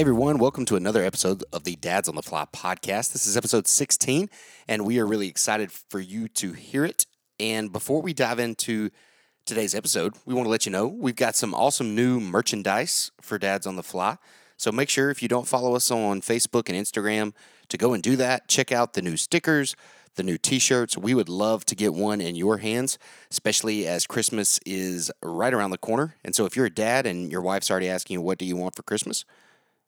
Hey 0.00 0.04
everyone, 0.04 0.38
welcome 0.38 0.64
to 0.64 0.76
another 0.76 1.04
episode 1.04 1.44
of 1.52 1.64
the 1.64 1.76
Dads 1.76 2.08
on 2.08 2.14
the 2.14 2.22
Fly 2.22 2.46
podcast. 2.54 3.12
This 3.12 3.26
is 3.26 3.36
episode 3.36 3.68
16, 3.68 4.30
and 4.66 4.86
we 4.86 4.98
are 4.98 5.04
really 5.04 5.28
excited 5.28 5.70
for 5.70 6.00
you 6.00 6.26
to 6.28 6.54
hear 6.54 6.86
it. 6.86 7.04
And 7.38 7.70
before 7.70 8.00
we 8.00 8.14
dive 8.14 8.38
into 8.38 8.88
today's 9.44 9.74
episode, 9.74 10.14
we 10.24 10.32
want 10.32 10.46
to 10.46 10.50
let 10.50 10.64
you 10.64 10.72
know 10.72 10.86
we've 10.86 11.16
got 11.16 11.36
some 11.36 11.52
awesome 11.52 11.94
new 11.94 12.18
merchandise 12.18 13.10
for 13.20 13.36
Dads 13.36 13.66
on 13.66 13.76
the 13.76 13.82
Fly. 13.82 14.16
So 14.56 14.72
make 14.72 14.88
sure 14.88 15.10
if 15.10 15.20
you 15.20 15.28
don't 15.28 15.46
follow 15.46 15.76
us 15.76 15.90
on 15.90 16.22
Facebook 16.22 16.70
and 16.70 16.78
Instagram 16.78 17.34
to 17.68 17.76
go 17.76 17.92
and 17.92 18.02
do 18.02 18.16
that. 18.16 18.48
Check 18.48 18.72
out 18.72 18.94
the 18.94 19.02
new 19.02 19.18
stickers, 19.18 19.76
the 20.14 20.22
new 20.22 20.38
t 20.38 20.58
shirts. 20.58 20.96
We 20.96 21.12
would 21.12 21.28
love 21.28 21.66
to 21.66 21.74
get 21.74 21.92
one 21.92 22.22
in 22.22 22.36
your 22.36 22.56
hands, 22.56 22.98
especially 23.30 23.86
as 23.86 24.06
Christmas 24.06 24.60
is 24.64 25.12
right 25.22 25.52
around 25.52 25.72
the 25.72 25.76
corner. 25.76 26.16
And 26.24 26.34
so 26.34 26.46
if 26.46 26.56
you're 26.56 26.64
a 26.64 26.70
dad 26.70 27.04
and 27.04 27.30
your 27.30 27.42
wife's 27.42 27.70
already 27.70 27.90
asking 27.90 28.14
you, 28.14 28.22
what 28.22 28.38
do 28.38 28.46
you 28.46 28.56
want 28.56 28.74
for 28.74 28.82
Christmas? 28.82 29.26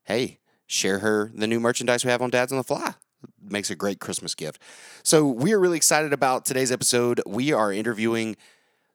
Hey, 0.05 0.39
share 0.67 1.01
her 1.01 1.31
the 1.35 1.47
new 1.47 1.61
merchandise 1.61 2.05
we 2.05 2.11
have 2.11 2.23
on 2.23 2.31
Dads 2.31 2.53
on 2.53 2.59
the 2.59 2.65
Fly. 2.65 2.95
Makes 3.41 3.71
a 3.71 3.77
great 3.77 4.01
Christmas 4.01 4.35
gift. 4.35 4.61
So, 5.05 5.27
we 5.27 5.53
are 5.53 5.61
really 5.61 5.77
excited 5.77 6.13
about 6.13 6.45
today's 6.45 6.73
episode. 6.73 7.21
We 7.25 7.53
are 7.53 7.73
interviewing 7.73 8.37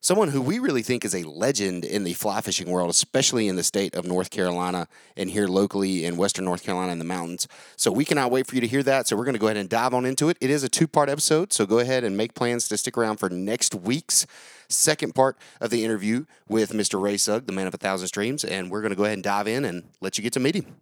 someone 0.01 0.29
who 0.29 0.41
we 0.41 0.59
really 0.59 0.81
think 0.81 1.05
is 1.05 1.15
a 1.15 1.23
legend 1.23 1.83
in 1.85 2.03
the 2.03 2.13
fly 2.13 2.41
fishing 2.41 2.69
world, 2.69 2.89
especially 2.89 3.47
in 3.47 3.55
the 3.55 3.63
state 3.63 3.95
of 3.95 4.05
North 4.05 4.29
Carolina 4.29 4.87
and 5.15 5.29
here 5.29 5.47
locally 5.47 6.05
in 6.05 6.17
Western 6.17 6.45
North 6.45 6.63
Carolina 6.63 6.91
in 6.91 6.99
the 6.99 7.05
mountains. 7.05 7.47
So, 7.77 7.89
we 7.91 8.03
cannot 8.03 8.31
wait 8.31 8.47
for 8.47 8.55
you 8.55 8.61
to 8.61 8.67
hear 8.67 8.83
that. 8.83 9.07
So, 9.07 9.15
we're 9.15 9.25
going 9.25 9.33
to 9.33 9.39
go 9.39 9.47
ahead 9.47 9.57
and 9.57 9.69
dive 9.69 9.93
on 9.93 10.05
into 10.05 10.27
it. 10.27 10.37
It 10.41 10.49
is 10.49 10.63
a 10.63 10.69
two 10.69 10.87
part 10.87 11.07
episode. 11.07 11.53
So, 11.53 11.65
go 11.65 11.79
ahead 11.79 12.03
and 12.03 12.17
make 12.17 12.33
plans 12.33 12.67
to 12.67 12.77
stick 12.77 12.97
around 12.97 13.17
for 13.17 13.29
next 13.29 13.73
week's 13.73 14.27
second 14.69 15.15
part 15.15 15.37
of 15.61 15.69
the 15.69 15.83
interview 15.83 16.25
with 16.47 16.71
Mr. 16.71 17.01
Ray 17.01 17.17
Sugg, 17.17 17.45
the 17.45 17.53
man 17.53 17.67
of 17.67 17.73
a 17.73 17.77
thousand 17.77 18.07
streams. 18.07 18.43
And 18.43 18.69
we're 18.69 18.81
going 18.81 18.91
to 18.91 18.95
go 18.95 19.03
ahead 19.03 19.15
and 19.15 19.23
dive 19.23 19.47
in 19.47 19.65
and 19.65 19.83
let 20.01 20.17
you 20.17 20.21
get 20.21 20.33
to 20.33 20.39
meet 20.39 20.55
him. 20.55 20.75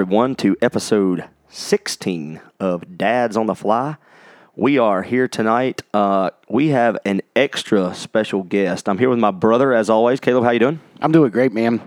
Everyone 0.00 0.36
to 0.36 0.56
episode 0.62 1.24
16 1.48 2.40
of 2.60 2.96
Dads 2.96 3.36
on 3.36 3.46
the 3.46 3.54
Fly. 3.56 3.96
We 4.54 4.78
are 4.78 5.02
here 5.02 5.26
tonight. 5.26 5.82
Uh, 5.92 6.30
we 6.48 6.68
have 6.68 6.96
an 7.04 7.20
extra 7.34 7.92
special 7.96 8.44
guest. 8.44 8.88
I'm 8.88 8.98
here 8.98 9.10
with 9.10 9.18
my 9.18 9.32
brother, 9.32 9.72
as 9.72 9.90
always. 9.90 10.20
Caleb, 10.20 10.44
how 10.44 10.50
you 10.50 10.60
doing? 10.60 10.78
I'm 11.00 11.10
doing 11.10 11.32
great, 11.32 11.52
man. 11.52 11.82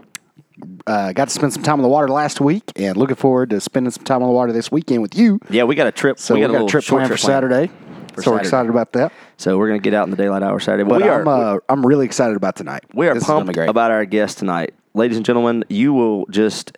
Uh, 0.85 1.13
got 1.13 1.29
to 1.29 1.33
spend 1.33 1.53
some 1.53 1.63
time 1.63 1.75
on 1.75 1.83
the 1.83 1.87
water 1.87 2.09
last 2.09 2.41
week, 2.41 2.69
and 2.75 2.97
looking 2.97 3.15
forward 3.15 3.51
to 3.51 3.61
spending 3.61 3.91
some 3.91 4.03
time 4.03 4.21
on 4.21 4.27
the 4.27 4.35
water 4.35 4.51
this 4.51 4.69
weekend 4.69 5.01
with 5.01 5.15
you. 5.15 5.39
Yeah, 5.49 5.63
we 5.63 5.75
got 5.75 5.87
a 5.87 5.91
trip. 5.93 6.19
So 6.19 6.35
we, 6.35 6.41
got, 6.41 6.49
a, 6.49 6.51
little 6.51 6.67
trip 6.67 6.83
planned 6.83 7.09
for 7.09 7.15
Saturday. 7.15 7.71
For 8.13 8.23
so 8.23 8.31
we're 8.31 8.41
excited 8.41 8.69
about 8.69 8.91
that. 8.91 9.13
So 9.37 9.57
we're 9.57 9.69
going 9.69 9.79
to 9.79 9.89
get 9.89 9.93
out 9.93 10.03
in 10.03 10.11
the 10.11 10.17
daylight 10.17 10.43
hour 10.43 10.59
Saturday. 10.59 10.83
But 10.83 11.01
we 11.01 11.07
I'm, 11.07 11.29
are 11.29 11.55
uh, 11.55 11.59
I'm 11.69 11.85
really 11.85 12.07
excited 12.07 12.35
about 12.35 12.57
tonight. 12.57 12.83
we 12.93 13.07
are 13.07 13.13
This 13.13 13.25
gonna 13.25 13.45
pumped 13.45 13.69
about 13.69 13.91
our 13.91 14.03
guest 14.03 14.39
tonight, 14.39 14.73
ladies 14.93 15.15
and 15.15 15.25
gentlemen. 15.25 15.63
You 15.69 15.93
will 15.93 16.25
just, 16.25 16.77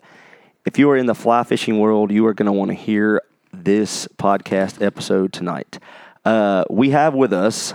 if 0.65 0.79
you 0.79 0.89
are 0.89 0.97
in 0.97 1.05
the 1.05 1.15
fly 1.15 1.43
fishing 1.43 1.79
world, 1.79 2.11
you 2.11 2.25
are 2.25 2.33
going 2.33 2.45
to 2.45 2.51
want 2.51 2.69
to 2.69 2.75
hear 2.75 3.21
this 3.51 4.07
podcast 4.17 4.81
episode 4.81 5.33
tonight. 5.33 5.79
Uh, 6.25 6.63
we 6.69 6.91
have 6.91 7.13
with 7.13 7.33
us. 7.33 7.73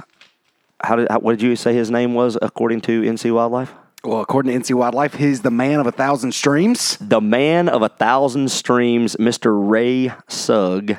How 0.82 0.96
did? 0.96 1.08
How, 1.10 1.18
what 1.18 1.32
did 1.32 1.42
you 1.42 1.56
say 1.56 1.74
his 1.74 1.90
name 1.90 2.14
was 2.14 2.38
according 2.40 2.80
to 2.82 3.02
NC 3.02 3.34
Wildlife? 3.34 3.72
Well, 4.04 4.20
according 4.20 4.52
to 4.52 4.58
NC 4.58 4.76
Wildlife, 4.76 5.14
he's 5.14 5.42
the 5.42 5.50
man 5.50 5.80
of 5.80 5.86
a 5.86 5.92
thousand 5.92 6.32
streams. 6.32 6.96
the 7.00 7.20
man 7.20 7.68
of 7.68 7.82
a 7.82 7.88
thousand 7.88 8.50
streams, 8.50 9.16
Mr. 9.16 9.52
Ray 9.52 10.12
Sugg, 10.28 10.96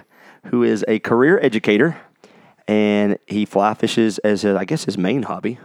who 0.47 0.63
is 0.63 0.83
a 0.87 0.99
career 0.99 1.39
educator, 1.41 1.97
and 2.67 3.17
he 3.25 3.45
fly 3.45 3.73
fishes 3.73 4.17
as 4.19 4.41
his, 4.41 4.55
I 4.55 4.65
guess 4.65 4.83
his 4.83 4.97
main 4.97 5.23
hobby. 5.23 5.59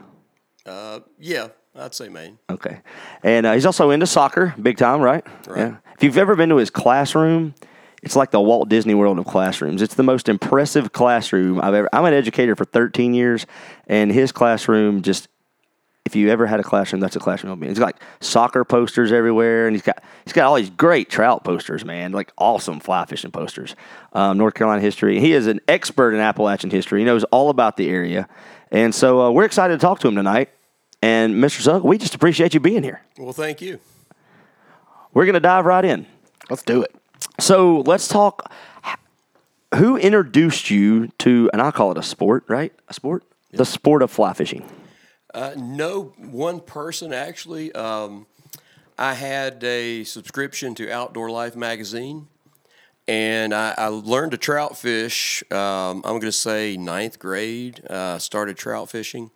Uh, 0.64 1.00
yeah, 1.18 1.48
I'd 1.76 1.94
say 1.94 2.08
Maine. 2.08 2.38
Okay, 2.48 2.80
and 3.22 3.46
uh, 3.46 3.52
he's 3.52 3.66
also 3.66 3.90
into 3.90 4.06
soccer, 4.06 4.54
big 4.60 4.76
time, 4.76 5.00
right? 5.00 5.24
Right. 5.46 5.58
Yeah. 5.58 5.76
If 5.96 6.02
you've 6.02 6.18
ever 6.18 6.36
been 6.36 6.48
to 6.48 6.56
his 6.56 6.70
classroom, 6.70 7.54
it's 8.02 8.16
like 8.16 8.30
the 8.30 8.40
Walt 8.40 8.68
Disney 8.68 8.94
World 8.94 9.18
of 9.18 9.24
classrooms. 9.24 9.80
It's 9.80 9.94
the 9.94 10.02
most 10.02 10.28
impressive 10.28 10.92
classroom 10.92 11.60
I've 11.60 11.74
ever. 11.74 11.88
I'm 11.92 12.04
an 12.04 12.12
educator 12.14 12.54
for 12.54 12.64
13 12.64 13.14
years, 13.14 13.46
and 13.86 14.12
his 14.12 14.30
classroom 14.30 15.02
just. 15.02 15.28
If 16.04 16.14
you 16.14 16.28
ever 16.28 16.46
had 16.46 16.60
a 16.60 16.62
classroom, 16.62 17.00
that's 17.00 17.16
a 17.16 17.18
classroom. 17.18 17.52
it'll 17.52 17.62
be. 17.62 17.68
He's 17.68 17.78
got 17.78 17.86
like 17.86 18.02
soccer 18.20 18.62
posters 18.62 19.10
everywhere, 19.10 19.66
and 19.66 19.74
he's 19.74 19.82
got 19.82 20.02
he's 20.24 20.34
got 20.34 20.44
all 20.44 20.54
these 20.54 20.68
great 20.68 21.08
trout 21.08 21.44
posters, 21.44 21.82
man, 21.82 22.12
like 22.12 22.30
awesome 22.36 22.78
fly 22.78 23.06
fishing 23.06 23.30
posters. 23.30 23.74
Um, 24.12 24.36
North 24.36 24.52
Carolina 24.52 24.82
history. 24.82 25.18
He 25.18 25.32
is 25.32 25.46
an 25.46 25.60
expert 25.66 26.12
in 26.12 26.20
Appalachian 26.20 26.68
history. 26.68 27.00
He 27.00 27.06
knows 27.06 27.24
all 27.24 27.48
about 27.48 27.78
the 27.78 27.88
area, 27.88 28.28
and 28.70 28.94
so 28.94 29.22
uh, 29.22 29.30
we're 29.30 29.46
excited 29.46 29.80
to 29.80 29.80
talk 29.80 30.00
to 30.00 30.08
him 30.08 30.14
tonight. 30.14 30.50
And 31.04 31.34
Mr. 31.34 31.60
Sugg, 31.60 31.84
we 31.84 31.98
just 31.98 32.14
appreciate 32.14 32.54
you 32.54 32.60
being 32.60 32.82
here. 32.82 33.02
Well, 33.18 33.34
thank 33.34 33.60
you. 33.60 33.78
We're 35.12 35.26
going 35.26 35.34
to 35.34 35.40
dive 35.40 35.66
right 35.66 35.84
in. 35.84 36.06
Let's 36.48 36.62
do 36.62 36.80
it. 36.80 36.94
So 37.38 37.80
let's 37.80 38.08
talk. 38.08 38.50
Who 39.74 39.98
introduced 39.98 40.70
you 40.70 41.08
to, 41.18 41.50
and 41.52 41.60
I 41.60 41.72
call 41.72 41.92
it 41.92 41.98
a 41.98 42.02
sport, 42.02 42.44
right? 42.48 42.72
A 42.88 42.94
sport? 42.94 43.22
The 43.52 43.66
sport 43.66 44.00
of 44.00 44.10
fly 44.10 44.32
fishing. 44.32 44.66
Uh, 45.34 45.52
no 45.58 46.14
one 46.16 46.60
person 46.60 47.12
actually. 47.12 47.70
Um, 47.74 48.24
I 48.96 49.12
had 49.12 49.62
a 49.62 50.04
subscription 50.04 50.74
to 50.76 50.90
Outdoor 50.90 51.30
Life 51.30 51.54
magazine, 51.54 52.28
and 53.06 53.52
I, 53.52 53.74
I 53.76 53.88
learned 53.88 54.30
to 54.30 54.38
trout 54.38 54.78
fish. 54.78 55.44
Um, 55.50 55.98
I'm 55.98 56.12
going 56.12 56.22
to 56.22 56.32
say 56.32 56.78
ninth 56.78 57.18
grade. 57.18 57.84
Uh, 57.90 58.18
started 58.18 58.56
trout 58.56 58.88
fishing, 58.88 59.30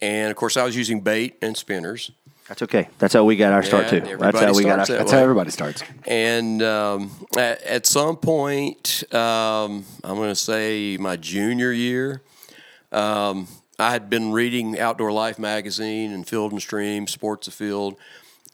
and 0.00 0.30
of 0.30 0.36
course, 0.36 0.56
I 0.56 0.64
was 0.64 0.76
using 0.76 1.00
bait 1.00 1.36
and 1.42 1.56
spinners. 1.56 2.10
That's 2.48 2.62
okay. 2.62 2.88
That's 2.98 3.14
how 3.14 3.24
we 3.24 3.36
got 3.36 3.52
our 3.52 3.62
start 3.62 3.92
Yeah, 3.92 4.00
too. 4.00 4.16
That's 4.16 4.40
how 4.40 4.52
we 4.52 4.64
got 4.64 4.80
our 4.80 4.86
that 4.86 4.98
That's 4.98 5.12
way. 5.12 5.18
how 5.18 5.22
everybody 5.22 5.50
starts. 5.50 5.84
And 6.04 6.60
um, 6.64 7.12
at, 7.38 7.62
at 7.62 7.86
some 7.86 8.16
point, 8.16 9.04
um, 9.14 9.84
I'm 10.02 10.16
going 10.16 10.30
to 10.30 10.34
say 10.34 10.96
my 10.98 11.14
junior 11.14 11.70
year, 11.70 12.22
um, 12.90 13.46
I 13.78 13.92
had 13.92 14.10
been 14.10 14.32
reading 14.32 14.80
Outdoor 14.80 15.12
Life 15.12 15.38
magazine 15.38 16.10
and 16.12 16.26
Field 16.26 16.50
and 16.50 16.60
Stream, 16.60 17.06
Sports 17.06 17.46
Afield, 17.46 17.94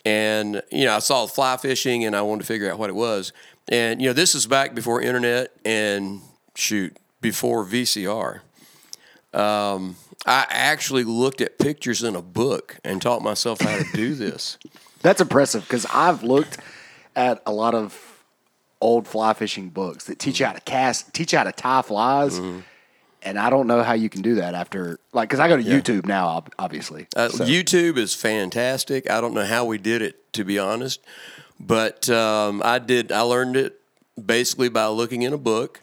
and 0.05 0.63
you 0.71 0.85
know 0.85 0.95
I 0.95 0.99
saw 0.99 1.27
fly 1.27 1.57
fishing 1.57 2.05
and 2.05 2.15
I 2.15 2.21
wanted 2.21 2.43
to 2.43 2.47
figure 2.47 2.71
out 2.71 2.79
what 2.79 2.91
it 2.91 2.95
was. 2.95 3.33
And 3.69 4.03
you 4.03 4.09
know 4.09 4.13
this 4.13 4.35
is 4.35 4.47
back 4.47 4.75
before 4.75 5.01
internet 5.01 5.53
and 5.65 6.21
shoot 6.55 6.97
before 7.23 7.65
VCR. 7.65 8.41
Um, 9.35 9.97
I 10.25 10.47
actually 10.49 11.05
looked 11.05 11.41
at 11.41 11.59
pictures 11.59 12.03
in 12.03 12.17
a 12.17 12.23
book 12.23 12.77
and 12.85 13.01
taught 13.03 13.23
myself 13.23 13.61
how 13.61 13.77
to 13.79 13.85
do 13.93 14.15
this. 14.15 14.59
That's 15.03 15.21
impressive 15.21 15.63
because 15.63 15.87
I've 15.93 16.23
looked 16.23 16.59
at 17.15 17.43
a 17.47 17.53
lot 17.53 17.75
of 17.75 18.23
old 18.81 19.07
fly 19.07 19.33
fishing 19.35 19.69
books 19.69 20.05
that 20.05 20.19
teach 20.19 20.41
you 20.41 20.47
how 20.47 20.53
to 20.53 20.61
cast, 20.61 21.13
teach 21.15 21.33
you 21.33 21.39
how 21.39 21.45
to 21.45 21.53
tie 21.53 21.83
flies. 21.83 22.41
And 23.23 23.39
I 23.39 23.51
don't 23.51 23.67
know 23.67 23.83
how 23.83 23.95
you 23.95 24.09
can 24.09 24.23
do 24.23 24.37
that 24.37 24.55
after, 24.55 25.01
like, 25.13 25.29
because 25.29 25.41
I 25.41 25.49
go 25.49 25.57
to 25.57 25.63
YouTube 25.63 26.07
now, 26.07 26.45
obviously. 26.59 27.09
Uh, 27.17 27.29
So- 27.29 27.45
YouTube 27.45 27.97
is 27.99 28.15
fantastic. 28.15 29.11
I 29.11 29.21
don't 29.21 29.35
know 29.35 29.45
how 29.47 29.65
we 29.65 29.79
did 29.79 30.01
it, 30.03 30.33
to 30.35 30.45
be 30.45 30.59
honest, 30.59 31.01
but 31.59 32.09
um, 32.09 32.63
I 32.65 32.79
did. 32.79 33.11
I 33.11 33.23
learned 33.23 33.57
it 33.57 33.81
basically 34.25 34.69
by 34.69 34.87
looking 34.89 35.23
in 35.23 35.33
a 35.33 35.39
book. 35.39 35.81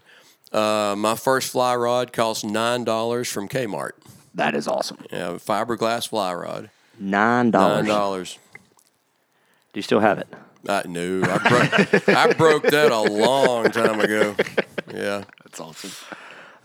Uh, 0.53 0.95
my 0.97 1.15
first 1.15 1.51
fly 1.51 1.75
rod 1.75 2.13
cost 2.13 2.45
nine 2.45 2.83
dollars 2.83 3.27
from 3.29 3.49
Kmart. 3.49 3.91
that 4.35 4.55
is 4.55 4.67
awesome. 4.67 4.97
Yeah, 5.11 5.33
fiberglass 5.33 6.07
fly 6.07 6.33
rod, 6.33 6.69
Nine 6.99 7.51
dollars. 7.51 7.75
nine 7.77 7.85
dollars. 7.85 8.39
Do 9.73 9.79
you 9.79 9.81
still 9.81 9.99
have 9.99 10.19
it? 10.19 10.27
I 10.69 10.83
no, 10.87 11.21
I 11.23 11.37
broke. 11.49 12.09
I 12.09 12.33
broke 12.33 12.63
that 12.63 12.91
a 12.91 13.01
long 13.01 13.71
time 13.71 13.99
ago. 13.99 14.35
Yeah. 14.93 15.23
That's 15.43 15.59
awesome. 15.59 15.91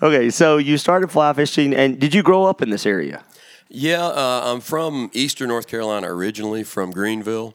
Okay, 0.02 0.30
so 0.30 0.58
you 0.58 0.76
started 0.78 1.10
fly 1.10 1.32
fishing, 1.32 1.74
and 1.74 1.98
did 1.98 2.14
you 2.14 2.22
grow 2.22 2.44
up 2.44 2.62
in 2.62 2.70
this 2.70 2.84
area? 2.86 3.24
Yeah, 3.68 4.06
uh, 4.06 4.42
I'm 4.44 4.60
from 4.60 5.10
Eastern 5.12 5.48
North 5.48 5.66
Carolina 5.66 6.06
originally, 6.12 6.62
from 6.62 6.90
Greenville, 6.90 7.54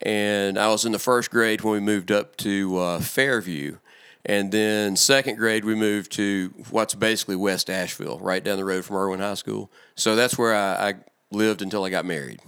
and 0.00 0.58
I 0.58 0.68
was 0.68 0.84
in 0.84 0.92
the 0.92 0.98
first 0.98 1.30
grade 1.30 1.62
when 1.62 1.72
we 1.72 1.80
moved 1.80 2.12
up 2.12 2.36
to 2.38 2.78
uh, 2.78 3.00
Fairview, 3.00 3.78
and 4.24 4.52
then 4.52 4.96
second 4.96 5.36
grade 5.36 5.64
we 5.64 5.74
moved 5.74 6.12
to 6.12 6.52
what's 6.70 6.94
basically 6.94 7.36
West 7.36 7.68
Asheville, 7.70 8.18
right 8.18 8.42
down 8.42 8.58
the 8.58 8.64
road 8.64 8.84
from 8.84 8.96
Erwin 8.96 9.20
High 9.20 9.34
School. 9.34 9.70
So 9.94 10.16
that's 10.16 10.36
where 10.36 10.54
I, 10.54 10.90
I 10.90 10.94
lived 11.30 11.62
until 11.62 11.84
I 11.84 11.90
got 11.90 12.04
married. 12.04 12.40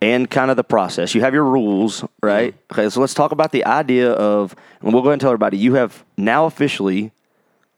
and 0.00 0.28
kind 0.28 0.50
of 0.50 0.56
the 0.56 0.64
process. 0.64 1.14
You 1.14 1.20
have 1.20 1.34
your 1.34 1.44
rules, 1.44 2.04
right? 2.20 2.54
Mm-hmm. 2.54 2.80
Okay, 2.80 2.90
so 2.90 3.00
let's 3.00 3.14
talk 3.14 3.30
about 3.30 3.52
the 3.52 3.64
idea 3.64 4.10
of, 4.10 4.54
and 4.80 4.92
we'll 4.92 5.02
go 5.02 5.08
ahead 5.08 5.14
and 5.14 5.20
tell 5.20 5.30
everybody 5.30 5.56
you 5.56 5.74
have 5.74 6.04
now 6.16 6.46
officially 6.46 7.12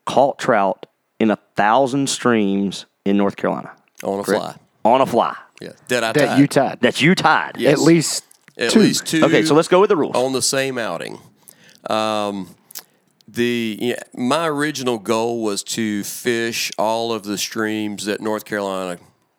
caught 0.06 0.38
trout 0.38 0.86
in 1.20 1.30
a 1.30 1.36
thousand 1.56 2.08
streams 2.08 2.86
in 3.04 3.16
North 3.16 3.36
Carolina 3.36 3.72
on 4.02 4.20
a 4.20 4.22
correct? 4.22 4.42
fly. 4.42 4.56
on 4.84 5.00
a 5.00 5.06
fly. 5.06 5.36
Yeah, 5.60 5.70
that 5.88 6.04
I 6.04 6.12
that 6.12 6.26
tied. 6.28 6.38
you 6.38 6.46
tied. 6.46 6.80
That 6.80 7.00
you 7.02 7.14
tied. 7.14 7.52
Yes. 7.56 7.74
At 7.74 7.78
least 7.80 8.24
At 8.58 8.70
two. 8.70 8.80
least 8.80 9.06
two. 9.06 9.24
Okay, 9.24 9.44
so 9.44 9.54
let's 9.54 9.68
go 9.68 9.80
with 9.80 9.88
the 9.90 9.96
rules. 9.96 10.16
on 10.16 10.32
the 10.32 10.42
same 10.42 10.78
outing. 10.78 11.18
Um, 11.88 12.54
the 13.28 13.78
yeah, 13.80 14.00
my 14.14 14.46
original 14.48 14.98
goal 14.98 15.42
was 15.42 15.62
to 15.64 16.04
fish 16.04 16.70
all 16.78 17.12
of 17.12 17.24
the 17.24 17.38
streams 17.38 18.04
that 18.06 18.20
North 18.20 18.44
Carolina 18.44 18.98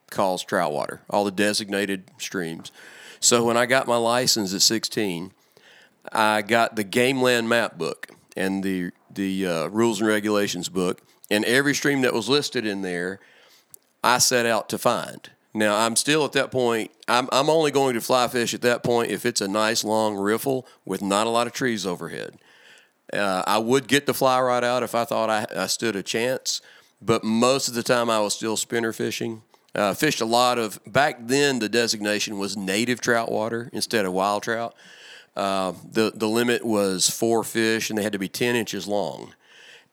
calls 0.10 0.44
trout 0.44 0.72
water, 0.72 1.02
all 1.10 1.24
the 1.26 1.32
designated 1.32 2.10
streams. 2.18 2.72
So 3.20 3.44
when 3.44 3.58
I 3.58 3.66
got 3.66 3.88
my 3.88 3.98
license 3.98 4.54
at 4.54 4.62
16, 4.62 5.32
I 6.12 6.42
got 6.42 6.76
the 6.76 6.84
Game 6.84 7.22
Land 7.22 7.50
Map 7.50 7.78
book 7.78 8.08
and 8.36 8.64
the 8.64 8.92
the 9.10 9.46
uh, 9.48 9.68
rules 9.68 10.00
and 10.00 10.08
regulations 10.08 10.68
book, 10.70 11.02
and 11.32 11.46
every 11.46 11.74
stream 11.74 12.02
that 12.02 12.14
was 12.14 12.28
listed 12.28 12.66
in 12.66 12.82
there, 12.82 13.20
I 14.06 14.19
set 14.19 14.46
out 14.46 14.69
to 14.69 14.78
find. 14.78 15.31
Now 15.56 15.78
I'm 15.78 15.96
still 15.96 16.24
at 16.25 16.34
that 16.34 16.52
point. 16.52 16.92
I'm 17.07 17.28
I'm 17.31 17.50
only 17.50 17.72
going 17.72 17.96
to 17.96 18.02
fly 18.02 18.28
fish 18.28 18.54
at 18.54 18.62
that 18.62 18.84
point 18.84 19.10
if 19.10 19.25
it's 19.25 19.42
a 19.42 19.48
nice 19.48 19.84
long 19.84 20.16
riffle 20.16 20.68
with 20.86 21.02
not 21.02 21.28
a 21.28 21.31
lot 21.31 21.48
of 21.48 21.54
trees 21.54 21.86
overhead. 21.88 22.38
Uh, 23.12 23.44
I 23.48 23.57
would 23.57 23.88
get 23.88 24.06
the 24.06 24.13
fly 24.13 24.40
rod 24.40 24.63
out 24.63 24.84
if 24.84 24.94
I 24.94 25.06
thought 25.06 25.30
I, 25.30 25.48
I 25.56 25.68
stood 25.68 25.96
a 25.96 26.04
chance, 26.04 26.62
but 27.02 27.24
most 27.24 27.68
of 27.68 27.74
the 27.74 27.84
time 27.84 28.10
I 28.10 28.19
was 28.19 28.36
still 28.36 28.57
spinner 28.57 28.94
fishing. 28.94 29.42
Uh, 29.74 29.94
fished 29.94 30.22
a 30.22 30.25
lot 30.25 30.58
of 30.58 30.80
back 30.86 31.18
then. 31.28 31.60
The 31.60 31.69
designation 31.69 32.38
was 32.38 32.56
native 32.56 33.01
trout 33.01 33.31
water 33.31 33.69
instead 33.74 34.06
of 34.06 34.13
wild 34.13 34.44
trout. 34.44 34.75
Uh, 35.36 35.74
the 35.92 36.12
the 36.13 36.30
limit 36.30 36.63
was 36.63 37.10
four 37.10 37.44
fish, 37.44 37.90
and 37.90 37.98
they 37.98 38.04
had 38.04 38.13
to 38.13 38.19
be 38.19 38.30
ten 38.30 38.56
inches 38.56 38.88
long. 38.88 39.34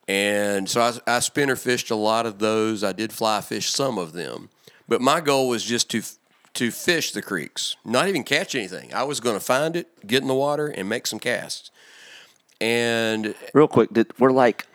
And 0.08 0.68
so 0.68 0.80
I, 0.80 1.16
I 1.16 1.18
spinner 1.20 1.56
fished 1.56 1.90
a 1.90 1.94
lot 1.96 2.26
of 2.26 2.38
those. 2.38 2.82
I 2.82 2.92
did 2.92 3.12
fly 3.12 3.40
fish 3.40 3.70
some 3.70 3.98
of 3.98 4.12
them, 4.12 4.48
but 4.88 5.00
my 5.00 5.20
goal 5.20 5.48
was 5.48 5.62
just 5.64 5.90
to 5.90 6.02
to 6.54 6.70
fish 6.70 7.12
the 7.12 7.22
creeks, 7.22 7.76
not 7.84 8.08
even 8.08 8.24
catch 8.24 8.54
anything. 8.54 8.92
I 8.92 9.04
was 9.04 9.20
going 9.20 9.36
to 9.36 9.40
find 9.40 9.74
it, 9.74 10.06
get 10.06 10.20
in 10.20 10.28
the 10.28 10.34
water, 10.34 10.66
and 10.66 10.86
make 10.86 11.06
some 11.06 11.18
casts. 11.18 11.70
And 12.60 13.34
Real 13.54 13.68
quick, 13.68 13.90
did, 13.92 14.12
we're 14.18 14.32
like 14.32 14.66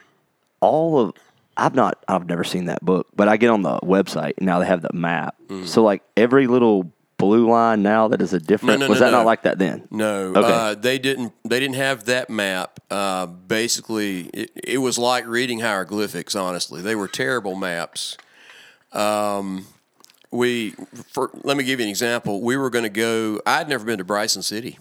all 0.60 1.00
of. 1.00 1.14
I've 1.56 1.76
not. 1.76 2.04
I've 2.08 2.28
never 2.28 2.44
seen 2.44 2.66
that 2.66 2.84
book, 2.84 3.08
but 3.16 3.28
I 3.28 3.38
get 3.38 3.50
on 3.50 3.62
the 3.64 3.80
website 3.80 4.34
and 4.38 4.46
now 4.46 4.60
they 4.60 4.66
have 4.68 4.82
the 4.82 4.94
map. 4.94 5.36
So 5.66 5.84
like 5.84 6.04
every 6.16 6.46
little 6.48 6.92
blue 7.18 7.50
line 7.50 7.82
now 7.82 8.08
that 8.10 8.22
is 8.22 8.34
a 8.34 8.40
different. 8.40 8.80
no, 8.82 8.90
was 8.90 9.00
no, 9.00 9.06
that 9.06 9.12
no. 9.12 9.18
not 9.20 9.26
like 9.26 9.42
that 9.44 9.58
then? 9.58 9.88
No, 9.90 10.34
Okay. 10.36 10.42
uh, 10.42 10.76
they 10.76 11.00
didn't. 11.00 11.34
They 11.44 11.60
didn't 11.60 11.76
have 11.76 12.06
that 12.06 12.30
map. 12.30 12.77
Uh, 12.90 13.26
basically, 13.26 14.22
it, 14.28 14.52
it 14.56 14.78
was 14.78 14.98
like 14.98 15.28
reading 15.28 15.60
hieroglyphics. 15.60 16.36
Honestly, 16.36 16.82
they 16.82 16.96
were 16.96 17.08
terrible 17.08 17.56
maps. 17.56 18.18
Um, 18.94 19.68
we, 20.32 20.72
for, 21.12 21.30
let 21.44 21.58
me 21.58 21.64
give 21.64 21.80
you 21.80 21.86
an 21.86 21.90
example. 21.90 22.42
We 22.42 22.56
were 22.56 22.70
going 22.70 22.84
to 22.84 22.90
go. 22.90 23.42
I'd 23.46 23.68
never 23.68 23.86
been 23.86 23.98
to 23.98 24.04
Bryson 24.04 24.42
City, 24.42 24.78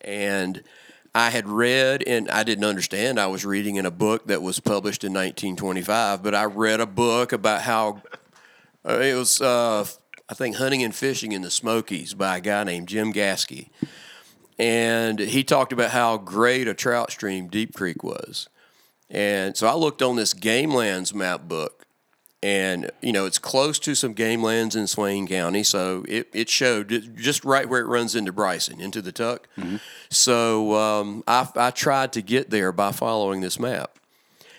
and 0.00 0.62
I 1.14 1.30
had 1.30 1.48
read, 1.48 2.04
and 2.06 2.30
I 2.30 2.42
didn't 2.42 2.64
understand. 2.64 3.18
I 3.18 3.26
was 3.26 3.44
reading 3.44 3.76
in 3.76 3.84
a 3.84 3.90
book 3.90 4.26
that 4.26 4.42
was 4.42 4.60
published 4.60 5.04
in 5.04 5.12
1925, 5.12 6.22
but 6.22 6.34
I 6.34 6.44
read 6.44 6.80
a 6.80 6.86
book 6.86 7.32
about 7.32 7.62
how 7.62 8.02
uh, 8.88 8.98
it 8.98 9.14
was, 9.14 9.40
uh, 9.42 9.84
I 10.28 10.34
think, 10.34 10.56
hunting 10.56 10.82
and 10.82 10.94
fishing 10.94 11.32
in 11.32 11.42
the 11.42 11.50
Smokies 11.50 12.14
by 12.14 12.38
a 12.38 12.40
guy 12.40 12.64
named 12.64 12.88
Jim 12.88 13.10
Gasque. 13.10 13.66
And 14.60 15.18
he 15.18 15.42
talked 15.42 15.72
about 15.72 15.90
how 15.90 16.18
great 16.18 16.68
a 16.68 16.74
trout 16.74 17.10
stream 17.10 17.48
Deep 17.48 17.74
Creek 17.74 18.04
was. 18.04 18.46
And 19.08 19.56
so 19.56 19.66
I 19.66 19.74
looked 19.74 20.02
on 20.02 20.16
this 20.16 20.34
Game 20.34 20.70
Lands 20.70 21.14
map 21.14 21.48
book, 21.48 21.86
and 22.42 22.90
you 23.00 23.10
know 23.10 23.24
it's 23.24 23.38
close 23.38 23.78
to 23.80 23.94
some 23.94 24.12
game 24.12 24.42
lands 24.42 24.76
in 24.76 24.86
Swain 24.86 25.26
County, 25.26 25.62
so 25.62 26.04
it, 26.06 26.28
it 26.34 26.50
showed 26.50 27.16
just 27.16 27.42
right 27.42 27.66
where 27.66 27.80
it 27.80 27.86
runs 27.86 28.14
into 28.14 28.32
Bryson, 28.32 28.82
into 28.82 29.00
the 29.00 29.12
Tuck. 29.12 29.48
So 30.10 30.74
um, 30.74 31.24
I, 31.26 31.48
I 31.56 31.70
tried 31.70 32.12
to 32.12 32.22
get 32.22 32.50
there 32.50 32.70
by 32.70 32.92
following 32.92 33.40
this 33.40 33.58
map, 33.58 33.98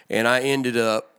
and 0.10 0.28
I 0.28 0.42
ended 0.42 0.78
up 0.78 1.12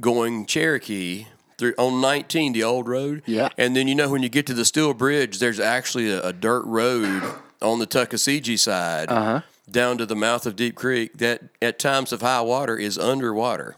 going 0.00 0.46
Cherokee 0.46 1.26
through 1.58 1.74
on 1.76 2.00
19, 2.00 2.54
the 2.54 2.64
old 2.64 2.88
road. 2.88 3.22
Yeah. 3.26 3.50
And 3.58 3.76
then 3.76 3.86
you 3.86 3.94
know 3.94 4.08
when 4.08 4.22
you 4.22 4.30
get 4.30 4.46
to 4.46 4.54
the 4.54 4.64
Steel 4.64 4.94
Bridge, 4.94 5.40
there's 5.40 5.60
actually 5.60 6.10
a, 6.10 6.22
a 6.22 6.32
dirt 6.32 6.64
road 6.64 7.22
on 7.62 7.78
the 7.78 7.86
Tuckasegee 7.86 8.58
side 8.58 9.42
down 9.70 9.98
to 9.98 10.06
the 10.06 10.16
mouth 10.16 10.46
of 10.46 10.56
Deep 10.56 10.74
Creek 10.74 11.18
that 11.18 11.42
at 11.62 11.78
times 11.78 12.12
of 12.12 12.20
high 12.22 12.40
water 12.40 12.76
is 12.76 12.98
underwater. 12.98 13.76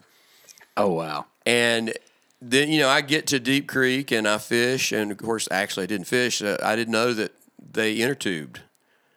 Oh 0.77 0.89
wow. 0.93 1.27
And 1.45 1.93
then 2.41 2.71
you 2.71 2.81
know 2.81 2.89
I 2.89 3.01
get 3.03 3.27
to 3.29 3.41
Deep 3.41 3.69
Creek 3.69 4.11
and 4.11 4.27
I 4.27 4.39
fish, 4.39 4.93
and 4.93 5.11
of 5.11 5.19
course, 5.19 5.49
actually 5.51 5.85
I 5.85 5.87
didn't 5.87 6.07
fish. 6.07 6.41
Uh, 6.43 6.57
I 6.63 6.77
didn't 6.77 6.93
know 6.93 7.13
that 7.13 7.33
they 7.73 7.95
inner 7.95 8.15
tubed. 8.15 8.61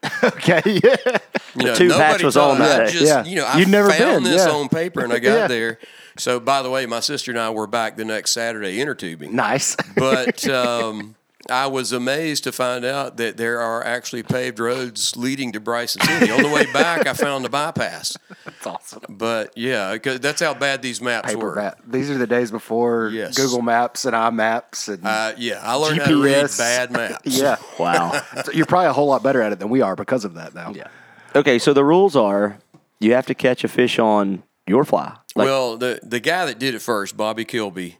Okay. 0.24 0.62
Yeah. 0.84 1.18
You 1.56 1.66
know, 1.68 1.76
tube 1.76 1.92
hatch 1.94 2.22
was 2.22 2.36
on 2.38 2.60
that 2.60 2.90
just, 2.90 3.06
Yeah. 3.06 3.24
you 3.24 3.38
know, 3.38 3.46
I 3.46 3.58
You'd 3.60 3.70
never 3.70 3.90
found 3.90 4.24
been, 4.24 4.34
this 4.34 4.46
yeah. 4.46 4.52
on 4.52 4.68
paper 4.70 5.04
and 5.04 5.12
I 5.14 5.20
got 5.20 5.34
Yeah. 5.36 5.48
there. 5.48 5.80
So, 6.18 6.40
by 6.40 6.62
the 6.62 6.70
way, 6.70 6.86
my 6.86 7.00
sister 7.00 7.32
and 7.32 7.40
I 7.40 7.50
were 7.50 7.66
back 7.66 7.96
the 7.96 8.06
next 8.06 8.32
Saturday 8.32 8.80
inner 8.82 8.94
tubing. 8.94 9.36
Nice. 9.36 9.76
But 9.96 10.48
um, 10.50 11.16
I 11.50 11.68
was 11.68 11.92
amazed 11.92 12.44
to 12.46 12.52
find 12.52 12.84
out 12.84 13.18
that 13.18 13.38
there 13.38 13.60
are 13.62 13.84
actually 13.86 14.24
paved 14.24 14.60
roads 14.60 15.16
leading 15.16 15.52
to 15.52 15.60
Bryson 15.60 16.02
City. 16.02 16.32
On 16.32 16.42
the 16.42 16.50
way 16.50 16.66
back, 16.74 17.06
I 17.06 17.14
found 17.14 17.46
the 17.46 17.50
bypass. 17.50 18.18
That's 18.46 18.66
awesome. 18.66 19.02
But 19.10 19.56
yeah, 19.56 19.96
'cause 19.98 20.20
that's 20.20 20.42
how 20.42 20.54
bad 20.56 20.82
these 20.82 21.02
maps 21.02 21.30
Paper 21.34 21.46
were. 21.46 21.56
map. 21.56 21.80
These 21.88 22.10
are 22.10 22.18
the 22.18 22.26
days 22.28 22.50
before 22.52 23.10
Yes. 23.14 23.38
Google 23.38 23.62
Maps 23.62 24.06
and 24.06 24.16
iMaps 24.16 24.88
and 24.88 25.06
Uh, 25.06 25.34
yeah, 25.38 25.60
I 25.62 25.76
learned 25.76 26.00
how 26.02 26.08
to 26.08 26.24
read 26.24 26.50
bad 26.58 26.92
maps. 26.92 27.20
yeah. 27.26 27.58
Wow. 27.80 28.20
So 28.44 28.52
you're 28.52 28.66
probably 28.66 28.88
a 28.88 28.94
whole 28.94 29.08
lot 29.08 29.22
better 29.24 29.42
at 29.42 29.52
it 29.52 29.60
than 29.60 29.70
we 29.70 29.82
are 29.82 29.96
because 29.96 30.26
of 30.26 30.34
that 30.36 30.56
now. 30.56 30.74
yeah. 30.76 30.88
Okay, 31.36 31.60
so 31.60 31.74
the 31.74 31.84
rules 31.86 32.16
are 32.16 32.58
you 33.00 33.14
have 33.14 33.26
to 33.28 33.36
catch 33.36 33.64
a 33.64 33.68
fish 33.68 34.00
on 34.00 34.42
your 34.66 34.84
fly. 34.86 35.16
Like, 35.36 35.46
well, 35.46 35.78
the 35.78 36.00
the 36.02 36.20
guy 36.20 36.46
that 36.46 36.58
did 36.60 36.74
it 36.74 36.82
first, 36.82 37.16
Bobby 37.18 37.46
Kilby, 37.46 37.98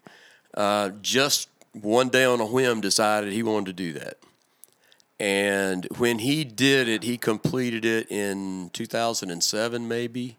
uh, 0.56 0.90
just 1.02 1.50
one 1.82 2.10
day 2.10 2.24
on 2.24 2.40
a 2.40 2.46
whim 2.46 2.82
decided 2.82 3.34
he 3.34 3.44
wanted 3.44 3.66
to 3.66 3.74
do 3.74 3.94
that. 4.00 4.18
And 5.20 5.88
when 5.98 6.20
he 6.20 6.44
did 6.44 6.90
it, 6.90 7.04
he 7.04 7.18
completed 7.18 7.86
it 7.86 8.12
in 8.12 8.70
2007, 8.74 9.88
maybe, 9.88 10.36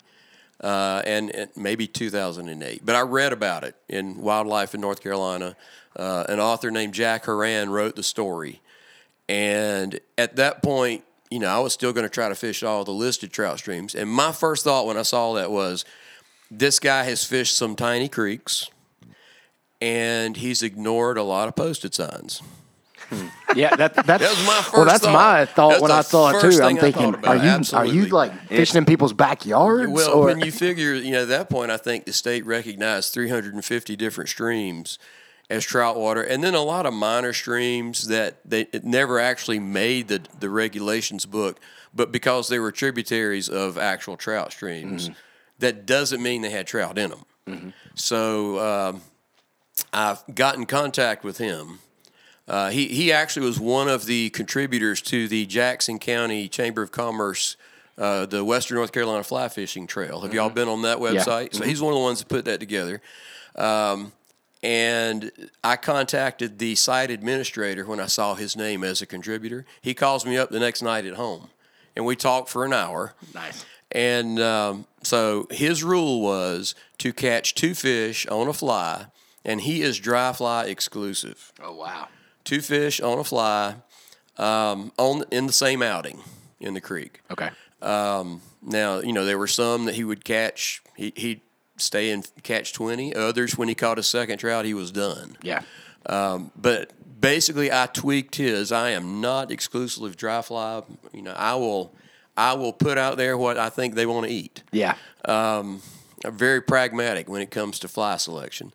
uh, 0.62 1.02
and, 1.07 1.35
and 1.35 1.50
maybe 1.57 1.87
2008. 1.87 2.85
But 2.85 2.95
I 2.95 3.00
read 3.00 3.33
about 3.33 3.64
it 3.64 3.75
in 3.88 4.21
Wildlife 4.21 4.75
in 4.75 4.81
North 4.81 5.02
Carolina. 5.02 5.57
Uh, 5.95 6.25
an 6.28 6.40
author 6.40 6.71
named 6.71 6.93
Jack 6.93 7.25
Horan 7.25 7.71
wrote 7.71 7.97
the 7.97 8.02
story. 8.02 8.61
And 9.28 9.99
at 10.19 10.37
that 10.37 10.62
point, 10.62 11.05
you 11.31 11.38
know, 11.38 11.49
I 11.49 11.59
was 11.59 11.73
still 11.73 11.93
going 11.93 12.05
to 12.05 12.11
try 12.11 12.28
to 12.28 12.35
fish 12.35 12.62
all 12.62 12.85
the 12.85 12.93
listed 12.93 13.33
trout 13.33 13.59
streams. 13.59 13.95
And 13.95 14.11
my 14.11 14.31
first 14.31 14.62
thought 14.64 14.87
when 14.87 14.97
I 14.97 15.02
saw 15.02 15.35
that 15.35 15.50
was, 15.50 15.85
this 16.50 16.78
guy 16.78 17.05
has 17.05 17.25
fished 17.25 17.57
some 17.57 17.75
tiny 17.75 18.09
creeks, 18.09 18.71
and 19.80 20.37
he's 20.37 20.62
ignored 20.62 21.18
a 21.18 21.23
lot 21.23 21.49
of 21.49 21.56
posted 21.56 21.95
signs. 21.95 22.42
Hmm. 23.09 23.28
Yeah, 23.54 23.76
that, 23.76 23.95
that's 23.95 24.06
That 24.06 24.21
was 24.21 24.47
my 24.47 24.71
Well, 24.73 24.85
that's 24.85 25.04
thought. 25.04 25.12
my 25.12 25.45
thought 25.45 25.71
That's 25.71 25.83
when 25.83 25.90
I 25.92 26.00
saw 26.00 26.30
it 26.30 26.40
too. 26.40 26.62
I'm 26.62 26.76
thinking, 26.76 27.14
are 27.25 27.37
you 27.37 27.42
absolutely. 27.42 27.90
are 27.90 27.95
you 27.95 28.06
like 28.09 28.49
fishing 28.49 28.78
in 28.78 28.85
people's 28.85 29.12
backyards? 29.12 29.92
Well, 29.92 30.12
or 30.12 30.26
when 30.26 30.40
you 30.40 30.50
figure, 30.50 30.95
you 30.95 31.12
know, 31.12 31.23
at 31.23 31.28
that 31.28 31.49
point, 31.49 31.71
I 31.71 31.76
think 31.76 32.04
the 32.04 32.12
state 32.12 32.45
recognized 32.45 33.14
350 33.14 33.95
different 33.97 34.28
streams 34.28 34.99
as 35.49 35.64
trout 35.64 35.97
water, 35.97 36.23
and 36.23 36.42
then 36.42 36.54
a 36.54 36.62
lot 36.62 36.87
of 36.87 36.95
minor 36.95 37.33
streams 37.33 38.09
that 38.09 38.38
they 38.45 38.62
it 38.73 38.85
never 38.85 39.21
actually 39.21 39.61
made 39.61 40.09
the 40.09 40.23
the 40.40 40.50
regulations 40.50 41.26
book, 41.26 41.61
but 41.95 42.11
because 42.11 42.49
they 42.49 42.59
were 42.59 42.73
tributaries 42.73 43.49
of 43.49 43.78
actual 43.78 44.16
trout 44.16 44.52
streams, 44.52 45.11
mm-hmm. 45.11 45.18
that 45.61 45.87
doesn't 45.87 46.21
mean 46.21 46.42
they 46.42 46.50
had 46.50 46.66
trout 46.66 46.99
in 46.99 47.11
them. 47.11 47.25
Mm-hmm. 47.47 47.68
So 47.95 48.59
um, 48.59 49.02
I've 49.92 50.23
got 50.35 50.56
in 50.56 50.66
contact 50.66 51.25
with 51.25 51.38
him. 51.38 51.80
Uh, 52.49 52.71
he 52.71 52.88
he 52.88 53.11
actually 53.12 53.47
was 53.47 53.59
one 53.59 53.88
of 53.88 54.06
the 54.06 54.30
contributors 54.30 55.02
to 55.02 55.26
the 55.26 55.47
Jackson 55.47 55.99
County 55.99 56.49
Chamber 56.49 56.83
of 56.83 56.92
Commerce, 56.92 57.56
uh, 57.99 58.25
the 58.26 58.45
Western 58.45 58.76
North 58.76 58.92
Carolina 58.92 59.25
Fly 59.25 59.49
Fishing 59.49 59.87
Trail. 59.87 60.21
Have 60.21 60.33
y'all 60.33 60.50
been 60.50 60.68
on 60.68 60.83
that 60.83 60.99
website? 60.99 61.54
So 61.54 61.64
he's 61.64 61.80
one 61.80 61.92
of 61.92 61.99
the 61.99 62.02
ones 62.02 62.21
that 62.21 62.28
put 62.28 62.45
that 62.45 62.61
together. 62.61 63.00
Um, 63.56 64.12
and 64.62 65.30
I 65.64 65.76
contacted 65.76 66.59
the 66.59 66.75
site 66.76 67.11
administrator 67.11 67.85
when 67.85 68.00
I 68.00 68.06
saw 68.06 68.35
his 68.35 68.56
name 68.56 68.85
as 68.85 69.02
a 69.02 69.06
contributor. 69.06 69.64
He 69.83 69.92
calls 69.95 70.25
me 70.25 70.37
up 70.37 70.50
the 70.50 70.61
next 70.61 70.83
night 70.83 71.04
at 71.04 71.14
home, 71.14 71.49
and 71.97 72.06
we 72.06 72.16
talked 72.16 72.49
for 72.49 72.64
an 72.64 72.73
hour. 72.73 73.14
nice. 73.35 73.64
And 73.92 74.40
um, 74.40 74.87
so 75.02 75.47
his 75.50 75.85
rule 75.85 76.21
was 76.21 76.75
to 76.99 77.12
catch 77.12 77.54
two 77.54 77.75
fish 77.75 78.26
on 78.26 78.49
a 78.49 78.52
fly, 78.52 79.06
and 79.47 79.62
he 79.62 79.81
is 79.81 79.99
dry 79.99 80.35
fly 80.35 80.67
exclusive. 80.67 81.53
Oh 81.62 81.75
wow. 81.75 82.09
Two 82.45 82.61
fish 82.61 83.00
on 83.00 83.19
a 83.19 83.25
fly 83.25 83.76
um, 84.37 84.93
on 84.99 85.25
in 85.31 85.47
the 85.47 85.53
same 85.53 85.81
outing 85.81 86.21
in 86.61 86.75
the 86.75 86.81
creek. 86.81 87.23
Okay. 87.31 87.50
Um, 87.81 88.43
now, 88.62 88.99
you 88.99 89.12
know, 89.12 89.25
there 89.25 89.38
were 89.38 89.47
some 89.47 89.85
that 89.87 89.95
he 89.95 90.05
would 90.05 90.25
catch. 90.25 90.83
He, 90.97 91.12
he'd 91.17 91.41
stay 91.76 92.11
and 92.11 92.29
catch 92.43 92.73
20. 92.73 93.15
Others, 93.15 93.57
when 93.57 93.69
he 93.69 93.75
caught 93.75 93.99
a 93.99 94.03
second 94.03 94.38
trout, 94.38 94.65
he 94.65 94.75
was 94.75 94.91
done. 94.91 95.37
Yeah. 95.43 95.62
Um, 96.07 96.50
but 96.57 96.93
basically, 97.21 97.71
I 97.71 97.87
tweaked 97.87 98.37
his. 98.37 98.73
I 98.73 98.91
am 98.91 99.21
not 99.21 99.50
exclusively 99.50 100.11
dry 100.12 100.43
fly. 100.43 100.83
You 101.12 101.23
know, 101.23 101.35
I 101.37 101.55
will, 101.55 101.95
I 102.37 102.55
will 102.55 102.73
put 102.73 102.99
out 102.99 103.17
there 103.17 103.37
what 103.37 103.59
I 103.59 103.69
think 103.69 103.95
they 103.95 104.07
want 104.07 104.26
to 104.26 104.33
eat. 104.33 104.62
Yeah. 104.73 104.97
Um, 105.25 105.83
I'm 106.25 106.37
very 106.37 106.61
pragmatic 106.61 107.29
when 107.29 107.43
it 107.43 107.50
comes 107.50 107.79
to 107.81 107.88
fly 107.88 108.17
selection, 108.17 108.73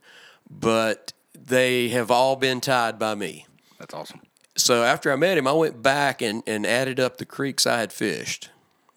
but 0.60 1.14
they 1.34 1.90
have 1.90 2.12
all 2.12 2.36
been 2.36 2.62
tied 2.62 3.00
by 3.00 3.16
me. 3.16 3.46
That's 3.80 3.94
awesome. 3.94 4.22
So 4.56 4.84
after 4.84 5.12
I 5.12 5.16
met 5.16 5.38
him, 5.38 5.48
I 5.48 5.54
went 5.54 5.82
back 5.82 6.22
and, 6.22 6.44
and 6.46 6.66
added 6.66 7.00
up 7.00 7.18
the 7.18 7.26
creeks 7.26 7.66
I 7.66 7.80
had 7.80 7.94
fished. 7.94 8.50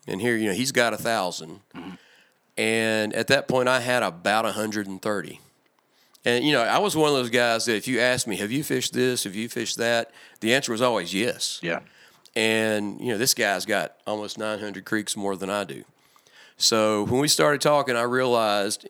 And 0.07 0.21
here, 0.21 0.37
you 0.37 0.49
know, 0.49 0.55
he's 0.55 0.73
got 0.73 0.93
a 0.93 0.97
1000 0.97 1.61
mm-hmm. 1.75 1.91
And 2.57 3.13
at 3.15 3.27
that 3.29 3.49
point, 3.49 3.69
I 3.69 3.81
had 3.81 4.05
about 4.05 4.45
130. 4.45 5.41
And, 6.25 6.45
you 6.45 6.53
know, 6.53 6.63
I 6.63 6.79
was 6.79 6.97
one 6.97 7.09
of 7.09 7.15
those 7.15 7.31
guys 7.31 7.65
that 7.65 7.75
if 7.75 7.89
you 7.89 7.99
asked 7.99 8.29
me, 8.29 8.37
have 8.37 8.53
you 8.53 8.63
fished 8.63 8.93
this? 8.93 9.25
Have 9.25 9.35
you 9.35 9.49
fished 9.49 9.77
that? 9.79 10.13
The 10.39 10.55
answer 10.55 10.71
was 10.71 10.81
always 10.81 11.13
yes. 11.13 11.59
Yeah. 11.63 11.81
And, 12.37 13.01
you 13.01 13.09
know, 13.09 13.19
this 13.19 13.35
guy's 13.35 13.67
got 13.67 13.97
almost 14.07 14.39
900 14.39 14.85
creeks 14.85 15.17
more 15.17 15.37
than 15.37 15.51
I 15.51 15.65
do. 15.65 15.85
So 16.57 17.05
when 17.05 17.21
we 17.21 17.29
started 17.29 17.61
talking, 17.61 17.97
I 17.97 18.03
realized, 18.03 18.89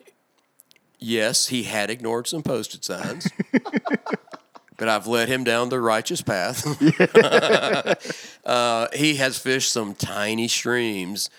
yes, 1.05 1.49
he 1.49 1.65
had 1.65 1.91
ignored 1.91 2.27
some 2.27 2.43
posted 2.43 2.85
signs. 2.85 3.29
but 4.77 4.89
I've 4.89 5.07
led 5.07 5.29
him 5.29 5.45
down 5.45 5.69
the 5.69 5.81
righteous 5.81 6.23
path. 6.23 6.65
uh, 8.47 8.89
he 8.95 9.17
has 9.17 9.39
fished 9.39 9.73
some 9.73 9.95
tiny 9.95 10.49
streams 10.49 11.31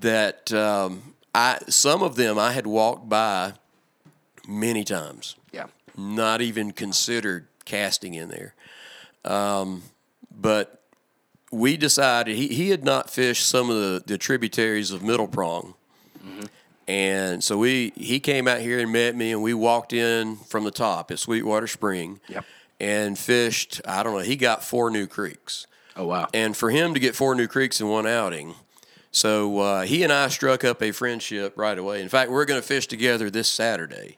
that 0.00 0.52
um, 0.52 1.14
I 1.34 1.58
some 1.68 2.02
of 2.02 2.16
them 2.16 2.38
I 2.38 2.52
had 2.52 2.66
walked 2.66 3.08
by 3.08 3.54
many 4.48 4.84
times, 4.84 5.36
Yeah. 5.52 5.66
not 5.96 6.40
even 6.40 6.72
considered 6.72 7.46
casting 7.64 8.14
in 8.14 8.28
there. 8.28 8.54
Um, 9.24 9.82
but 10.34 10.82
we 11.52 11.76
decided 11.76 12.34
he, 12.36 12.48
he 12.48 12.70
had 12.70 12.82
not 12.82 13.10
fished 13.10 13.46
some 13.46 13.70
of 13.70 13.76
the, 13.76 14.02
the 14.04 14.18
tributaries 14.18 14.90
of 14.90 15.02
Middle 15.02 15.28
Prong. 15.28 15.74
And 16.88 17.42
so 17.44 17.56
we 17.58 17.92
he 17.96 18.18
came 18.20 18.48
out 18.48 18.60
here 18.60 18.80
and 18.80 18.92
met 18.92 19.14
me, 19.16 19.30
and 19.32 19.42
we 19.42 19.54
walked 19.54 19.92
in 19.92 20.36
from 20.36 20.64
the 20.64 20.70
top 20.70 21.10
at 21.10 21.18
Sweetwater 21.18 21.66
Spring 21.66 22.20
Yep. 22.28 22.44
and 22.80 23.18
fished. 23.18 23.80
I 23.86 24.02
don't 24.02 24.12
know. 24.14 24.18
He 24.24 24.36
got 24.36 24.64
four 24.64 24.90
new 24.90 25.06
creeks, 25.06 25.66
Oh 25.96 26.06
wow. 26.06 26.28
and 26.34 26.56
for 26.56 26.70
him 26.70 26.92
to 26.94 27.00
get 27.00 27.14
four 27.14 27.34
new 27.34 27.46
creeks 27.46 27.80
in 27.80 27.88
one 27.88 28.06
outing, 28.06 28.54
so 29.12 29.58
uh, 29.60 29.82
he 29.82 30.02
and 30.02 30.12
I 30.12 30.26
struck 30.28 30.64
up 30.64 30.82
a 30.82 30.90
friendship 30.90 31.52
right 31.56 31.78
away. 31.78 32.02
In 32.02 32.08
fact, 32.08 32.30
we're 32.30 32.44
going 32.46 32.60
to 32.60 32.66
fish 32.66 32.86
together 32.88 33.30
this 33.30 33.48
Saturday 33.48 34.16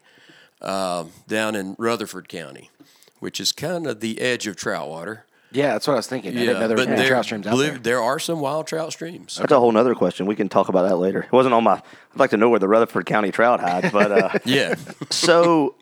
um, 0.61 1.11
down 1.27 1.53
in 1.55 1.75
Rutherford 1.77 2.27
County, 2.29 2.71
which 3.19 3.39
is 3.39 3.51
kind 3.51 3.85
of 3.85 3.99
the 3.99 4.19
edge 4.21 4.47
of 4.47 4.55
trout 4.55 4.89
water. 4.89 5.24
Yeah, 5.51 5.73
that's 5.73 5.87
what 5.87 5.93
I 5.93 5.97
was 5.97 6.07
thinking. 6.07 6.31
I 6.31 6.39
didn't 6.39 6.59
know 6.59 6.67
there 6.67 6.75
was 6.77 6.85
but 6.85 6.91
any 6.91 7.01
there, 7.01 7.09
trout 7.09 7.25
streams 7.25 7.47
out 7.47 7.51
believe- 7.51 7.73
there. 7.73 7.79
there 7.97 8.01
are 8.01 8.19
some 8.19 8.39
wild 8.41 8.67
trout 8.67 8.91
streams. 8.91 9.37
That's 9.37 9.51
a 9.51 9.59
whole 9.59 9.71
nother 9.71 9.95
question. 9.95 10.25
We 10.25 10.35
can 10.35 10.49
talk 10.49 10.67
about 10.69 10.87
that 10.89 10.97
later. 10.97 11.21
It 11.23 11.31
wasn't 11.31 11.53
on 11.53 11.63
my. 11.63 11.73
I'd 11.75 12.19
like 12.19 12.31
to 12.31 12.37
know 12.37 12.49
where 12.49 12.59
the 12.59 12.67
Rutherford 12.67 13.05
County 13.05 13.31
trout 13.31 13.59
hides, 13.61 13.91
but 13.91 14.11
uh, 14.11 14.29
Yeah, 14.45 14.75
so 15.09 15.75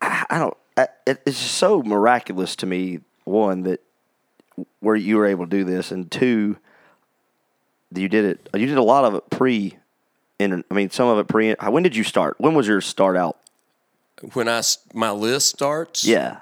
I 0.00 0.24
I 0.30 0.38
don't. 0.38 0.56
I- 0.76 0.88
It, 1.06 1.22
it's 1.26 1.40
just 1.40 1.54
so 1.56 1.82
miraculous 1.82 2.56
to 2.56 2.66
me. 2.66 3.00
One 3.24 3.62
that 3.62 3.80
where 4.80 4.96
you 4.96 5.16
were 5.18 5.26
able 5.26 5.44
to 5.44 5.50
do 5.50 5.62
this, 5.64 5.92
and 5.92 6.10
two, 6.10 6.56
that 7.92 8.00
you 8.00 8.08
did 8.08 8.24
it. 8.24 8.48
You 8.54 8.66
did 8.66 8.78
a 8.78 8.82
lot 8.82 9.04
of 9.04 9.14
it 9.14 9.30
pre. 9.30 9.76
In, 10.38 10.64
I 10.70 10.74
mean, 10.74 10.90
some 10.90 11.06
of 11.06 11.18
it 11.18 11.28
pre. 11.28 11.52
When 11.54 11.82
did 11.82 11.94
you 11.94 12.02
start? 12.02 12.36
When 12.38 12.54
was 12.54 12.66
your 12.66 12.80
start 12.80 13.16
out? 13.16 13.36
when 14.34 14.48
I 14.48 14.58
s- 14.58 14.78
my 14.92 15.10
list 15.12 15.48
starts, 15.48 16.04
Yeah. 16.04 16.38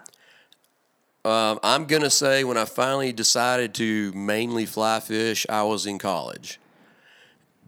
Um, 1.24 1.58
I'm 1.62 1.86
gonna 1.86 2.10
say 2.10 2.44
when 2.44 2.56
I 2.56 2.64
finally 2.64 3.12
decided 3.12 3.74
to 3.74 4.12
mainly 4.12 4.66
fly 4.66 5.00
fish, 5.00 5.46
I 5.48 5.62
was 5.64 5.84
in 5.84 5.98
college, 5.98 6.60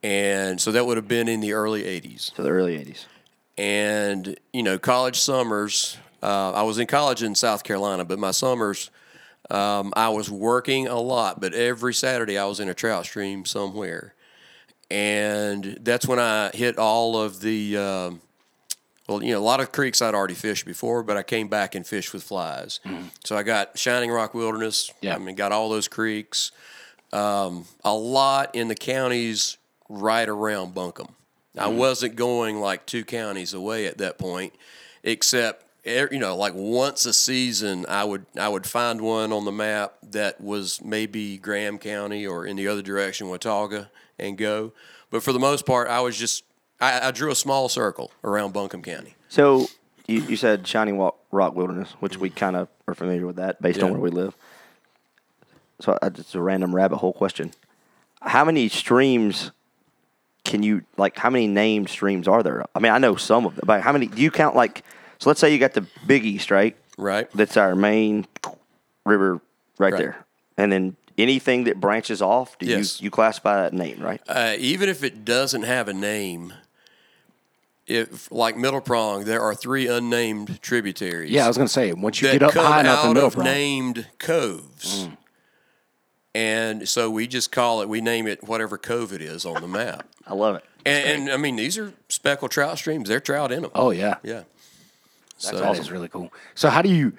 and 0.02 0.61
so 0.61 0.73
that 0.73 0.87
would 0.87 0.97
have 0.97 1.09
been 1.09 1.28
in 1.28 1.40
the 1.40 1.52
early 1.52 1.83
'80s. 1.83 2.33
So 2.35 2.42
the 2.42 2.50
early 2.50 2.78
'80s. 2.78 3.07
And 3.59 4.38
you 4.52 4.62
know, 4.62 4.78
college 4.78 5.19
summers. 5.19 5.99
Uh, 6.23 6.52
I 6.52 6.62
was 6.62 6.78
in 6.78 6.87
college 6.87 7.23
in 7.23 7.35
South 7.35 7.64
Carolina, 7.64 8.04
but 8.04 8.19
my 8.19 8.30
summers, 8.30 8.90
um, 9.49 9.92
I 9.97 10.11
was 10.11 10.30
working 10.30 10.87
a 10.87 11.00
lot. 11.00 11.40
But 11.40 11.52
every 11.54 11.95
Saturday, 11.95 12.38
I 12.38 12.45
was 12.45 12.61
in 12.61 12.69
a 12.69 12.75
trout 12.75 13.04
stream 13.04 13.45
somewhere, 13.45 14.14
and 14.90 15.78
that's 15.80 16.07
when 16.07 16.19
I 16.19 16.50
hit 16.50 16.78
all 16.78 17.21
of 17.21 17.40
the. 17.40 17.76
Um, 17.76 18.21
well, 19.11 19.25
you 19.25 19.33
know, 19.33 19.40
a 19.40 19.43
lot 19.43 19.59
of 19.59 19.73
creeks 19.73 20.00
I'd 20.00 20.14
already 20.14 20.35
fished 20.35 20.64
before, 20.64 21.02
but 21.02 21.17
I 21.17 21.25
came 21.25 21.49
back 21.49 21.75
and 21.75 21.85
fished 21.85 22.12
with 22.12 22.23
flies. 22.23 22.79
So 23.25 23.37
I 23.37 23.43
got 23.43 23.76
Shining 23.76 24.09
Rock 24.09 24.35
Wilderness. 24.35 24.93
Yeah. 25.00 25.17
I 25.17 25.19
mean, 25.19 25.35
got 25.35 25.50
all 25.50 25.69
those 25.69 25.88
creeks. 25.88 26.52
Um, 27.12 27.64
a 27.83 27.93
lot 27.93 28.55
in 28.55 28.69
the 28.69 28.76
counties 28.76 29.59
right 29.88 30.29
around 30.29 30.75
Buncombe. 30.75 31.17
I 31.59 31.67
wasn't 31.67 32.14
going 32.14 32.61
like 32.61 32.87
two 32.87 33.05
counties 33.05 33.52
away 33.52 33.87
at 33.87 33.99
that 33.99 34.17
point, 34.17 34.55
except 35.02 35.64
you 35.85 36.19
know, 36.21 36.37
like 36.37 36.52
once 36.55 37.05
a 37.05 37.12
season, 37.12 37.87
I 37.88 38.05
would 38.05 38.26
I 38.38 38.49
would 38.49 38.64
find 38.64 39.00
one 39.00 39.33
on 39.33 39.45
the 39.45 39.50
map 39.50 39.95
that 40.12 40.40
was 40.40 40.81
maybe 40.85 41.37
Graham 41.37 41.79
County 41.79 42.25
or 42.25 42.47
in 42.47 42.55
the 42.55 42.69
other 42.69 42.83
direction, 42.83 43.29
Watauga, 43.29 43.90
and 44.21 44.38
go. 44.38 44.73
But 45.11 45.25
for 45.25 45.33
the 45.33 45.40
most 45.40 45.67
part, 45.67 45.88
I 45.88 46.00
was 46.00 46.17
just 46.17 46.45
I, 46.80 47.08
I 47.08 47.10
drew 47.10 47.30
a 47.30 47.34
small 47.34 47.68
circle 47.68 48.10
around 48.25 48.52
Buncombe 48.52 48.82
County. 48.82 49.14
So 49.28 49.66
you, 50.06 50.22
you 50.22 50.37
said 50.37 50.66
Shining 50.66 50.99
Rock 50.99 51.54
Wilderness, 51.54 51.90
which 52.00 52.16
we 52.18 52.30
kind 52.30 52.56
of 52.56 52.68
are 52.88 52.94
familiar 52.94 53.26
with 53.26 53.37
that 53.37 53.60
based 53.60 53.82
on 53.82 53.90
where 53.92 54.00
we 54.00 54.10
live. 54.10 54.34
So 55.80 55.99
it's 56.02 56.34
a 56.34 56.40
random 56.40 56.75
rabbit 56.75 56.99
hole 56.99 57.12
question. 57.12 57.52
How 58.20 58.44
many 58.44 58.68
streams 58.68 59.50
can 60.44 60.62
you 60.62 60.82
like? 60.96 61.16
How 61.16 61.30
many 61.30 61.46
named 61.46 61.88
streams 61.88 62.28
are 62.28 62.42
there? 62.42 62.64
I 62.75 62.78
mean, 62.80 62.92
I 62.92 62.99
know 62.99 63.16
some 63.16 63.46
of 63.46 63.56
them, 63.56 63.64
but 63.66 63.80
how 63.82 63.92
many 63.92 64.06
do 64.06 64.20
you 64.20 64.30
count? 64.30 64.54
Like, 64.54 64.84
so 65.18 65.30
let's 65.30 65.40
say 65.40 65.52
you 65.52 65.58
got 65.58 65.72
the 65.72 65.87
Big 66.06 66.25
East, 66.25 66.50
right? 66.50 66.76
Right. 66.99 67.30
That's 67.34 67.56
our 67.56 67.75
main 67.75 68.26
river 69.06 69.40
right, 69.78 69.92
Right. 69.92 69.99
there, 69.99 70.26
and 70.58 70.70
then 70.70 70.96
anything 71.16 71.64
that 71.64 71.80
branches 71.80 72.20
off, 72.20 72.58
do 72.58 72.66
Yes. 72.66 73.00
you 73.00 73.06
you 73.06 73.10
classify 73.10 73.62
that 73.62 73.72
name, 73.72 74.00
right? 74.02 74.20
Uh, 74.28 74.56
even 74.58 74.90
if 74.90 75.02
it 75.02 75.25
doesn't 75.25 75.62
have 75.62 75.88
a 75.88 75.94
name, 75.94 76.52
if 77.90 78.30
like 78.30 78.56
Middle 78.56 78.80
Prong, 78.80 79.25
there 79.25 79.42
are 79.42 79.54
three 79.54 79.88
unnamed 79.88 80.62
tributaries. 80.62 81.30
Yeah, 81.30 81.44
I 81.44 81.49
was 81.49 81.56
going 81.56 81.66
to 81.66 81.73
say 81.73 81.92
once 81.92 82.23
you 82.23 82.30
get 82.30 82.42
up 82.42 82.54
high 82.54 82.80
enough 82.80 83.04
in 83.06 83.14
middle 83.14 83.30
prong, 83.30 83.44
named 83.44 84.06
coves. 84.18 85.04
Mm. 85.06 85.16
And 86.32 86.88
so 86.88 87.11
we 87.11 87.26
just 87.26 87.50
call 87.50 87.82
it, 87.82 87.88
we 87.88 88.00
name 88.00 88.28
it 88.28 88.44
whatever 88.44 88.78
cove 88.78 89.12
it 89.12 89.20
is 89.20 89.44
on 89.44 89.61
the 89.61 89.68
map. 89.68 90.06
I 90.26 90.35
love 90.35 90.54
it. 90.56 90.64
and, 90.87 91.23
and 91.23 91.30
I 91.32 91.37
mean, 91.37 91.56
these 91.56 91.76
are 91.76 91.92
speckled 92.09 92.52
trout 92.52 92.78
streams. 92.78 93.09
They're 93.09 93.18
trout 93.20 93.50
in 93.50 93.62
them. 93.62 93.73
oh 93.75 93.90
yeah, 93.90 94.16
yeah. 94.23 94.44
that's 95.35 95.50
So- 95.59 95.64
always 95.64 95.90
really 95.90 96.09
cool. 96.09 96.32
So 96.54 96.70
how 96.70 96.82
do 96.82 96.88
you? 96.88 97.12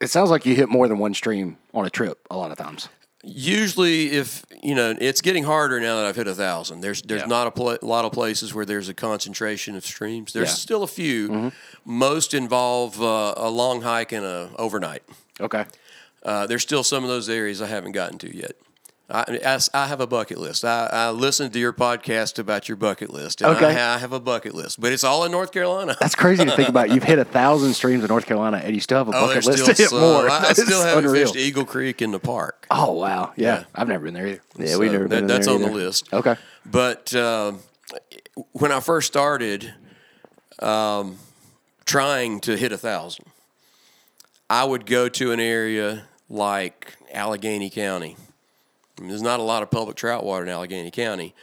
It 0.00 0.08
sounds 0.08 0.30
like 0.30 0.44
you 0.44 0.54
hit 0.54 0.68
more 0.68 0.88
than 0.88 0.98
one 0.98 1.14
stream 1.14 1.56
on 1.72 1.86
a 1.86 1.90
trip 1.90 2.18
a 2.30 2.36
lot 2.36 2.50
of 2.50 2.58
times. 2.58 2.88
Usually, 3.28 4.12
if 4.12 4.44
you 4.62 4.74
know, 4.76 4.94
it's 5.00 5.20
getting 5.20 5.42
harder 5.44 5.80
now 5.80 5.96
that 5.96 6.06
I've 6.06 6.14
hit 6.16 6.28
a 6.28 6.34
thousand. 6.34 6.80
There's 6.80 7.02
there's 7.02 7.22
Yeah. 7.22 7.26
not 7.26 7.46
a 7.48 7.50
pla 7.50 7.76
lot 7.82 8.04
of 8.04 8.12
places 8.12 8.54
where 8.54 8.64
there's 8.64 8.88
a 8.88 8.94
concentration 8.94 9.74
of 9.76 9.84
streams. 9.84 10.32
There's 10.32 10.48
Yeah. 10.48 10.52
Mm-hmm. 10.52 10.58
still 10.58 10.82
a 10.84 10.86
few. 10.86 11.52
Most 11.84 12.34
involve 12.34 13.02
uh, 13.02 13.34
a 13.36 13.50
long 13.50 13.82
hike 13.82 14.12
and 14.12 14.24
a 14.24 14.50
overnight. 14.56 15.02
Okay. 15.40 15.64
Uh, 16.22 16.46
there's 16.46 16.62
still 16.62 16.82
some 16.84 17.02
of 17.04 17.10
those 17.10 17.28
areas 17.28 17.60
I 17.60 17.66
haven't 17.66 17.92
gotten 17.92 18.18
to 18.18 18.36
yet. 18.36 18.52
I, 19.08 19.60
I 19.72 19.86
have 19.86 20.00
a 20.00 20.06
bucket 20.08 20.38
list. 20.38 20.64
I, 20.64 20.88
I 20.90 21.10
listened 21.10 21.52
to 21.52 21.60
your 21.60 21.72
podcast 21.72 22.40
about 22.40 22.68
your 22.68 22.74
bucket 22.76 23.08
list, 23.10 23.40
and 23.40 23.54
Okay. 23.56 23.66
I, 23.76 23.94
I 23.94 23.98
have 23.98 24.12
a 24.12 24.18
bucket 24.18 24.52
list, 24.52 24.80
but 24.80 24.92
it's 24.92 25.04
all 25.04 25.22
in 25.24 25.30
North 25.30 25.52
Carolina. 25.52 25.96
That's 26.00 26.16
crazy 26.16 26.44
to 26.44 26.50
think 26.50 26.68
about. 26.68 26.90
You've 26.94 27.04
hit 27.04 27.20
a 27.20 27.24
thousand 27.24 27.74
streams 27.74 28.02
in 28.02 28.08
North 28.08 28.26
Carolina, 28.26 28.56
and 28.64 28.74
you 28.74 28.80
still 28.80 28.98
have 28.98 29.06
a 29.06 29.12
Oh, 29.16 29.26
bucket 29.28 29.44
there's 29.44 29.46
list 29.46 29.66
to 29.76 29.82
hit 29.82 29.90
some. 29.90 30.00
more. 30.00 30.28
I, 30.28 30.52
still 30.54 30.82
haven't 30.82 31.04
unreal. 31.04 31.22
fished 31.26 31.36
Eagle 31.36 31.64
Creek 31.64 32.02
in 32.02 32.10
the 32.10 32.18
park. 32.18 32.66
Oh 32.68 32.92
wow, 32.94 33.32
yeah. 33.36 33.58
Yeah. 33.58 33.64
I've 33.76 33.86
never 33.86 34.04
been 34.06 34.14
there 34.14 34.26
either. 34.26 34.40
Yeah, 34.58 34.76
we 34.78 34.86
So 34.88 34.92
never 34.92 35.04
that- 35.04 35.08
been 35.10 35.26
That's 35.28 35.46
on 35.46 35.62
the 35.62 35.70
list. 35.70 36.12
Okay. 36.12 36.34
But 36.64 37.14
um, 37.14 37.60
when 38.52 38.72
I 38.72 38.80
first 38.80 39.06
started 39.06 39.72
um, 40.58 41.18
trying 41.84 42.40
to 42.40 42.56
hit 42.56 42.72
a 42.72 42.78
thousand, 42.78 43.26
I 44.50 44.64
would 44.64 44.84
go 44.84 45.08
to 45.10 45.30
an 45.30 45.38
area 45.38 46.06
like 46.28 46.96
Alleghany 47.12 47.70
County. 47.70 48.16
I 48.96 49.02
mean, 49.02 49.10
there's 49.10 49.22
not 49.22 49.40
a 49.40 49.42
lot 49.42 49.62
of 49.62 49.70
public 49.70 49.96
trout 49.96 50.24
water 50.24 50.44
in 50.44 50.48
Alleghany 50.48 50.90
County, 50.90 51.34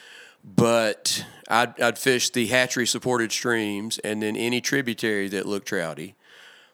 but 0.44 1.26
I'd, 1.48 1.80
I'd 1.80 1.98
fish 1.98 2.30
the 2.32 2.48
hatchery 2.48 2.88
supported 2.88 3.32
streams 3.32 4.00
and 4.00 4.24
then 4.24 4.36
any 4.36 4.60
tributary 4.60 5.30
that 5.30 5.46
looked 5.46 5.70
trouty. 5.70 6.16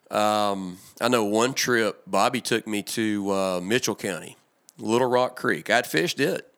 Um, 0.09 0.79
I 0.99 1.07
know 1.07 1.23
one 1.23 1.53
trip, 1.53 2.01
Bobby 2.07 2.41
took 2.41 2.65
me 2.65 2.81
to 2.83 3.31
uh, 3.31 3.61
Mitchell 3.61 3.95
County, 3.95 4.37
Little 4.77 5.09
Rock 5.09 5.35
Creek. 5.35 5.69
I'd 5.69 5.85
fished 5.85 6.19
it. 6.19 6.51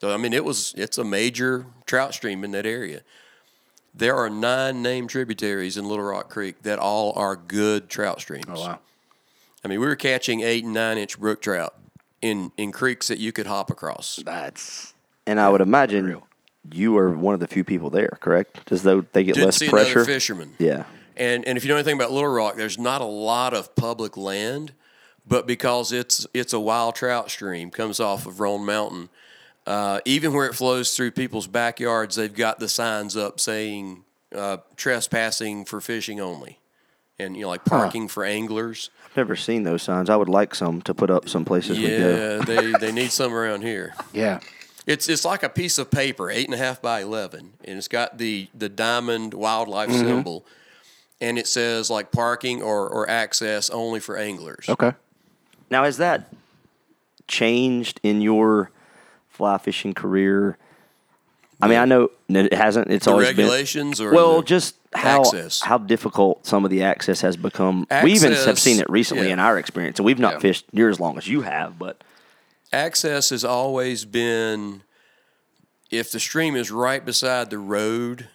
So 0.00 0.12
I 0.12 0.16
mean, 0.16 0.32
it 0.32 0.44
was 0.44 0.74
it's 0.76 0.98
a 0.98 1.04
major 1.04 1.66
trout 1.86 2.14
stream 2.14 2.44
in 2.44 2.52
that 2.52 2.66
area. 2.66 3.00
There 3.94 4.14
are 4.14 4.30
nine 4.30 4.82
named 4.82 5.10
tributaries 5.10 5.76
in 5.76 5.88
Little 5.88 6.04
Rock 6.04 6.28
Creek 6.28 6.62
that 6.62 6.78
all 6.78 7.12
are 7.16 7.34
good 7.34 7.88
trout 7.88 8.20
streams. 8.20 8.44
Oh 8.48 8.60
wow. 8.60 8.78
I 9.64 9.68
mean, 9.68 9.80
we 9.80 9.86
were 9.86 9.96
catching 9.96 10.40
eight 10.40 10.64
and 10.64 10.72
nine 10.72 10.98
inch 10.98 11.18
brook 11.18 11.42
trout 11.42 11.74
in 12.22 12.52
in 12.56 12.72
creeks 12.72 13.08
that 13.08 13.18
you 13.18 13.32
could 13.32 13.46
hop 13.46 13.70
across. 13.70 14.20
That's 14.24 14.94
And 15.26 15.40
I 15.40 15.48
would 15.48 15.60
imagine 15.60 16.22
you 16.72 16.96
are 16.98 17.10
one 17.10 17.34
of 17.34 17.40
the 17.40 17.46
few 17.46 17.64
people 17.64 17.90
there, 17.90 18.18
correct? 18.20 18.70
As 18.72 18.82
though 18.82 19.02
they 19.12 19.24
get 19.24 19.34
Didn't 19.34 19.46
less 19.46 19.56
see 19.56 19.68
pressure. 19.68 19.92
another 20.00 20.04
fisherman. 20.04 20.54
Yeah. 20.58 20.84
And 21.16 21.46
and 21.46 21.56
if 21.56 21.64
you 21.64 21.68
know 21.68 21.76
anything 21.76 21.96
about 21.96 22.12
Little 22.12 22.30
Rock, 22.30 22.56
there's 22.56 22.78
not 22.78 23.00
a 23.00 23.04
lot 23.06 23.54
of 23.54 23.74
public 23.74 24.16
land, 24.16 24.72
but 25.26 25.46
because 25.46 25.92
it's 25.92 26.26
it's 26.34 26.52
a 26.52 26.60
wild 26.60 26.94
trout 26.94 27.30
stream, 27.30 27.70
comes 27.70 27.98
off 28.00 28.26
of 28.26 28.40
Roan 28.40 28.64
Mountain. 28.64 29.08
Uh, 29.66 30.00
even 30.06 30.32
where 30.32 30.46
it 30.46 30.54
flows 30.54 30.96
through 30.96 31.10
people's 31.10 31.46
backyards, 31.46 32.16
they've 32.16 32.34
got 32.34 32.58
the 32.58 32.68
signs 32.70 33.16
up 33.16 33.38
saying 33.38 34.02
uh, 34.34 34.56
trespassing 34.76 35.64
for 35.66 35.78
fishing 35.80 36.20
only, 36.20 36.58
and 37.18 37.36
you 37.36 37.42
know 37.42 37.48
like 37.48 37.64
parking 37.64 38.08
for 38.08 38.24
anglers. 38.24 38.90
I've 39.06 39.16
never 39.16 39.36
seen 39.36 39.62
those 39.64 39.82
signs. 39.82 40.08
I 40.10 40.16
would 40.16 40.28
like 40.28 40.54
some 40.54 40.82
to 40.82 40.94
put 40.94 41.10
up 41.10 41.28
some 41.28 41.44
places 41.44 41.78
we 41.78 41.88
go. 41.88 42.38
Yeah, 42.38 42.44
they 42.44 42.72
they 42.78 42.92
need 42.92 43.10
some 43.10 43.32
around 43.34 43.62
here. 43.62 43.94
yeah. 44.12 44.40
It's 44.86 45.08
it's 45.08 45.24
like 45.24 45.42
a 45.42 45.48
piece 45.50 45.76
of 45.78 45.90
paper, 45.90 46.30
eight 46.30 46.46
and 46.46 46.54
a 46.54 46.58
half 46.58 46.80
by 46.80 47.02
eleven, 47.02 47.52
and 47.64 47.76
it's 47.78 47.88
got 47.88 48.18
the 48.18 48.48
the 48.54 48.68
diamond 48.68 49.34
wildlife 49.34 49.90
Mm-hmm. 49.90 50.06
symbol, 50.06 50.46
and 51.20 51.38
it 51.38 51.46
says 51.46 51.90
like 51.90 52.10
parking 52.12 52.62
or 52.62 52.88
or 52.88 53.08
access 53.10 53.68
only 53.70 54.00
for 54.00 54.16
anglers. 54.16 54.66
Okay. 54.68 54.92
Now, 55.70 55.84
has 55.84 55.98
that 55.98 56.32
changed 57.26 58.00
in 58.02 58.20
your 58.22 58.70
fly 59.28 59.58
fishing 59.58 59.92
career? 59.92 60.56
I 61.60 61.66
mean, 61.68 61.78
I 61.78 61.84
know 61.86 62.10
it 62.28 62.52
hasn't. 62.52 62.90
It's 62.90 63.06
The 63.06 63.10
always 63.12 63.28
regulations 63.28 63.98
been 63.98 64.08
or 64.08 64.12
well, 64.12 64.42
just 64.42 64.76
how 64.94 65.20
access? 65.20 65.60
how 65.60 65.78
difficult 65.78 66.46
some 66.46 66.64
of 66.64 66.70
the 66.70 66.82
access 66.82 67.20
has 67.22 67.36
become. 67.36 67.86
we 68.02 68.12
even 68.12 68.32
have 68.32 68.58
seen 68.58 68.78
it 68.80 68.88
recently 68.88 69.26
yeah. 69.26 69.32
in 69.34 69.38
our 69.40 69.58
experience, 69.58 69.98
and 69.98 70.06
we've 70.06 70.18
not 70.18 70.34
Yeah. 70.34 70.38
fished 70.40 70.66
near 70.72 70.88
as 70.88 71.00
long 71.00 71.18
as 71.18 71.26
you 71.26 71.42
have. 71.42 71.78
But 71.78 72.02
Access 72.72 73.30
has 73.30 73.44
always 73.44 74.04
been 74.04 74.82
if 75.90 76.12
the 76.12 76.20
stream 76.20 76.54
is 76.54 76.70
right 76.70 77.04
beside 77.04 77.50
the 77.50 77.58
road, 77.58 78.28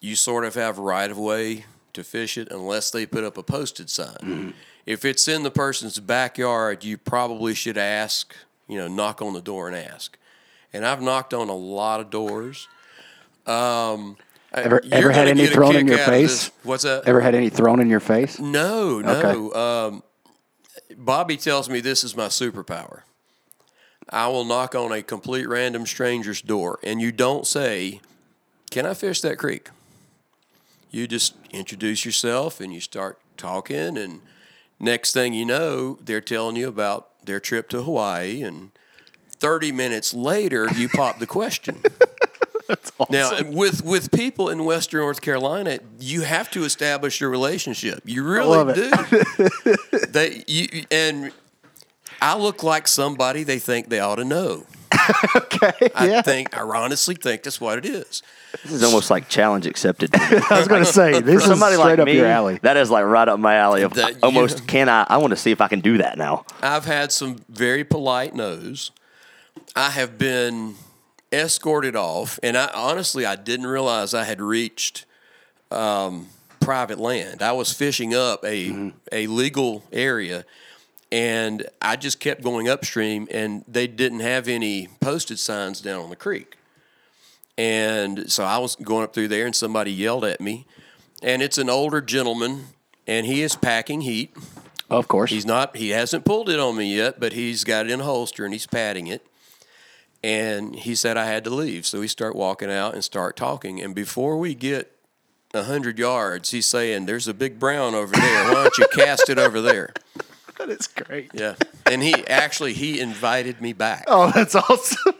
you 0.00 0.16
sort 0.16 0.44
of 0.44 0.54
have 0.56 0.78
right 0.78 1.10
of 1.10 1.16
way 1.18 1.64
to 1.92 2.02
fish 2.04 2.36
it 2.36 2.48
unless 2.50 2.90
they 2.90 3.06
put 3.06 3.22
up 3.24 3.38
a 3.38 3.42
posted 3.42 3.88
sign. 3.88 4.16
Mm-hmm. 4.20 4.50
If 4.86 5.04
it's 5.04 5.28
in 5.28 5.42
the 5.44 5.50
person's 5.50 6.00
backyard, 6.00 6.82
you 6.84 6.96
probably 6.98 7.54
should 7.54 7.78
ask, 7.78 8.34
you 8.66 8.78
know, 8.78 8.88
knock 8.88 9.22
on 9.22 9.32
the 9.32 9.40
door 9.40 9.68
and 9.68 9.76
ask. 9.76 10.16
And 10.72 10.86
I've 10.86 11.02
knocked 11.02 11.34
on 11.34 11.48
a 11.48 11.54
lot 11.56 12.00
of 12.00 12.10
doors. 12.10 12.68
Um, 13.46 14.16
Ever- 14.52 14.82
ever 14.90 15.10
had 15.12 15.28
any 15.28 15.46
thrown 15.46 15.76
in 15.76 15.86
your 15.86 15.98
face? 15.98 16.50
What's 16.64 16.82
that? 16.82 17.04
Ever 17.06 17.20
had 17.20 17.34
any 17.36 17.50
thrown 17.50 17.80
in 17.80 17.88
your 17.88 18.00
face? 18.00 18.38
No, 18.40 18.98
no. 19.00 19.52
Um, 19.54 20.02
Bobby 20.96 21.36
tells 21.36 21.68
me 21.70 21.80
this 21.80 22.02
is 22.02 22.16
my 22.16 22.26
superpower. 22.26 23.02
I 24.08 24.26
will 24.26 24.44
knock 24.44 24.74
on 24.74 24.90
a 24.90 25.02
complete 25.02 25.48
random 25.48 25.86
stranger's 25.86 26.42
door, 26.42 26.80
and 26.82 27.00
you 27.00 27.12
don't 27.12 27.46
say, 27.46 28.00
Can 28.72 28.86
I 28.86 28.94
fish 28.94 29.20
that 29.20 29.38
creek? 29.38 29.68
You 30.90 31.06
just 31.06 31.34
introduce 31.52 32.04
yourself 32.04 32.60
and 32.60 32.74
you 32.74 32.80
start 32.80 33.20
talking, 33.36 33.96
and 33.96 34.20
next 34.80 35.12
thing 35.12 35.32
you 35.32 35.44
know, 35.44 35.96
they're 36.02 36.20
telling 36.20 36.56
you 36.56 36.66
about 36.66 37.24
their 37.24 37.38
trip 37.38 37.68
to 37.68 37.82
Hawaii, 37.82 38.42
and 38.42 38.72
30 39.40 39.72
minutes 39.72 40.14
later, 40.14 40.68
you 40.76 40.88
pop 40.88 41.18
the 41.18 41.26
question. 41.26 41.82
Now, 43.10 43.32
with 43.42 43.82
with 43.84 44.12
people 44.12 44.48
in 44.48 44.64
Western 44.64 45.00
North 45.00 45.20
Carolina, 45.20 45.80
you 45.98 46.20
have 46.22 46.48
to 46.52 46.62
establish 46.62 47.20
your 47.20 47.28
relationship. 47.28 48.00
You 48.04 48.22
really 48.22 48.46
love 48.46 48.74
do. 48.76 50.06
they 50.08 50.44
you 50.46 50.84
and 50.88 51.32
I 52.22 52.36
look 52.38 52.62
like 52.62 52.86
somebody 52.86 53.42
they 53.42 53.58
think 53.58 53.88
they 53.88 53.98
ought 53.98 54.16
to 54.16 54.24
know. 54.24 54.66
Okay. 55.34 55.72
I 55.96 56.08
yeah. 56.08 56.22
think 56.22 56.56
I 56.56 56.60
honestly 56.60 57.16
think 57.16 57.42
that's 57.42 57.60
what 57.60 57.78
it 57.78 57.86
is. 57.86 58.22
this 58.62 58.72
is 58.72 58.84
almost 58.84 59.10
like 59.10 59.28
challenge 59.28 59.66
accepted. 59.66 60.10
I 60.14 60.58
was 60.58 60.68
going 60.68 60.84
to 60.84 60.92
say 60.92 61.20
this 61.20 61.42
is 61.42 61.48
Somebody 61.48 61.74
straight 61.74 61.90
like 61.90 61.98
up 61.98 62.06
me, 62.06 62.16
your 62.16 62.26
alley. 62.26 62.60
that 62.62 62.76
is 62.76 62.90
like 62.90 63.04
right 63.04 63.26
up 63.26 63.40
my 63.40 63.56
alley. 63.56 63.82
Of 63.82 63.94
That 63.94 64.12
you- 64.14 64.18
almost 64.22 64.68
can 64.68 64.88
I? 64.88 65.04
I 65.08 65.16
want 65.16 65.30
to 65.32 65.36
see 65.36 65.50
if 65.50 65.60
I 65.60 65.66
can 65.66 65.80
do 65.80 65.98
that 65.98 66.16
now. 66.16 66.44
I've 66.62 66.84
had 66.84 67.10
some 67.10 67.38
very 67.48 67.82
polite 67.82 68.34
no's. 68.34 68.92
I 69.76 69.90
have 69.90 70.18
been 70.18 70.76
escorted 71.32 71.96
off, 71.96 72.38
and 72.42 72.56
I 72.56 72.70
honestly 72.74 73.24
I 73.24 73.36
didn't 73.36 73.66
realize 73.66 74.14
I 74.14 74.24
had 74.24 74.40
reached 74.40 75.06
um, 75.70 76.28
private 76.60 76.98
land. 76.98 77.42
I 77.42 77.52
was 77.52 77.72
fishing 77.72 78.14
up 78.14 78.44
a 78.44 78.92
a 79.12 79.26
legal 79.26 79.84
area, 79.92 80.44
and 81.12 81.66
I 81.80 81.96
just 81.96 82.20
kept 82.20 82.42
going 82.42 82.68
upstream, 82.68 83.28
and 83.30 83.64
they 83.68 83.86
didn't 83.86 84.20
have 84.20 84.48
any 84.48 84.88
posted 85.00 85.38
signs 85.38 85.80
down 85.80 86.02
on 86.02 86.10
the 86.10 86.16
creek. 86.16 86.56
And 87.56 88.30
so 88.32 88.44
I 88.44 88.58
was 88.58 88.76
going 88.76 89.04
up 89.04 89.12
through 89.12 89.28
there, 89.28 89.46
and 89.46 89.54
somebody 89.54 89.92
yelled 89.92 90.24
at 90.24 90.40
me, 90.40 90.66
and 91.22 91.42
it's 91.42 91.58
an 91.58 91.68
older 91.68 92.00
gentleman, 92.00 92.66
and 93.06 93.26
he 93.26 93.42
is 93.42 93.56
packing 93.56 94.02
heat. 94.02 94.34
Of 94.90 95.06
course. 95.06 95.30
He's 95.30 95.46
not. 95.46 95.76
He 95.76 95.90
hasn't 95.90 96.24
pulled 96.24 96.48
it 96.48 96.58
on 96.58 96.76
me 96.76 96.96
yet, 96.96 97.20
but 97.20 97.32
he's 97.32 97.62
got 97.62 97.86
it 97.86 97.92
in 97.92 98.00
a 98.00 98.04
holster 98.04 98.44
and 98.44 98.52
he's 98.52 98.66
patting 98.66 99.06
it. 99.06 99.24
And 100.22 100.74
he 100.76 100.94
said 100.94 101.16
I 101.16 101.24
had 101.26 101.44
to 101.44 101.50
leave, 101.50 101.86
so 101.86 102.00
we 102.00 102.08
start 102.08 102.36
walking 102.36 102.70
out 102.70 102.92
and 102.94 103.02
start 103.02 103.36
talking. 103.36 103.80
And 103.80 103.94
before 103.94 104.36
we 104.38 104.54
get 104.54 104.92
a 105.54 105.62
hundred 105.64 105.98
yards, 105.98 106.50
he's 106.50 106.66
saying, 106.66 107.06
"There's 107.06 107.26
a 107.26 107.32
big 107.34 107.58
brown 107.58 107.94
over 107.94 108.12
there. 108.14 108.44
Why 108.44 108.54
don't 108.54 108.78
you 108.78 108.86
cast 108.92 109.30
it 109.30 109.38
over 109.38 109.60
there?" 109.62 109.94
that 110.58 110.68
is 110.68 110.86
great. 110.88 111.30
Yeah. 111.32 111.54
And 111.90 112.02
he 112.02 112.14
actually 112.26 112.74
he 112.74 113.00
invited 113.00 113.62
me 113.62 113.72
back. 113.72 114.04
Oh, 114.08 114.30
that's 114.30 114.54
awesome. 114.54 115.14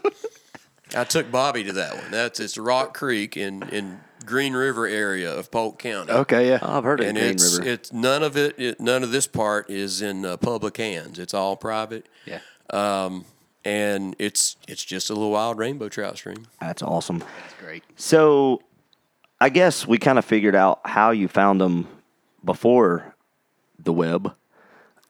I 0.95 1.05
took 1.05 1.31
Bobby 1.31 1.65
to 1.65 1.73
that 1.73 1.95
one. 1.95 2.11
That's 2.11 2.39
it's 2.41 2.59
Rock 2.59 2.93
Creek 2.93 3.39
in 3.39 3.63
in 3.71 4.01
Green 4.27 4.53
River 4.53 4.87
area 4.87 5.33
of 5.35 5.51
Polk 5.51 5.79
County. 5.79 6.13
okay. 6.13 6.47
Yeah. 6.49 6.59
Oh, 6.61 6.77
I've 6.77 6.85
heard 6.85 7.01
of 7.01 7.07
and 7.07 7.17
Green 7.17 7.31
it's 7.31 7.59
River. 7.59 7.71
it's 7.71 7.93
none 7.93 8.23
of 8.23 8.37
it, 8.37 8.59
it 8.59 8.81
none 8.81 9.03
of 9.03 9.13
this 9.13 9.27
part 9.27 9.71
is 9.71 10.03
in 10.03 10.27
uh, 10.27 10.37
public 10.37 10.77
hands. 10.77 11.19
It's 11.19 11.33
all 11.33 11.57
private. 11.57 12.05
yeah. 12.27 12.41
Um, 12.69 13.25
and 13.65 14.17
it's 14.19 14.57
it's 14.69 14.85
just 14.85 15.11
a 15.11 15.15
little 15.15 15.31
wild 15.33 15.59
rainbow 15.59 15.89
trout 15.89 16.17
stream. 16.17 16.47
That's 16.61 16.83
awesome. 16.83 17.19
That's 17.19 17.55
great. 17.61 17.85
So, 17.97 18.63
I 19.41 19.49
guess 19.49 19.87
we 19.87 19.99
kind 19.99 20.19
of 20.19 20.25
figured 20.25 20.55
out 20.55 20.81
how 20.85 21.11
you 21.11 21.29
found 21.29 21.61
them 21.61 21.87
before 22.45 23.15
the 23.79 23.93
web. 23.93 24.35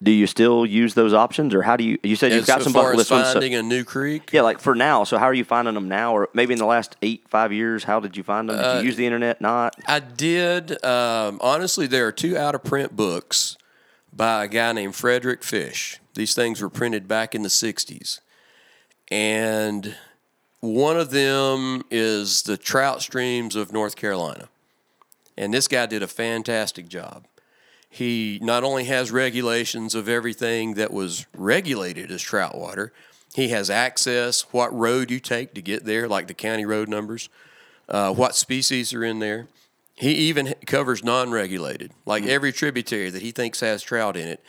Do 0.03 0.11
you 0.11 0.27
still 0.27 0.65
use 0.65 0.95
those 0.95 1.13
options, 1.13 1.55
or 1.55 1.61
how 1.61 1.77
do 1.77 1.85
you? 1.85 1.99
You 2.03 2.17
said 2.17 2.33
you've 2.33 2.41
As, 2.43 2.47
got 2.47 2.59
as 2.61 2.65
some 2.65 2.73
far 2.73 2.85
bucket 2.85 2.95
as 2.95 2.99
list 2.99 3.11
ones. 3.11 3.27
so- 3.27 3.33
finding 3.35 3.55
a 3.55 3.63
new 3.63 3.85
creek, 3.85 4.33
yeah, 4.33 4.41
like 4.41 4.59
for 4.59 4.75
now. 4.75 5.05
So, 5.05 5.19
how 5.19 5.27
are 5.27 5.35
you 5.35 5.45
finding 5.45 5.75
them 5.75 5.89
now, 5.89 6.15
or 6.17 6.31
maybe 6.33 6.55
in 6.55 6.59
the 6.59 6.65
last 6.65 6.97
eight, 7.03 7.25
five 7.29 7.53
years? 7.53 7.85
How 7.85 8.01
did 8.01 8.17
you 8.17 8.23
find 8.23 8.49
them? 8.49 8.57
Did 8.57 8.65
Uh, 8.65 8.79
you 8.79 8.87
use 8.87 8.97
the 8.97 9.05
internet? 9.05 9.43
Not. 9.43 9.77
I 9.87 10.01
did. 10.01 10.83
Um, 10.83 11.39
honestly, 11.43 11.87
there 11.87 12.07
are 12.07 12.13
two 12.13 12.35
out 12.37 12.55
of 12.55 12.65
print 12.65 12.97
books 12.97 13.59
by 14.11 14.45
a 14.45 14.49
guy 14.49 14.73
named 14.73 14.95
Frederick 14.97 15.43
Fish. 15.45 16.01
These 16.15 16.35
things 16.35 16.63
were 16.63 16.71
printed 16.71 17.07
back 17.07 17.35
in 17.35 17.43
the 17.43 17.49
60s. 17.51 18.21
And 19.11 19.97
one 20.61 20.99
of 20.99 21.11
them 21.11 21.83
is 21.91 22.43
the 22.43 22.57
trout 22.57 23.03
streams 23.03 23.57
of 23.57 23.73
North 23.73 23.97
Carolina. 23.97 24.49
And 25.37 25.55
this 25.55 25.69
guy 25.69 25.87
did 25.87 26.03
a 26.03 26.09
fantastic 26.09 26.89
job. 26.89 27.27
He 27.89 28.39
not 28.41 28.63
only 28.63 28.85
has 28.85 29.11
regulations 29.11 29.95
of 29.95 30.09
everything 30.09 30.75
that 30.75 30.93
was 30.93 31.27
regulated 31.35 32.11
as 32.13 32.23
trout 32.23 32.57
water, 32.57 32.93
he 33.35 33.49
has 33.49 33.71
access, 33.71 34.43
what 34.53 34.73
road 34.77 35.11
you 35.11 35.19
take 35.19 35.55
to 35.55 35.63
get 35.63 35.85
there, 35.85 36.09
like 36.09 36.27
the 36.29 36.35
county 36.35 36.65
road 36.65 36.89
numbers, 36.89 37.29
uh, 37.89 38.13
what 38.13 38.37
species 38.37 38.93
are 38.93 39.05
in 39.05 39.19
there. 39.19 39.49
He 39.95 40.13
even 40.13 40.55
covers 40.67 41.05
non 41.05 41.31
regulated, 41.31 41.93
like 42.07 42.25
every 42.25 42.53
tributary 42.53 43.11
that 43.11 43.23
he 43.23 43.33
thinks 43.33 43.61
has 43.61 43.83
trout 43.83 44.17
in 44.17 44.29
it. 44.29 44.43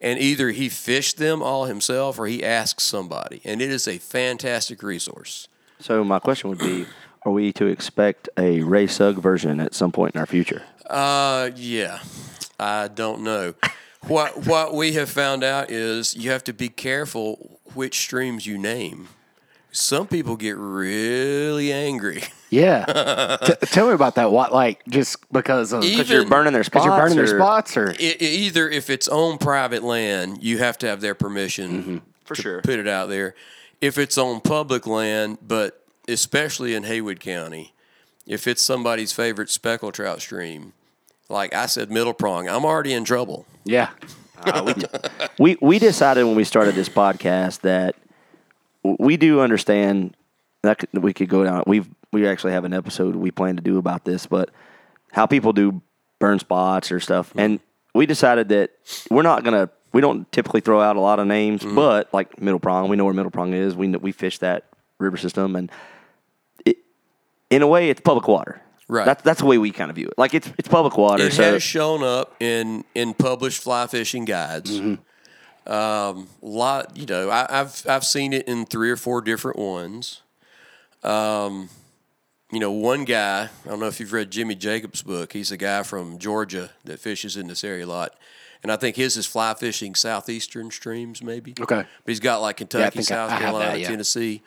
And 0.00 0.18
either 0.18 0.50
he 0.50 0.68
fished 0.68 1.16
them 1.16 1.42
all 1.42 1.64
himself 1.64 2.18
or 2.18 2.26
he 2.26 2.44
asks 2.44 2.84
somebody. 2.84 3.40
And 3.44 3.60
it 3.60 3.70
is 3.70 3.88
a 3.88 3.98
fantastic 3.98 4.82
resource. 4.82 5.48
So 5.80 6.04
my 6.04 6.18
question 6.18 6.50
would 6.50 6.58
be: 6.58 6.86
Are 7.24 7.32
we 7.32 7.52
to 7.54 7.66
expect 7.66 8.28
a 8.36 8.62
Ray 8.62 8.86
Sugg 8.86 9.16
version 9.16 9.60
at 9.60 9.74
some 9.74 9.92
point 9.92 10.14
in 10.14 10.20
our 10.20 10.26
future? 10.26 10.62
Uh, 10.88 11.50
yeah, 11.56 12.00
I 12.58 12.88
don't 12.88 13.22
know. 13.22 13.54
what 14.06 14.46
what 14.46 14.74
we 14.74 14.92
have 14.92 15.10
found 15.10 15.44
out 15.44 15.70
is 15.70 16.16
you 16.16 16.30
have 16.30 16.44
to 16.44 16.52
be 16.52 16.68
careful 16.68 17.60
which 17.74 17.98
streams 17.98 18.46
you 18.46 18.58
name. 18.58 19.08
Some 19.70 20.06
people 20.06 20.36
get 20.36 20.56
really 20.56 21.72
angry. 21.72 22.22
Yeah. 22.50 23.36
T- 23.44 23.66
tell 23.66 23.88
me 23.88 23.92
about 23.94 24.14
that. 24.16 24.30
What, 24.32 24.52
like, 24.52 24.84
just 24.88 25.16
because 25.32 25.72
of 25.72 25.82
Even- 25.84 25.98
Because 25.98 26.10
you're 26.10 26.26
burning 26.26 26.52
their 26.52 26.64
spots. 26.64 26.84
because 26.84 26.86
you're 26.86 27.04
burning 27.04 27.16
their 27.16 27.38
spots, 27.38 27.76
or 27.76 27.90
I- 27.90 28.16
I- 28.20 28.24
either 28.24 28.68
if 28.68 28.88
it's 28.90 29.08
on 29.08 29.38
private 29.38 29.82
land, 29.82 30.38
you 30.42 30.58
have 30.58 30.78
to 30.78 30.86
have 30.86 31.00
their 31.00 31.14
permission 31.14 31.70
mm-hmm. 31.82 31.96
For 32.24 32.34
to 32.34 32.42
sure. 32.42 32.62
put 32.62 32.78
it 32.78 32.88
out 32.88 33.08
there. 33.08 33.34
If 33.80 33.96
it's 33.98 34.18
on 34.18 34.40
public 34.40 34.86
land, 34.86 35.38
but 35.46 35.82
especially 36.08 36.74
in 36.74 36.82
Haywood 36.84 37.20
County, 37.20 37.72
if 38.26 38.46
it's 38.46 38.60
somebody's 38.62 39.12
favorite 39.12 39.50
speckled 39.50 39.94
trout 39.94 40.20
stream, 40.20 40.72
like 41.28 41.54
I 41.54 41.66
said, 41.66 41.90
middle 41.90 42.12
prong, 42.14 42.48
I'm 42.48 42.64
already 42.64 42.92
in 42.92 43.04
trouble. 43.04 43.46
yeah, 43.64 43.90
ah, 44.44 44.62
we 44.64 44.74
we 45.38 45.58
we 45.60 45.78
decided 45.78 46.24
when 46.24 46.34
we 46.34 46.44
started 46.44 46.74
this 46.74 46.88
podcast 46.88 47.60
that 47.60 47.94
we 48.82 49.16
do 49.16 49.40
understand 49.40 50.14
that 50.62 50.78
could, 50.78 51.02
we 51.02 51.12
could 51.14 51.28
go 51.28 51.44
down. 51.44 51.62
We 51.66 51.84
we 52.12 52.26
actually 52.26 52.52
have 52.52 52.64
an 52.64 52.72
episode 52.72 53.16
we 53.16 53.30
plan 53.30 53.56
to 53.56 53.62
do 53.62 53.78
about 53.78 54.04
this, 54.04 54.26
but 54.26 54.50
how 55.12 55.26
people 55.26 55.52
do 55.52 55.80
burn 56.18 56.38
spots 56.38 56.90
or 56.90 57.00
stuff, 57.00 57.32
and 57.36 57.60
we 57.94 58.06
decided 58.06 58.48
that 58.48 58.70
we're 59.10 59.22
not 59.22 59.44
gonna. 59.44 59.70
We 59.92 60.02
don't 60.02 60.30
typically 60.32 60.60
throw 60.60 60.80
out 60.80 60.96
a 60.96 61.00
lot 61.00 61.18
of 61.18 61.26
names, 61.26 61.64
but 61.64 62.12
like 62.12 62.40
Middle 62.40 62.60
Prong, 62.60 62.88
we 62.88 62.96
know 62.96 63.04
where 63.04 63.14
Middle 63.14 63.30
Prong 63.30 63.54
is. 63.54 63.74
We 63.74 63.88
we 63.88 64.12
fish 64.12 64.38
that 64.38 64.64
river 64.98 65.16
system, 65.16 65.56
and 65.56 65.70
it, 66.64 66.78
in 67.50 67.62
a 67.62 67.66
way, 67.66 67.88
it's 67.88 68.00
public 68.00 68.28
water. 68.28 68.60
Right. 68.88 69.04
That's 69.04 69.22
that's 69.22 69.40
the 69.40 69.46
way 69.46 69.58
we 69.58 69.70
kind 69.70 69.90
of 69.90 69.96
view 69.96 70.06
it. 70.06 70.14
Like 70.16 70.34
it's 70.34 70.50
it's 70.58 70.68
public 70.68 70.96
water. 70.96 71.24
It 71.24 71.32
so 71.34 71.42
has 71.42 71.62
shown 71.62 72.02
up 72.02 72.34
in 72.40 72.84
in 72.94 73.14
published 73.14 73.62
fly 73.62 73.86
fishing 73.86 74.24
guides. 74.24 74.80
Um, 75.66 76.28
lot, 76.40 76.96
you 76.96 77.04
know, 77.04 77.28
I, 77.28 77.60
I've 77.60 77.86
I've 77.86 78.04
seen 78.04 78.32
it 78.32 78.48
in 78.48 78.64
three 78.64 78.90
or 78.90 78.96
four 78.96 79.20
different 79.20 79.58
ones. 79.58 80.22
Um, 81.02 81.68
you 82.50 82.60
know, 82.60 82.70
one 82.72 83.04
guy. 83.04 83.48
I 83.64 83.68
don't 83.68 83.80
know 83.80 83.86
if 83.88 84.00
you've 84.00 84.12
read 84.12 84.30
Jimmy 84.30 84.54
Jacobs' 84.54 85.02
book. 85.02 85.32
He's 85.32 85.50
a 85.52 85.56
guy 85.56 85.82
from 85.82 86.18
Georgia 86.18 86.70
that 86.84 86.98
fishes 87.00 87.36
in 87.36 87.46
this 87.48 87.62
area 87.64 87.84
a 87.84 87.86
lot, 87.86 88.14
and 88.62 88.72
I 88.72 88.76
think 88.76 88.96
his 88.96 89.16
is 89.16 89.26
fly 89.26 89.54
fishing 89.54 89.94
southeastern 89.94 90.70
streams, 90.70 91.22
maybe. 91.22 91.52
Okay. 91.60 91.82
but 91.82 91.86
he's 92.06 92.20
got 92.20 92.40
like 92.40 92.56
Kentucky, 92.58 93.00
I- 93.00 93.02
South 93.02 93.30
I 93.30 93.34
have 93.34 93.40
that, 93.40 93.44
Carolina, 93.50 93.78
yeah. 93.78 93.88
Tennessee. 93.88 94.42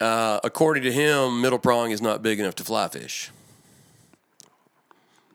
Uh, 0.00 0.38
according 0.44 0.82
to 0.84 0.92
him, 0.92 1.40
middle 1.40 1.58
prong 1.58 1.90
is 1.90 2.02
not 2.02 2.22
big 2.22 2.38
enough 2.38 2.54
to 2.56 2.64
fly 2.64 2.86
fish. 2.88 3.30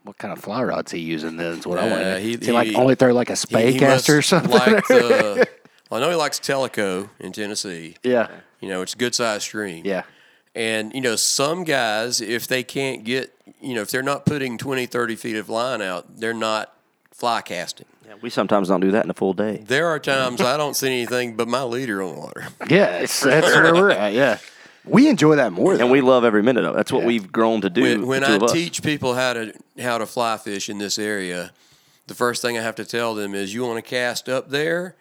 what 0.04 0.18
kind 0.18 0.32
of 0.34 0.40
fly 0.44 0.64
rod's 0.64 0.92
he 0.92 1.00
using? 1.00 1.38
Then 1.38 1.60
is 1.60 1.68
what 1.68 1.78
I 1.78 1.88
Uh, 1.88 1.90
want. 1.90 2.02
to 2.04 2.20
he- 2.20 2.38
He, 2.38 2.52
like 2.52 2.76
only 2.76 2.96
throw 2.96 3.14
like 3.14 3.30
a 3.30 3.36
spade 3.36 3.74
he 3.74 3.80
caster 3.80 4.18
or 4.18 4.22
something. 4.22 4.52
Like 4.52 4.86
the, 4.88 5.48
well, 5.90 6.02
I 6.02 6.04
know 6.04 6.10
he 6.10 6.16
likes 6.16 6.40
Tellico 6.40 7.10
in 7.20 7.32
Tennessee. 7.32 7.98
yeah, 8.04 8.28
You 8.60 8.70
know, 8.70 8.82
it's 8.82 8.94
a 8.94 8.98
good 8.98 9.14
sized 9.14 9.44
stream. 9.44 9.86
yeah, 9.86 10.04
And, 10.54 10.94
you 10.94 11.02
know, 11.02 11.16
some 11.16 11.64
guys, 11.64 12.20
if 12.20 12.48
they 12.48 12.64
can't 12.64 13.04
get, 13.04 13.34
you 13.62 13.74
know, 13.74 13.82
if 13.82 13.90
they're 13.90 14.04
not 14.04 14.26
putting 14.26 14.58
20, 14.58 14.86
30 14.86 15.16
feet 15.16 15.36
of 15.38 15.50
line 15.50 15.82
out, 15.82 16.18
they're 16.20 16.34
not 16.34 16.74
fly 17.12 17.42
casting. 17.42 17.86
Yeah, 18.06 18.16
we 18.22 18.30
sometimes 18.30 18.68
don't 18.68 18.82
do 18.82 18.92
that 18.92 19.06
in 19.06 19.10
a 19.10 19.14
full 19.14 19.34
day. 19.34 19.64
There 19.66 19.88
are 19.88 20.00
times 20.00 20.42
I 20.42 20.58
don't 20.58 20.76
see 20.76 20.88
anything 20.88 21.36
but 21.38 21.48
my 21.48 21.64
leader 21.64 22.04
on 22.04 22.18
water. 22.18 22.48
yeah. 22.70 22.98
It's, 22.98 23.22
that's 23.22 23.48
where 23.48 23.74
we're 23.74 23.92
at. 23.92 24.12
Yeah, 24.14 24.40
we 24.84 25.08
enjoy 25.08 25.38
that 25.38 25.54
more. 25.54 25.72
and 25.72 25.82
though. 25.82 25.88
we 25.92 26.02
love 26.02 26.26
every 26.26 26.44
minute 26.44 26.66
of 26.66 26.74
it. 26.74 26.76
That's 26.76 26.92
what 26.92 27.02
Yeah. 27.04 27.08
we've 27.08 27.32
grown 27.32 27.62
to 27.62 27.70
do. 27.70 27.84
When, 27.84 28.08
when 28.08 28.24
I 28.26 28.38
teach 28.48 28.84
people 28.84 29.14
how 29.14 29.34
to 29.34 29.54
how 29.82 29.98
to 30.00 30.06
fly 30.06 30.36
fish 30.38 30.68
in 30.70 30.80
this 30.80 31.00
area, 31.00 31.52
the 32.08 32.16
first 32.16 32.42
thing 32.42 32.58
I 32.58 32.62
have 32.62 32.76
to 32.76 32.86
tell 32.86 33.16
them 33.16 33.34
is 33.34 33.54
you 33.54 33.64
want 33.64 33.78
to 33.78 33.90
cast 33.90 34.28
up 34.28 34.50
there, 34.50 34.96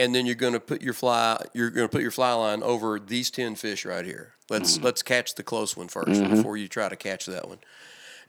and 0.00 0.14
then 0.14 0.24
you're 0.24 0.34
going 0.34 0.54
to 0.54 0.60
put 0.60 0.80
your 0.80 0.94
fly 0.94 1.44
you're 1.52 1.68
going 1.68 1.86
to 1.86 1.92
put 1.92 2.00
your 2.00 2.10
fly 2.10 2.32
line 2.32 2.62
over 2.62 2.98
these 2.98 3.30
ten 3.30 3.54
fish 3.54 3.84
right 3.84 4.04
here. 4.04 4.32
Let's 4.48 4.80
let's 4.80 5.02
catch 5.02 5.34
the 5.34 5.42
close 5.42 5.76
one 5.76 5.88
1st 5.88 6.30
before 6.30 6.56
you 6.56 6.66
try 6.66 6.88
to 6.88 6.96
catch 6.96 7.26
that 7.26 7.46
one. 7.46 7.58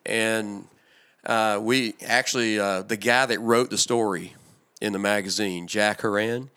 And 0.06 0.66
uh, 1.26 1.60
we 1.62 1.96
actually 2.06 2.60
uh, 2.60 2.82
the 2.82 2.98
guy 2.98 3.26
that 3.26 3.40
wrote 3.40 3.70
the 3.70 3.78
story 3.78 4.36
in 4.82 4.92
the 4.92 5.00
magazine, 5.00 5.66
Jack 5.66 6.02
Horan, 6.02 6.50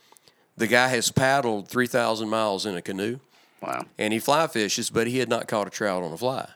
the 0.57 0.66
guy 0.66 0.88
has 0.88 1.11
paddled 1.12 1.68
three 1.68 1.87
thousand 1.87 2.29
miles 2.29 2.66
in 2.66 2.77
a 2.77 2.83
canoe 2.83 3.20
wow. 3.61 3.85
and 3.96 4.12
he 4.12 4.18
fly 4.18 4.48
fishes, 4.48 4.90
but 4.90 5.07
he 5.07 5.18
had 5.18 5.29
not 5.29 5.46
caught 5.46 5.68
a 5.68 5.70
trout 5.70 6.03
on 6.03 6.12
a 6.12 6.18
fly. 6.18 6.48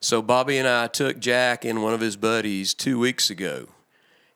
So 0.00 0.22
Bobby 0.22 0.56
and 0.56 0.68
I 0.68 0.86
took 0.86 1.18
Jack 1.18 1.64
and 1.64 1.82
one 1.82 1.92
of 1.92 2.00
his 2.00 2.16
buddies 2.16 2.72
two 2.72 2.98
weeks 2.98 3.28
ago, 3.28 3.68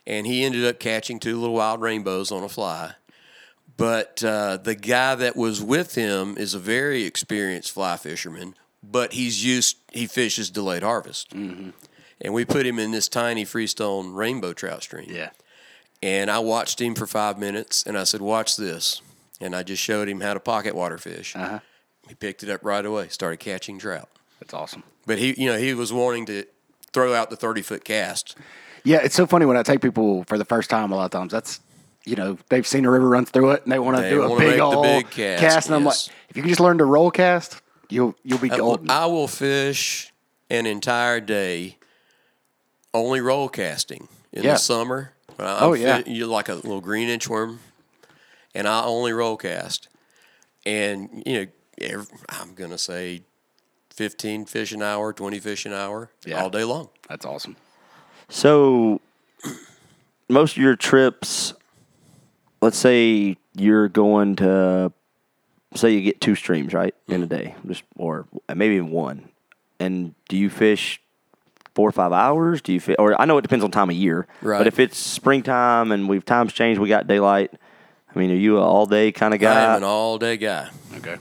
and 0.07 0.27
he 0.27 0.45
ended 0.45 0.65
up 0.65 0.79
catching 0.79 1.19
two 1.19 1.39
little 1.41 1.55
wild 1.55 1.81
rainbows 1.81 2.31
on 2.31 2.43
a 2.43 2.49
fly. 2.49 2.95
But 3.77 4.23
uh, 4.23 4.59
the 4.59 4.75
guy 4.75 5.15
that 5.15 5.37
was 5.37 5.63
with 5.63 5.95
him 5.95 6.37
is 6.37 6.55
a 6.55 6.59
very 6.59 7.05
experienced 7.05 7.73
fly 7.73 7.97
fisherman, 7.97 8.55
but 8.83 9.13
he's 9.15 9.45
used 9.45 9.77
he 9.93 10.07
fishes 10.07 10.51
delayed 10.51 10.83
harvest, 10.83 11.33
and 11.33 11.73
we 12.35 12.45
put 12.45 12.67
him 12.67 12.79
in 12.79 12.91
this 12.91 13.09
tiny 13.09 13.45
freestone 13.45 14.13
rainbow 14.13 14.53
trout 14.53 14.83
stream. 14.83 15.07
Yeah, 15.11 15.31
And 16.03 16.31
I 16.31 16.39
watched 16.41 16.81
him 16.81 16.95
for 16.95 17.07
five 17.07 17.39
minutes, 17.39 17.85
and 17.87 17.97
I 17.97 18.05
said, 18.05 18.21
"Watch 18.21 18.57
this." 18.57 19.01
And 19.41 19.57
I 19.57 19.63
just 19.63 19.83
showed 19.83 20.07
him 20.09 20.21
how 20.21 20.35
to 20.35 20.41
pocket 20.41 20.75
water 20.75 20.99
fish. 20.99 21.35
Uh-huh. 21.35 21.61
He 22.07 22.15
picked 22.15 22.43
it 22.43 22.51
up 22.51 22.63
right 22.63 22.85
away, 22.85 23.09
started 23.09 23.39
catching 23.39 23.79
trout. 23.79 24.11
that's 24.39 24.53
awesome. 24.53 24.83
But 25.07 25.19
he, 25.19 25.35
you 25.41 25.49
know, 25.51 25.57
he 25.57 25.73
was 25.73 25.91
wanting 25.95 26.27
to 26.27 26.45
throw 26.93 27.15
out 27.15 27.31
the 27.31 27.37
thirty 27.37 27.63
foot 27.63 27.85
cast. 27.85 28.37
Yeah, 28.85 28.99
it's 29.03 29.15
so 29.15 29.27
funny 29.27 29.47
when 29.47 29.57
I 29.57 29.63
take 29.63 29.81
people 29.81 30.25
for 30.25 30.37
the 30.37 30.45
first 30.45 30.69
time. 30.69 30.93
A 30.93 30.97
lot 30.97 31.05
of 31.07 31.11
times, 31.11 31.33
that's 31.33 31.61
you 32.05 32.17
know 32.17 32.39
they've 32.49 32.67
seen 32.67 32.85
a 32.85 32.91
river 32.91 33.09
run 33.09 33.25
through 33.27 33.51
it 33.53 33.63
and 33.65 33.73
they 33.73 33.79
want 33.79 33.97
to 33.97 34.03
They 34.03 34.11
do 34.11 34.23
a 34.23 34.29
big 34.39 34.39
make 34.49 34.57
the 34.57 34.61
old 34.63 34.83
big 34.83 35.11
cast, 35.11 35.67
And 35.67 35.75
I'm 35.75 35.85
like, 35.85 35.97
if 36.29 36.37
you 36.37 36.43
can 36.43 36.49
just 36.49 36.61
learn 36.61 36.79
to 36.79 36.85
roll 36.85 37.11
cast, 37.11 37.61
you'll 37.89 38.15
you'll 38.23 38.39
be 38.39 38.49
golden. 38.49 38.91
I 38.91 39.07
will 39.07 39.29
fish 39.29 40.13
an 40.49 40.67
entire 40.67 41.21
day 41.21 41.77
only 42.95 43.21
roll 43.21 43.49
casting 43.49 44.09
in 44.33 44.43
Yeah. 44.45 44.53
the 44.55 44.59
summer. 44.59 45.13
When 45.37 45.47
oh, 45.49 45.57
I'm 45.57 45.63
Oh, 45.63 45.73
yeah. 45.75 46.03
you're 46.07 46.27
like 46.27 46.49
a 46.49 46.55
little 46.55 46.81
green 46.81 47.09
inchworm, 47.09 47.59
and 48.55 48.67
I 48.67 48.83
only 48.85 49.13
roll 49.13 49.37
cast. 49.37 49.89
And 50.67 51.23
you 51.27 51.35
know, 51.35 51.47
ev 51.81 52.09
I'm 52.29 52.55
gonna 52.55 52.79
say 52.79 53.23
fifteen 53.91 54.45
fish 54.47 54.73
an 54.73 54.83
hour, 54.83 55.13
twenty 55.13 55.39
fish 55.39 55.65
an 55.67 55.73
hour, 55.73 56.11
Yeah. 56.25 56.43
all 56.43 56.51
day 56.51 56.65
long. 56.65 56.89
that's 57.09 57.25
awesome. 57.25 57.57
So, 58.29 59.01
most 60.29 60.57
of 60.57 60.63
your 60.63 60.77
trips, 60.77 61.55
let's 62.61 62.77
say 62.77 63.37
you're 63.55 63.89
going 63.89 64.37
to, 64.37 64.93
say 65.75 65.91
you 65.93 66.01
get 66.03 66.21
two 66.21 66.35
streams 66.35 66.75
right 66.75 66.95
in 67.09 67.23
a 67.23 67.27
day, 67.27 67.55
just 67.67 67.83
or 67.97 68.27
maybe 68.55 68.75
even 68.77 68.91
one, 68.91 69.29
and 69.79 70.15
do 70.29 70.37
you 70.37 70.51
fish 70.51 71.01
four 71.75 71.89
or 71.89 71.93
five 71.93 72.13
hours? 72.13 72.61
Do 72.61 72.73
you 72.73 72.81
fish, 72.81 72.97
or 72.99 73.21
I 73.21 73.25
know 73.25 73.39
it 73.39 73.43
depends 73.43 73.65
on 73.65 73.71
time 73.71 73.91
of 73.91 73.97
year, 73.97 74.27
Right. 74.43 74.59
But 74.59 74.67
if 74.67 74.79
it's 74.79 74.99
springtime 74.99 75.93
and 75.93 76.09
we've 76.09 76.25
times 76.25 76.53
changed, 76.53 76.81
we 76.81 76.89
got 76.89 77.07
daylight. 77.07 77.53
I 78.15 78.19
mean, 78.19 78.31
are 78.33 78.35
you 78.35 78.57
an 78.57 78.65
all 78.65 78.87
day 78.87 79.13
kind 79.13 79.33
of 79.35 79.41
guy? 79.41 79.61
I 79.61 79.71
am 79.71 79.77
an 79.79 79.85
all 79.85 80.19
day 80.19 80.37
guy. 80.37 80.69
Okay. 80.97 81.17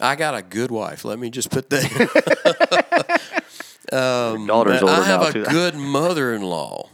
I 0.00 0.16
got 0.16 0.34
a 0.34 0.42
good 0.42 0.70
wife. 0.70 1.04
Let 1.04 1.18
me 1.18 1.30
just 1.30 1.50
put 1.50 1.70
that. 1.70 3.20
Daughter's 3.90 4.82
older 4.82 4.92
I 4.92 5.04
have 5.04 5.20
now 5.20 5.26
a 5.28 5.32
too. 5.32 5.44
good 5.48 5.74
mother-in-law. 5.74 6.88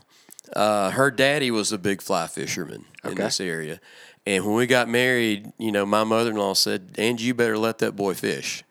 Uh, 0.54 0.90
her 0.90 1.10
daddy 1.10 1.50
was 1.50 1.72
a 1.72 1.78
big 1.78 2.00
fly 2.00 2.26
fisherman 2.26 2.84
in 3.08 3.14
this 3.16 3.40
area, 3.40 3.80
and 4.26 4.44
when 4.44 4.54
we 4.54 4.66
got 4.66 4.88
married, 4.88 5.52
you 5.58 5.72
know, 5.72 5.86
my 5.86 6.04
mother-in-law 6.04 6.54
said, 6.54 6.90
"Angie, 6.98 7.24
you 7.26 7.34
better 7.34 7.58
let 7.58 7.78
that 7.78 7.96
boy 7.96 8.14
fish." 8.14 8.62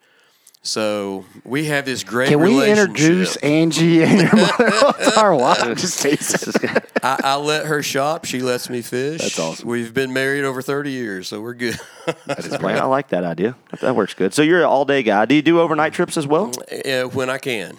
So 0.62 1.24
we 1.44 1.66
have 1.66 1.84
this 1.84 2.02
great 2.02 2.28
Can 2.28 2.40
we 2.40 2.48
relationship. 2.48 2.88
introduce 2.88 3.36
Angie 3.36 4.02
and 4.02 4.20
your 4.20 4.34
mother 4.36 4.70
to 5.04 5.12
our 5.20 5.32
wife? 5.32 5.78
Just 5.78 6.02
taste 6.02 6.48
it. 6.48 6.84
I, 7.04 7.20
I 7.22 7.36
let 7.36 7.66
her 7.66 7.84
shop. 7.84 8.24
She 8.24 8.40
lets 8.40 8.68
me 8.68 8.82
fish. 8.82 9.20
That's 9.20 9.38
awesome. 9.38 9.68
We've 9.68 9.94
been 9.94 10.12
married 10.12 10.42
over 10.42 10.62
30 10.62 10.90
years, 10.90 11.28
so 11.28 11.40
we're 11.40 11.54
good. 11.54 11.78
Man, 12.26 12.26
I 12.78 12.84
like 12.86 13.10
that 13.10 13.22
idea. 13.22 13.54
That, 13.70 13.80
that 13.80 13.94
works 13.94 14.14
good. 14.14 14.34
So 14.34 14.42
you're 14.42 14.58
an 14.58 14.64
all 14.66 14.84
day 14.84 15.04
guy. 15.04 15.24
Do 15.26 15.36
you 15.36 15.42
do 15.42 15.60
overnight 15.60 15.92
trips 15.92 16.16
as 16.16 16.26
well? 16.26 16.50
Yeah, 16.84 17.04
when 17.04 17.30
I 17.30 17.38
can. 17.38 17.76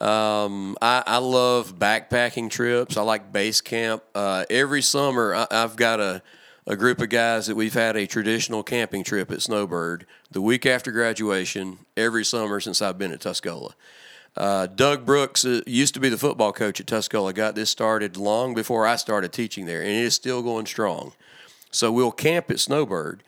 Um, 0.00 0.76
I, 0.82 1.02
I 1.06 1.18
love 1.18 1.78
backpacking 1.78 2.50
trips. 2.50 2.96
I 2.96 3.02
like 3.02 3.32
base 3.32 3.60
camp. 3.60 4.02
Uh, 4.14 4.44
every 4.50 4.82
summer, 4.82 5.34
I, 5.34 5.46
I've 5.50 5.76
got 5.76 6.00
a, 6.00 6.22
a 6.66 6.76
group 6.76 7.00
of 7.00 7.08
guys 7.08 7.46
that 7.46 7.54
we've 7.54 7.74
had 7.74 7.96
a 7.96 8.06
traditional 8.06 8.62
camping 8.62 9.04
trip 9.04 9.30
at 9.30 9.40
Snowbird 9.42 10.06
the 10.30 10.42
week 10.42 10.66
after 10.66 10.90
graduation 10.90 11.78
every 11.96 12.24
summer 12.24 12.60
since 12.60 12.82
I've 12.82 12.98
been 12.98 13.12
at 13.12 13.20
Tuscola. 13.20 13.72
Uh, 14.36 14.66
Doug 14.66 15.06
Brooks 15.06 15.44
uh, 15.44 15.60
used 15.66 15.94
to 15.94 16.00
be 16.00 16.08
the 16.08 16.18
football 16.18 16.52
coach 16.52 16.80
at 16.80 16.86
Tuscola. 16.86 17.32
Got 17.32 17.54
this 17.54 17.70
started 17.70 18.16
long 18.16 18.52
before 18.52 18.86
I 18.86 18.96
started 18.96 19.32
teaching 19.32 19.66
there, 19.66 19.80
and 19.80 19.90
it 19.90 20.04
is 20.04 20.14
still 20.14 20.42
going 20.42 20.66
strong. 20.66 21.12
So 21.70 21.92
we'll 21.92 22.12
camp 22.12 22.50
at 22.50 22.60
Snowbird, 22.60 23.22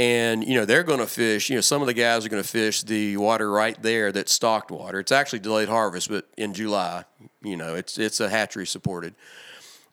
and 0.00 0.42
you 0.48 0.54
know 0.54 0.64
they're 0.64 0.82
going 0.82 0.98
to 0.98 1.06
fish. 1.06 1.50
You 1.50 1.56
know 1.56 1.60
some 1.60 1.82
of 1.82 1.86
the 1.86 1.92
guys 1.92 2.24
are 2.24 2.30
going 2.30 2.42
to 2.42 2.48
fish 2.48 2.82
the 2.82 3.18
water 3.18 3.50
right 3.50 3.80
there 3.82 4.10
that's 4.12 4.32
stocked 4.32 4.70
water. 4.70 4.98
It's 4.98 5.12
actually 5.12 5.40
delayed 5.40 5.68
harvest, 5.68 6.08
but 6.08 6.26
in 6.38 6.54
July, 6.54 7.04
you 7.42 7.54
know 7.54 7.74
it's 7.74 7.98
it's 7.98 8.18
a 8.18 8.30
hatchery 8.30 8.66
supported. 8.66 9.14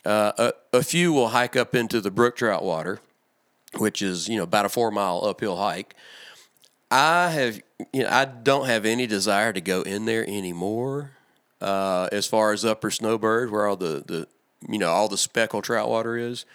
Uh, 0.06 0.32
a, 0.38 0.78
a 0.78 0.84
few 0.84 1.12
will 1.12 1.30
hike 1.30 1.58
up 1.58 1.76
into 1.76 2.00
the 2.00 2.10
brook 2.10 2.38
trout 2.38 2.64
water, 2.64 3.02
which 3.80 4.02
is 4.02 4.30
you 4.30 4.38
know 4.38 4.44
about 4.44 4.66
a 4.66 4.70
four 4.70 4.92
mile 4.92 5.26
uphill 5.26 5.58
hike. 5.58 5.94
I 6.90 7.28
have 7.32 7.62
you 7.92 8.04
know 8.04 8.10
I 8.10 8.24
don't 8.24 8.68
have 8.68 8.86
any 8.86 9.08
desire 9.08 9.52
to 9.52 9.60
go 9.60 9.82
in 9.82 10.06
there 10.06 10.24
anymore. 10.26 11.12
Uh, 11.60 12.08
as 12.14 12.28
far 12.28 12.54
as 12.54 12.64
Upper 12.64 12.92
Snowbird, 12.92 13.52
where 13.52 13.68
all 13.68 13.76
the 13.76 14.06
the 14.08 14.28
you 14.70 14.78
know 14.78 14.90
all 14.90 15.10
the 15.10 15.18
speckled 15.18 15.66
trout 15.66 15.90
water 15.90 16.16
is, 16.16 16.46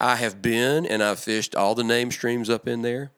I 0.00 0.16
have 0.16 0.42
been 0.42 0.86
and 0.86 1.02
I've 1.02 1.20
fished 1.20 1.54
all 1.54 1.74
the 1.74 1.84
name 1.84 2.10
streams 2.10 2.50
up 2.50 2.66
in 2.66 2.82
there, 2.82 3.10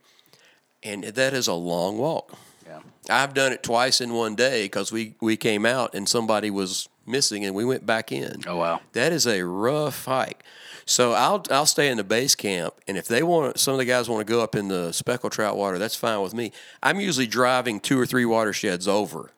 and 0.82 1.04
that 1.04 1.34
is 1.34 1.48
a 1.48 1.54
long 1.54 1.98
walk. 1.98 2.32
Yeah. 2.66 2.80
I've 3.08 3.34
done 3.34 3.52
it 3.52 3.62
twice 3.62 4.00
in 4.00 4.12
one 4.12 4.34
day 4.34 4.64
because 4.64 4.92
we 4.92 5.14
we 5.20 5.36
came 5.36 5.64
out 5.66 5.94
and 5.94 6.08
somebody 6.08 6.50
was 6.50 6.88
missing 7.06 7.44
and 7.44 7.54
we 7.54 7.64
went 7.64 7.86
back 7.86 8.10
in. 8.12 8.42
Oh, 8.46 8.56
wow. 8.56 8.80
That 8.92 9.12
is 9.12 9.26
a 9.26 9.42
rough 9.42 10.04
hike. 10.04 10.42
So 10.84 11.12
I'll 11.12 11.44
I'll 11.50 11.66
stay 11.66 11.88
in 11.88 11.96
the 11.96 12.04
base 12.04 12.36
camp, 12.36 12.74
and 12.86 12.96
if 12.96 13.08
they 13.08 13.24
want, 13.24 13.58
some 13.58 13.74
of 13.74 13.78
the 13.78 13.84
guys 13.84 14.08
want 14.08 14.24
to 14.24 14.32
go 14.32 14.40
up 14.40 14.54
in 14.54 14.68
the 14.68 14.92
speckled 14.92 15.32
trout 15.32 15.56
water, 15.56 15.78
that's 15.78 15.96
fine 15.96 16.22
with 16.22 16.32
me. 16.32 16.52
I'm 16.80 17.00
usually 17.00 17.26
driving 17.26 17.80
two 17.80 17.98
or 17.98 18.06
three 18.06 18.24
watersheds 18.24 18.86
over, 18.86 19.32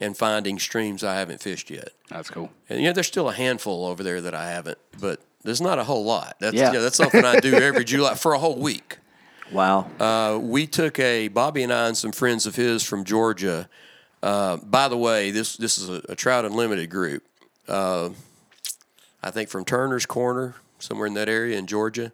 and 0.00 0.16
finding 0.16 0.60
streams 0.60 1.02
I 1.02 1.16
haven't 1.16 1.40
fished 1.42 1.70
yet. 1.70 1.88
That's 2.08 2.30
cool. 2.30 2.52
And 2.68 2.78
you 2.78 2.86
know, 2.86 2.92
there's 2.92 3.08
still 3.08 3.28
a 3.28 3.34
handful 3.34 3.84
over 3.84 4.04
there 4.04 4.20
that 4.20 4.34
I 4.34 4.48
haven't, 4.50 4.78
but 5.00 5.20
there's 5.44 5.60
not 5.60 5.78
a 5.78 5.84
whole 5.84 6.04
lot. 6.04 6.36
That's 6.40 6.54
Yeah. 6.54 6.72
yeah, 6.72 6.80
that's 6.80 6.96
something 6.96 7.24
I 7.24 7.40
do 7.40 7.54
every 7.54 7.84
July 7.84 8.14
for 8.14 8.32
a 8.34 8.38
whole 8.38 8.56
week. 8.58 8.98
Wow. 9.52 9.86
Uh, 10.00 10.38
we 10.40 10.66
took 10.66 10.98
a 10.98 11.28
Bobby 11.28 11.62
and 11.62 11.70
I 11.70 11.88
and 11.88 11.94
some 11.94 12.10
friends 12.10 12.46
of 12.46 12.56
his 12.56 12.82
from 12.82 13.04
Georgia. 13.04 13.68
Uh, 14.22 14.56
by 14.56 14.88
the 14.88 14.96
way, 14.96 15.30
this 15.30 15.56
this 15.58 15.76
is 15.76 15.90
a, 15.90 16.00
a 16.08 16.16
Trout 16.16 16.46
Unlimited 16.46 16.88
group. 16.88 17.22
Uh, 17.68 18.10
I 19.22 19.30
think 19.30 19.50
from 19.50 19.66
Turner's 19.66 20.06
Corner, 20.06 20.54
somewhere 20.78 21.06
in 21.06 21.12
that 21.14 21.28
area 21.28 21.58
in 21.58 21.66
Georgia, 21.66 22.12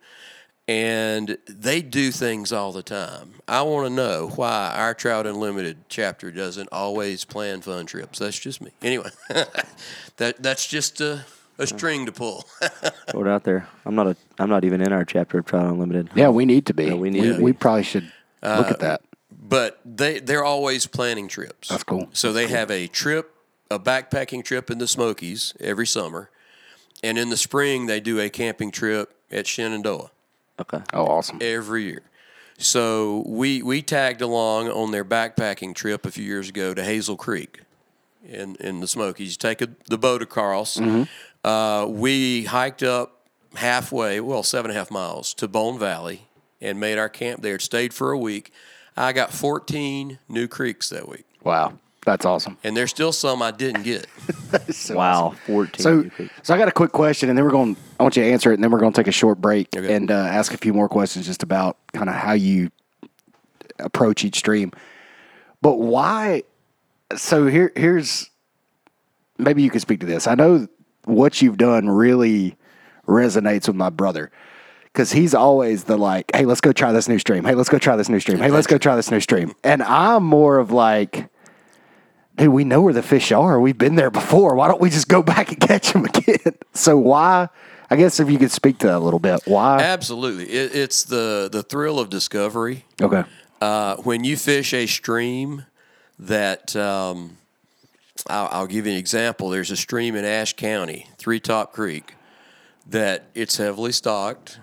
and 0.66 1.38
they 1.48 1.80
do 1.80 2.10
things 2.10 2.52
all 2.52 2.72
the 2.72 2.82
time. 2.82 3.34
I 3.46 3.62
want 3.62 3.86
to 3.86 3.94
know 3.94 4.32
why 4.34 4.72
our 4.76 4.92
Trout 4.92 5.24
Unlimited 5.24 5.78
chapter 5.88 6.32
doesn't 6.32 6.68
always 6.72 7.24
plan 7.24 7.60
fun 7.60 7.86
trips. 7.86 8.18
That's 8.18 8.38
just 8.38 8.60
me. 8.60 8.72
Anyway, 8.82 9.10
that 10.16 10.42
that's 10.42 10.66
just 10.66 11.00
a, 11.00 11.24
a 11.58 11.66
string 11.66 12.06
to 12.06 12.12
pull. 12.12 12.42
Throw 13.10 13.22
it 13.22 13.28
out 13.28 13.44
there. 13.44 13.68
I'm 13.84 13.94
not 13.94 14.06
a. 14.06 14.16
I'm 14.38 14.48
not 14.48 14.64
even 14.64 14.80
in 14.80 14.92
our 14.92 15.04
chapter 15.04 15.38
of 15.38 15.46
Trout 15.46 15.66
Unlimited. 15.66 16.10
Yeah, 16.14 16.28
we 16.28 16.44
need 16.44 16.66
to 16.66 16.74
be. 16.74 16.92
we 16.92 17.10
need 17.10 17.22
we, 17.22 17.28
to 17.28 17.36
be. 17.36 17.42
we 17.42 17.52
probably 17.52 17.82
should 17.82 18.10
uh, 18.42 18.56
look 18.58 18.70
at 18.70 18.80
that. 18.80 19.02
but 19.30 19.80
they 19.84 20.20
they're 20.20 20.44
always 20.44 20.86
planning 20.86 21.28
trips. 21.28 21.68
That's 21.68 21.84
cool. 21.84 22.08
So 22.12 22.32
they 22.32 22.48
have 22.48 22.70
a 22.70 22.86
trip, 22.86 23.34
a 23.70 23.78
backpacking 23.78 24.44
trip 24.44 24.70
in 24.70 24.78
the 24.78 24.88
Smokies 24.88 25.54
every 25.60 25.86
summer, 25.86 26.30
and 27.02 27.18
in 27.18 27.30
the 27.30 27.36
spring 27.36 27.86
they 27.86 28.00
do 28.00 28.20
a 28.20 28.30
camping 28.30 28.70
trip 28.70 29.14
at 29.30 29.46
Shenandoah 29.46 30.10
Okay. 30.60 30.80
Oh, 30.92 31.06
awesome. 31.06 31.38
every 31.40 31.84
year. 31.84 32.02
So 32.58 33.22
we 33.26 33.62
we 33.62 33.82
tagged 33.82 34.20
along 34.20 34.68
on 34.68 34.90
their 34.90 35.04
backpacking 35.04 35.74
trip 35.74 36.04
a 36.04 36.10
few 36.10 36.24
years 36.24 36.48
ago 36.48 36.74
to 36.74 36.82
Hazel 36.82 37.16
Creek 37.16 37.60
in 38.24 38.56
in 38.56 38.80
the 38.80 38.88
Smokies. 38.88 39.32
You 39.32 39.36
take 39.36 39.62
a, 39.62 39.68
the 39.88 39.98
boat 39.98 40.22
across. 40.22 40.76
Mm-hmm. 40.76 41.04
Uh, 41.44 41.86
we 41.88 42.44
hiked 42.44 42.82
up 42.82 43.22
halfway, 43.54 44.20
well, 44.20 44.42
seven 44.42 44.70
and 44.70 44.76
a 44.76 44.80
half 44.80 44.90
miles 44.90 45.32
to 45.34 45.48
Bone 45.48 45.78
Valley, 45.78 46.22
and 46.60 46.78
made 46.80 46.98
our 46.98 47.08
camp 47.08 47.42
there. 47.42 47.58
Stayed 47.58 47.94
for 47.94 48.10
a 48.12 48.18
week. 48.18 48.52
I 48.96 49.12
got 49.12 49.32
14 49.32 50.18
new 50.28 50.48
creeks 50.48 50.88
that 50.88 51.08
week, 51.08 51.24
Wow. 51.44 51.74
That's 52.04 52.24
awesome. 52.24 52.56
and 52.64 52.74
there's 52.74 52.88
still 52.90 53.12
some 53.12 53.42
I 53.42 53.50
didn't 53.50 53.82
get. 53.82 54.06
So 54.70 54.96
wow. 54.96 55.26
awesome. 55.26 55.38
14. 55.46 55.82
So, 55.82 56.28
so 56.42 56.54
I 56.54 56.58
got 56.58 56.68
a 56.68 56.72
quick 56.72 56.90
question, 56.92 57.28
and 57.28 57.36
then 57.36 57.44
we're 57.44 57.50
going. 57.50 57.76
I 58.00 58.02
want 58.02 58.16
you 58.16 58.22
to 58.22 58.30
answer 58.30 58.50
it, 58.50 58.54
and 58.54 58.64
then 58.64 58.70
we're 58.70 58.78
going 58.78 58.92
to 58.92 58.96
take 58.98 59.06
a 59.06 59.12
short 59.12 59.40
break 59.40 59.68
Okay. 59.76 59.94
and 59.94 60.10
uh, 60.10 60.14
ask 60.14 60.54
a 60.54 60.56
few 60.56 60.72
more 60.72 60.88
questions 60.88 61.26
just 61.26 61.42
about 61.42 61.76
kind 61.92 62.08
of 62.08 62.14
how 62.14 62.32
you 62.32 62.70
approach 63.78 64.24
each 64.24 64.36
stream. 64.36 64.72
But 65.60 65.74
why? 65.80 66.44
So 67.16 67.46
here, 67.46 67.72
here's 67.76 68.30
maybe 69.36 69.62
you 69.62 69.68
could 69.70 69.82
speak 69.82 70.00
to 70.00 70.06
this. 70.06 70.26
I 70.26 70.34
know 70.34 70.66
what 71.08 71.42
you've 71.42 71.56
done 71.56 71.88
really 71.88 72.56
resonates 73.06 73.66
with 73.66 73.76
my 73.76 73.90
brother 73.90 74.30
because 74.98 75.12
he's 75.12 75.34
always 75.34 75.84
the 75.84 75.96
like, 75.96 76.30
hey, 76.34 76.44
let's 76.44 76.60
go 76.60 76.72
try 76.72 76.92
this 76.92 77.08
new 77.08 77.18
stream. 77.18 77.44
Hey, 77.44 77.54
let's 77.54 77.68
go 77.68 77.78
try 77.78 77.96
this 77.96 78.08
new 78.08 78.20
stream. 78.20 78.38
Hey, 78.38 78.50
let's 78.50 78.66
go 78.66 78.78
try 78.78 78.96
this 78.96 79.10
new 79.10 79.20
stream. 79.20 79.54
And 79.62 79.82
I'm 79.82 80.24
more 80.24 80.58
of 80.58 80.72
like, 80.72 81.28
dude, 82.36 82.48
we 82.48 82.64
know 82.64 82.82
where 82.82 82.92
the 82.92 83.02
fish 83.02 83.30
are. 83.30 83.60
We've 83.60 83.78
been 83.78 83.94
there 83.94 84.10
before. 84.10 84.54
Why 84.54 84.68
don't 84.68 84.80
we 84.80 84.90
just 84.90 85.08
go 85.08 85.22
back 85.34 85.50
and 85.50 85.60
catch 85.60 85.92
them 85.92 86.04
again? 86.04 86.36
So 86.74 86.96
why? 86.96 87.48
I 87.90 87.96
guess 87.96 88.20
if 88.20 88.30
you 88.30 88.38
could 88.38 88.52
speak 88.52 88.78
to 88.78 88.86
that 88.86 88.98
a 88.98 89.00
little 89.00 89.18
bit, 89.18 89.40
why? 89.46 89.80
Absolutely, 89.80 90.44
it, 90.44 90.76
it's 90.76 91.02
the 91.02 91.48
the 91.50 91.64
thrill 91.64 91.98
of 91.98 92.08
discovery. 92.08 92.84
Okay. 93.02 93.24
Uh, 93.60 93.96
when 93.96 94.22
you 94.22 94.36
fish 94.36 94.72
a 94.72 94.86
stream 94.86 95.64
that 96.20 96.76
um, 96.76 97.37
I'll, 98.28 98.48
I'll 98.50 98.66
give 98.66 98.86
you 98.86 98.92
an 98.92 98.98
example. 98.98 99.50
There's 99.50 99.70
a 99.70 99.76
stream 99.76 100.16
in 100.16 100.24
Ashe 100.24 100.54
County, 100.56 101.06
Three 101.18 101.40
Top 101.40 101.72
Creek, 101.72 102.14
that 102.88 103.24
it's 103.34 103.56
heavily 103.56 103.92
stocked, 103.92 104.58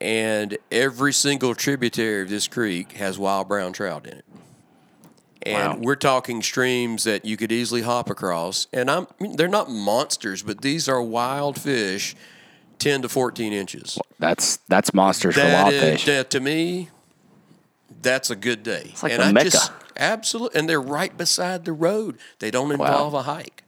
and 0.00 0.56
every 0.70 1.12
single 1.12 1.54
tributary 1.54 2.22
of 2.22 2.28
this 2.28 2.48
creek 2.48 2.92
has 2.92 3.18
wild 3.18 3.48
brown 3.48 3.72
trout 3.72 4.06
in 4.06 4.18
it. 4.18 4.24
And 5.44 5.72
Wow. 5.72 5.78
we're 5.84 5.96
talking 5.96 6.40
streams 6.40 7.02
that 7.04 7.24
you 7.24 7.36
could 7.36 7.50
easily 7.50 7.82
hop 7.82 8.08
across, 8.08 8.68
and 8.72 8.88
I'm 8.90 9.08
they're 9.34 9.48
not 9.48 9.68
monsters, 9.70 10.42
but 10.42 10.60
these 10.60 10.88
are 10.88 11.02
wild 11.02 11.60
fish, 11.60 12.14
ten 12.78 13.02
to 13.02 13.08
fourteen 13.08 13.52
inches. 13.52 13.98
That's 14.20 14.58
that's 14.68 14.94
monsters 14.94 15.34
for 15.34 15.40
That 15.40 15.62
wild 15.64 15.74
is- 15.74 15.80
fish. 15.82 16.04
that- 16.06 16.30
to 16.30 16.38
me, 16.40 16.90
that's 18.02 18.30
a 18.30 18.36
good 18.36 18.62
day. 18.62 18.90
It's 18.90 19.02
like 19.02 19.10
and 19.12 19.20
I 19.22 19.32
Mecca. 19.32 19.50
just 19.50 19.72
absolutely, 19.96 20.58
and 20.58 20.68
they're 20.68 20.80
right 20.80 21.16
beside 21.16 21.64
the 21.64 21.72
road. 21.72 22.18
They 22.38 22.50
don't 22.50 22.72
involve 22.72 23.14
a 23.14 23.22
hike. 23.22 23.64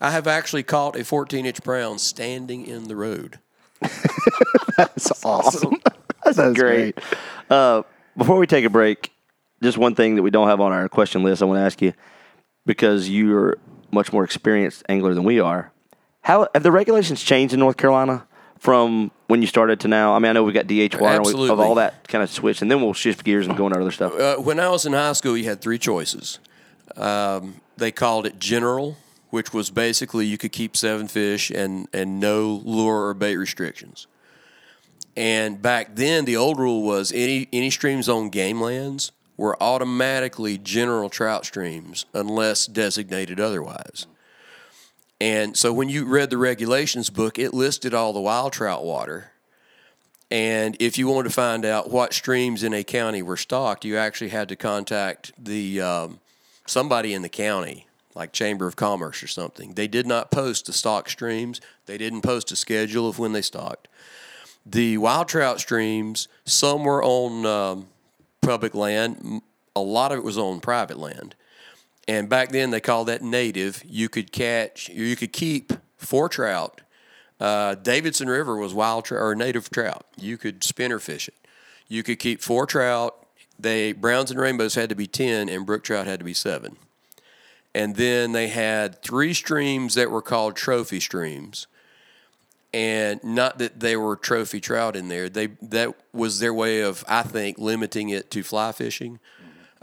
I 0.00 0.10
have 0.12 0.26
actually 0.26 0.62
caught 0.62 0.96
a 0.96 1.04
14 1.04 1.46
inch 1.46 1.62
brown 1.62 1.98
standing 1.98 2.66
in 2.66 2.84
the 2.84 2.96
road. 2.96 3.38
That's 4.76 5.24
awesome. 5.24 5.80
That's 6.24 6.58
great. 6.58 6.98
Uh, 7.50 7.82
before 8.16 8.38
we 8.38 8.46
take 8.46 8.64
a 8.64 8.70
break, 8.70 9.12
just 9.62 9.78
one 9.78 9.94
thing 9.94 10.16
that 10.16 10.22
we 10.22 10.30
don't 10.30 10.48
have 10.48 10.60
on 10.60 10.72
our 10.72 10.88
question 10.88 11.22
list, 11.22 11.42
I 11.42 11.46
want 11.46 11.58
to 11.58 11.62
ask 11.62 11.82
you 11.82 11.92
because 12.66 13.08
you're 13.08 13.58
much 13.90 14.12
more 14.12 14.24
experienced 14.24 14.84
angler 14.88 15.14
than 15.14 15.24
we 15.24 15.40
are. 15.40 15.72
How 16.20 16.48
have 16.54 16.62
the 16.62 16.72
regulations 16.72 17.22
changed 17.22 17.54
in 17.54 17.60
North 17.60 17.76
Carolina 17.76 18.26
from 18.58 19.10
when 19.28 19.40
you 19.40 19.46
started 19.46 19.80
to 19.80 19.88
now? 19.88 20.14
I 20.14 20.18
mean, 20.18 20.30
I 20.30 20.32
know 20.32 20.42
we 20.42 20.52
got 20.52 20.66
DH 20.66 21.00
water 21.00 21.22
and 21.22 21.38
we, 21.38 21.48
of 21.48 21.60
all 21.60 21.76
that 21.76 22.08
kind 22.08 22.24
of 22.24 22.30
switch, 22.30 22.60
and 22.60 22.70
then 22.70 22.82
we'll 22.82 22.94
shift 22.94 23.24
gears 23.24 23.46
and 23.46 23.56
go 23.56 23.66
into 23.66 23.78
other 23.78 23.92
stuff. 23.92 24.18
Uh, 24.18 24.36
when 24.36 24.58
I 24.58 24.68
was 24.68 24.84
in 24.84 24.92
high 24.92 25.12
school, 25.12 25.36
you 25.36 25.44
had 25.44 25.60
three 25.60 25.78
choices. 25.78 26.40
Um, 26.96 27.60
they 27.76 27.92
called 27.92 28.26
it 28.26 28.40
general, 28.40 28.96
which 29.30 29.52
was 29.52 29.70
basically 29.70 30.26
you 30.26 30.36
could 30.36 30.52
keep 30.52 30.76
seven 30.76 31.06
fish 31.06 31.50
and, 31.50 31.86
and 31.92 32.18
no 32.18 32.62
lure 32.64 33.06
or 33.06 33.14
bait 33.14 33.36
restrictions. 33.36 34.06
And 35.16 35.60
back 35.60 35.96
then, 35.96 36.24
the 36.24 36.36
old 36.36 36.58
rule 36.58 36.82
was 36.82 37.12
any 37.12 37.48
any 37.52 37.70
streams 37.70 38.08
on 38.08 38.30
game 38.30 38.60
lands 38.60 39.10
were 39.36 39.60
automatically 39.62 40.58
general 40.58 41.10
trout 41.10 41.44
streams 41.44 42.06
unless 42.14 42.66
designated 42.66 43.40
otherwise. 43.40 44.06
And 45.20 45.56
so 45.56 45.72
when 45.72 45.88
you 45.88 46.04
read 46.04 46.30
the 46.30 46.38
regulations 46.38 47.10
book, 47.10 47.38
it 47.38 47.52
listed 47.52 47.92
all 47.92 48.12
the 48.12 48.20
wild 48.20 48.52
trout 48.52 48.84
water. 48.84 49.32
And 50.30 50.76
if 50.78 50.98
you 50.98 51.08
wanted 51.08 51.28
to 51.28 51.34
find 51.34 51.64
out 51.64 51.90
what 51.90 52.12
streams 52.12 52.62
in 52.62 52.74
a 52.74 52.84
county 52.84 53.22
were 53.22 53.36
stocked, 53.36 53.84
you 53.84 53.96
actually 53.96 54.28
had 54.28 54.48
to 54.50 54.56
contact 54.56 55.32
the 55.42 55.80
um, 55.80 56.20
somebody 56.66 57.14
in 57.14 57.22
the 57.22 57.28
county, 57.28 57.86
like 58.14 58.32
Chamber 58.32 58.66
of 58.66 58.76
Commerce 58.76 59.22
or 59.22 59.26
something. 59.26 59.74
They 59.74 59.88
did 59.88 60.06
not 60.06 60.30
post 60.30 60.66
the 60.66 60.72
stock 60.72 61.08
streams. 61.08 61.60
They 61.86 61.98
didn't 61.98 62.20
post 62.20 62.52
a 62.52 62.56
schedule 62.56 63.08
of 63.08 63.18
when 63.18 63.32
they 63.32 63.42
stocked. 63.42 63.88
The 64.66 64.98
wild 64.98 65.28
trout 65.28 65.60
streams, 65.60 66.28
some 66.44 66.84
were 66.84 67.02
on 67.02 67.46
um, 67.46 67.86
public 68.42 68.74
land. 68.74 69.40
A 69.74 69.80
lot 69.80 70.12
of 70.12 70.18
it 70.18 70.24
was 70.24 70.36
on 70.36 70.60
private 70.60 70.98
land. 70.98 71.34
And 72.08 72.28
back 72.28 72.48
then 72.48 72.70
they 72.70 72.80
called 72.80 73.08
that 73.08 73.22
native. 73.22 73.82
You 73.86 74.08
could 74.08 74.32
catch, 74.32 74.88
you 74.88 75.14
could 75.14 75.32
keep 75.32 75.72
four 75.96 76.28
trout. 76.28 76.80
Uh, 77.38 77.76
Davidson 77.76 78.28
River 78.28 78.56
was 78.56 78.74
wild 78.74 79.04
trout 79.04 79.22
or 79.22 79.34
native 79.34 79.70
trout. 79.70 80.06
You 80.16 80.38
could 80.38 80.64
spinner 80.64 80.98
fish 80.98 81.28
it. 81.28 81.34
You 81.86 82.02
could 82.02 82.18
keep 82.18 82.40
four 82.42 82.66
trout. 82.66 83.26
They 83.58 83.92
browns 83.92 84.30
and 84.30 84.40
rainbows 84.40 84.74
had 84.74 84.88
to 84.88 84.94
be 84.94 85.06
ten, 85.06 85.48
and 85.48 85.66
brook 85.66 85.84
trout 85.84 86.06
had 86.06 86.18
to 86.20 86.24
be 86.24 86.34
seven. 86.34 86.76
And 87.74 87.96
then 87.96 88.32
they 88.32 88.48
had 88.48 89.02
three 89.02 89.34
streams 89.34 89.94
that 89.94 90.10
were 90.10 90.22
called 90.22 90.56
trophy 90.56 91.00
streams 91.00 91.66
and 92.72 93.22
not 93.24 93.58
that 93.58 93.80
they 93.80 93.96
were 93.96 94.16
trophy 94.16 94.60
trout 94.60 94.96
in 94.96 95.08
there. 95.08 95.28
They 95.28 95.48
that 95.62 95.94
was 96.12 96.38
their 96.38 96.52
way 96.52 96.80
of, 96.80 97.04
I 97.08 97.22
think, 97.22 97.58
limiting 97.58 98.10
it 98.10 98.30
to 98.32 98.42
fly 98.42 98.72
fishing. 98.72 99.20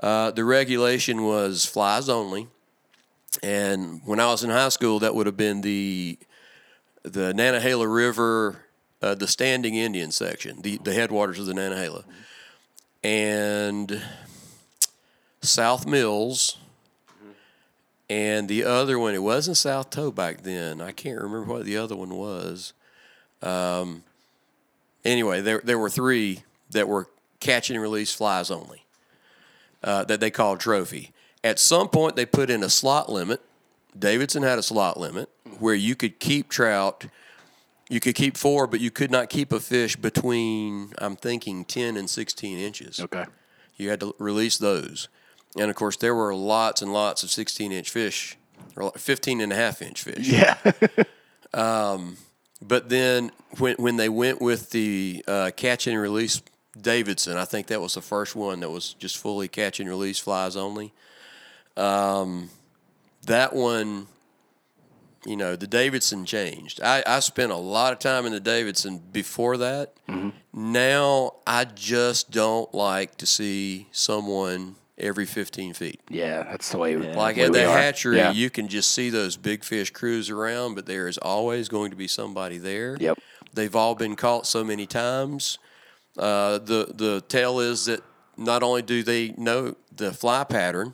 Uh, 0.01 0.31
the 0.31 0.43
regulation 0.43 1.23
was 1.23 1.65
flies 1.65 2.09
only, 2.09 2.47
and 3.41 4.01
when 4.05 4.19
I 4.19 4.27
was 4.27 4.43
in 4.43 4.49
high 4.49 4.69
school, 4.69 4.99
that 4.99 5.15
would 5.15 5.25
have 5.25 5.37
been 5.37 5.61
the 5.61 6.17
the 7.03 7.33
Nantahala 7.33 7.93
River, 7.93 8.65
uh, 9.01 9.15
the 9.15 9.27
Standing 9.27 9.75
Indian 9.75 10.11
section, 10.11 10.61
the 10.61 10.77
the 10.83 10.93
headwaters 10.93 11.39
of 11.39 11.45
the 11.45 11.53
Nantahala, 11.53 12.03
and 13.03 14.01
South 15.41 15.85
Mills. 15.85 16.57
And 18.07 18.47
the 18.47 18.65
other 18.65 18.99
one, 18.99 19.15
it 19.15 19.23
wasn't 19.23 19.57
South 19.57 19.89
Toe 19.89 20.11
back 20.11 20.43
then. 20.43 20.79
I 20.79 20.91
can't 20.91 21.19
remember 21.19 21.51
what 21.51 21.65
the 21.65 21.77
other 21.77 21.95
one 21.95 22.13
was. 22.13 22.73
Um, 23.41 24.03
anyway, 25.03 25.41
there 25.41 25.61
there 25.63 25.79
were 25.79 25.89
three 25.89 26.43
that 26.69 26.87
were 26.87 27.07
catch 27.39 27.71
and 27.71 27.81
release 27.81 28.13
flies 28.13 28.51
only 28.51 28.84
uh, 29.85 30.03
that 30.03 30.19
they 30.19 30.31
call 30.31 30.57
trophy. 30.57 31.13
At 31.43 31.59
some 31.59 31.87
point, 31.87 32.15
they 32.17 32.25
put 32.25 32.49
in 32.49 32.63
a 32.63 32.69
slot 32.69 33.09
limit. 33.09 33.39
Davidson 33.97 34.43
had 34.43 34.59
a 34.59 34.63
slot 34.63 34.99
limit 34.99 35.29
where 35.59 35.75
you 35.75 35.95
could 35.95 36.19
keep 36.19 36.49
trout. 36.49 37.05
You 37.87 37.99
could 37.99 38.15
keep 38.15 38.35
four, 38.35 38.67
but 38.67 38.81
you 38.81 38.91
could 38.91 39.11
not 39.11 39.29
keep 39.29 39.53
a 39.53 39.59
fish 39.59 39.95
between, 39.95 40.91
I'm 40.97 41.15
thinking, 41.15 41.63
10 41.63 41.95
and 41.95 42.09
16 42.09 42.57
inches. 42.57 42.99
Okay. 42.99 43.25
You 43.77 43.89
had 43.89 43.99
to 43.99 44.15
release 44.17 44.57
those. 44.57 45.07
And 45.57 45.69
of 45.69 45.75
course, 45.77 45.95
there 45.95 46.15
were 46.15 46.35
lots 46.35 46.81
and 46.81 46.91
lots 46.91 47.23
of 47.23 47.29
16 47.29 47.71
inch 47.71 47.89
fish, 47.89 48.37
or 48.75 48.91
15 48.97 49.39
and 49.39 49.53
a 49.53 49.55
half 49.55 49.81
inch 49.81 50.01
fish. 50.01 50.27
Yeah. 50.27 50.57
But 52.61 52.89
then 52.89 53.31
when 53.59 53.75
when 53.77 53.97
they 53.97 54.09
went 54.09 54.41
with 54.41 54.71
the 54.71 55.23
uh, 55.27 55.51
catch 55.55 55.87
and 55.87 55.99
release 55.99 56.41
Davidson, 56.79 57.37
I 57.37 57.45
think 57.45 57.67
that 57.67 57.81
was 57.81 57.93
the 57.95 58.01
first 58.01 58.35
one 58.35 58.59
that 58.61 58.69
was 58.69 58.93
just 58.93 59.17
fully 59.17 59.47
catch 59.47 59.79
and 59.79 59.87
release 59.89 60.19
flies 60.19 60.55
only. 60.55 60.93
Um, 61.77 62.49
that 63.25 63.53
one, 63.53 64.07
you 65.25 65.35
know, 65.35 65.55
the 65.55 65.67
Davidson 65.67 66.25
changed. 66.25 66.81
I, 66.81 67.03
I 67.05 67.19
spent 67.19 67.51
a 67.51 67.55
lot 67.57 67.93
of 67.93 67.99
time 67.99 68.25
in 68.25 68.31
the 68.31 68.39
Davidson 68.39 69.01
before 69.11 69.57
that. 69.57 69.93
Now 70.53 71.33
I 71.45 71.65
just 71.65 72.31
don't 72.31 72.73
like 72.73 73.15
to 73.17 73.25
see 73.25 73.87
someone 73.91 74.75
every 74.97 75.25
15 75.25 75.73
feet. 75.73 75.99
yeah, 76.09 76.43
that's 76.43 76.69
the 76.69 76.77
way. 76.77 76.95
Like 76.95 77.37
at 77.37 77.51
the 77.51 77.63
hatchery, 77.69 78.17
Yeah. 78.17 78.31
you 78.31 78.49
can 78.49 78.69
just 78.69 78.91
see 78.91 79.09
those 79.09 79.35
big 79.35 79.63
fish 79.65 79.89
cruise 79.89 80.29
around, 80.29 80.75
but 80.75 80.85
there 80.85 81.07
is 81.09 81.17
always 81.17 81.67
going 81.67 81.89
to 81.91 81.97
be 81.97 82.07
somebody 82.07 82.57
there. 82.57 82.95
Yep. 82.99 83.19
They've 83.53 83.75
all 83.75 83.95
been 83.95 84.15
caught 84.15 84.47
so 84.47 84.63
many 84.63 84.85
times. 84.85 85.57
Uh, 86.17 86.57
the 86.59 86.91
the 86.95 87.21
tale 87.27 87.59
is 87.59 87.85
that 87.85 88.01
not 88.37 88.63
only 88.63 88.81
do 88.81 89.03
they 89.03 89.33
know 89.37 89.75
the 89.95 90.11
fly 90.13 90.43
pattern, 90.43 90.93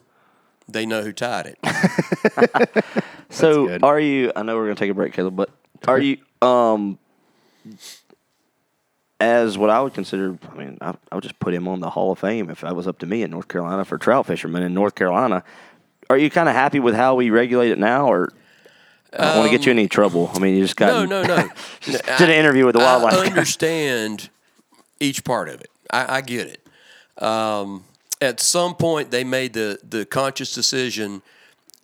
they 0.67 0.85
know 0.85 1.01
who 1.03 1.11
tied 1.13 1.47
it. 1.47 2.85
So 3.33 3.67
good. 3.67 3.81
are 3.83 3.97
you? 3.99 4.31
I 4.35 4.43
know 4.43 4.57
we're 4.57 4.65
gonna 4.65 4.75
take 4.75 4.91
a 4.91 4.93
break, 4.93 5.13
Caleb, 5.13 5.37
but 5.37 5.49
are 5.87 5.97
you 5.99 6.17
um 6.41 6.99
as 9.19 9.57
what 9.57 9.69
I 9.69 9.81
would 9.81 9.93
consider? 9.93 10.37
I 10.51 10.55
mean, 10.57 10.77
I, 10.81 10.95
I 11.11 11.15
would 11.15 11.23
just 11.23 11.39
put 11.39 11.53
him 11.53 11.67
on 11.67 11.79
the 11.79 11.89
Hall 11.89 12.11
of 12.11 12.19
Fame 12.19 12.49
if 12.49 12.61
that 12.61 12.75
was 12.75 12.87
up 12.87 12.99
to 12.99 13.05
me 13.05 13.23
in 13.23 13.31
North 13.31 13.47
Carolina 13.47 13.85
for 13.85 13.97
trout 13.97 14.25
fishermen 14.25 14.63
in 14.63 14.73
North 14.73 14.95
Carolina. 14.95 15.43
Are 16.09 16.17
you 16.17 16.29
kind 16.29 16.49
of 16.49 16.55
happy 16.55 16.79
with 16.81 16.93
how 16.95 17.15
we 17.15 17.29
regulate 17.29 17.71
it 17.71 17.77
now, 17.79 18.11
or 18.11 18.33
I 19.13 19.17
don't 19.27 19.37
want 19.37 19.51
to 19.51 19.57
get 19.57 19.65
you 19.65 19.71
in 19.71 19.79
any 19.79 19.87
trouble? 19.87 20.29
I 20.33 20.39
mean, 20.39 20.55
you 20.55 20.63
just 20.63 20.75
got 20.75 20.89
Um, 20.91 21.07
No, 21.09 21.21
no, 21.23 21.35
no. 21.37 21.49
just 21.79 22.03
did 22.03 22.29
an 22.29 22.35
interview 22.35 22.65
with 22.65 22.73
the 22.73 22.79
wildlife. 22.79 23.13
I 23.13 23.23
guy. 23.23 23.29
understand 23.29 24.29
each 25.01 25.23
part 25.23 25.49
of 25.49 25.59
it. 25.59 25.69
I, 25.91 26.17
I 26.17 26.21
get 26.21 26.47
it. 26.47 27.23
Um, 27.23 27.83
at 28.21 28.39
some 28.39 28.75
point, 28.75 29.11
they 29.11 29.23
made 29.23 29.53
the, 29.53 29.79
the 29.83 30.05
conscious 30.05 30.53
decision 30.53 31.21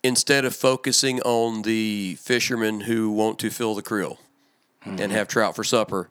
instead 0.02 0.44
of 0.44 0.54
focusing 0.54 1.20
on 1.22 1.62
the 1.62 2.16
fishermen 2.20 2.82
who 2.82 3.10
want 3.10 3.38
to 3.40 3.50
fill 3.50 3.74
the 3.74 3.82
creel 3.82 4.18
and 4.86 5.12
have 5.12 5.28
trout 5.28 5.54
for 5.54 5.64
supper, 5.64 6.08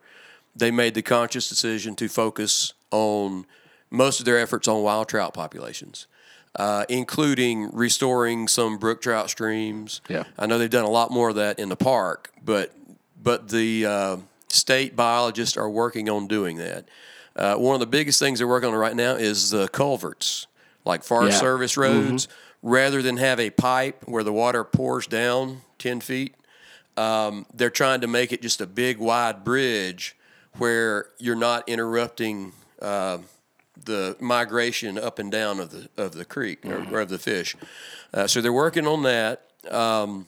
they 0.55 0.69
made 0.69 0.93
the 0.93 1.01
conscious 1.01 1.49
decision 1.49 1.95
to 1.95 2.07
focus 2.07 2.73
on 2.91 3.45
most 3.89 4.19
of 4.19 4.25
their 4.25 4.37
efforts 4.37 4.67
on 4.67 4.83
wild 4.83 5.07
trout 5.07 5.33
populations. 5.33 6.05
Uh, 6.55 6.85
including 6.89 7.69
restoring 7.71 8.47
some 8.47 8.79
brook 8.79 8.99
trout 8.99 9.29
streams. 9.29 10.01
Yeah. 10.09 10.23
I 10.39 10.47
know 10.47 10.57
they've 10.57 10.67
done 10.67 10.85
a 10.85 10.89
lot 10.89 11.11
more 11.11 11.29
of 11.29 11.35
that 11.35 11.59
in 11.59 11.69
the 11.69 11.75
park, 11.75 12.31
but 12.43 12.73
but 13.21 13.49
the 13.49 13.85
uh, 13.85 14.17
state 14.47 14.95
biologists 14.95 15.57
are 15.57 15.69
working 15.69 16.09
on 16.09 16.27
doing 16.27 16.57
that. 16.57 16.85
Uh, 17.35 17.55
one 17.55 17.75
of 17.75 17.79
the 17.79 17.85
biggest 17.87 18.19
things 18.19 18.39
they're 18.39 18.47
working 18.47 18.69
on 18.69 18.75
right 18.75 18.95
now 18.95 19.13
is 19.15 19.51
the 19.51 19.67
culverts, 19.67 20.47
like 20.85 21.03
Forest 21.03 21.33
Yeah. 21.33 21.39
Service 21.39 21.77
roads. 21.77 22.27
Rather 22.63 23.03
than 23.03 23.17
have 23.17 23.39
a 23.39 23.51
pipe 23.51 24.03
where 24.07 24.23
the 24.23 24.33
water 24.33 24.63
pours 24.63 25.05
down 25.05 25.61
ten 25.77 26.01
feet, 26.01 26.33
um, 26.97 27.45
they're 27.53 27.69
trying 27.69 28.01
to 28.01 28.07
make 28.07 28.33
it 28.33 28.41
just 28.41 28.59
a 28.59 28.65
big 28.65 28.97
wide 28.97 29.43
bridge 29.43 30.15
where 30.57 31.09
you're 31.19 31.35
not 31.35 31.69
interrupting 31.69 32.51
uh, 32.81 33.19
the 33.85 34.17
migration 34.19 34.97
up 34.97 35.19
and 35.19 35.31
down 35.31 35.59
of 35.59 35.69
the 35.69 35.87
of 35.97 36.13
the 36.13 36.25
creek 36.25 36.65
or, 36.65 36.83
or 36.91 37.01
of 37.01 37.09
the 37.09 37.19
fish. 37.19 37.55
Uh, 38.11 38.25
so 38.25 38.41
they're 38.41 38.51
working 38.51 38.87
on 38.87 39.03
that. 39.03 39.43
Um, 39.69 40.27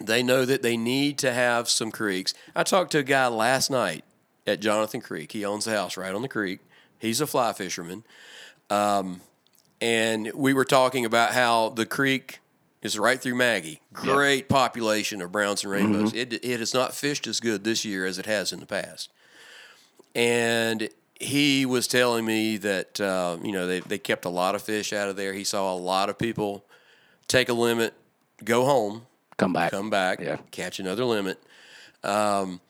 they 0.00 0.22
know 0.22 0.44
that 0.44 0.62
they 0.62 0.76
need 0.76 1.18
to 1.18 1.32
have 1.32 1.68
some 1.68 1.90
creeks. 1.90 2.34
I 2.54 2.62
talked 2.62 2.92
to 2.92 2.98
a 2.98 3.02
guy 3.02 3.26
last 3.28 3.70
night 3.70 4.04
at 4.46 4.60
Jonathan 4.60 5.00
Creek. 5.00 5.32
He 5.32 5.44
owns 5.44 5.66
a 5.66 5.70
house 5.72 5.96
right 5.96 6.14
on 6.14 6.22
the 6.22 6.28
creek. 6.28 6.60
He's 6.98 7.20
a 7.20 7.26
fly 7.26 7.52
fisherman. 7.52 8.04
Um, 8.70 9.20
and 9.80 10.30
we 10.34 10.54
were 10.54 10.64
talking 10.64 11.04
about 11.04 11.32
how 11.32 11.70
the 11.70 11.86
creek 11.86 12.40
is 12.82 12.98
right 12.98 13.20
through 13.20 13.34
Maggie. 13.34 13.80
Great 13.92 14.48
population 14.48 15.20
of 15.20 15.32
browns 15.32 15.64
and 15.64 15.72
rainbows. 15.72 16.14
It, 16.14 16.32
it 16.32 16.60
has 16.60 16.72
not 16.72 16.94
fished 16.94 17.26
as 17.26 17.40
good 17.40 17.64
this 17.64 17.84
year 17.84 18.06
as 18.06 18.18
it 18.18 18.26
has 18.26 18.52
in 18.52 18.60
the 18.60 18.66
past. 18.66 19.10
And 20.14 20.88
he 21.18 21.66
was 21.66 21.86
telling 21.86 22.24
me 22.24 22.56
that, 22.58 23.00
uh, 23.00 23.38
you 23.42 23.52
know, 23.52 23.66
they, 23.66 23.80
they 23.80 23.98
kept 23.98 24.24
a 24.24 24.30
lot 24.30 24.54
of 24.54 24.62
fish 24.62 24.92
out 24.92 25.08
of 25.08 25.16
there. 25.16 25.32
He 25.32 25.44
saw 25.44 25.72
a 25.72 25.76
lot 25.76 26.08
of 26.08 26.18
people 26.18 26.64
take 27.28 27.48
a 27.48 27.54
limit, 27.54 27.94
go 28.44 28.64
home, 28.64 29.06
Come 29.38 29.52
back. 29.52 29.70
come 29.70 29.90
back, 29.90 30.20
Yeah. 30.20 30.38
catch 30.50 30.78
another 30.78 31.04
limit. 31.04 31.42
Um, 32.02 32.60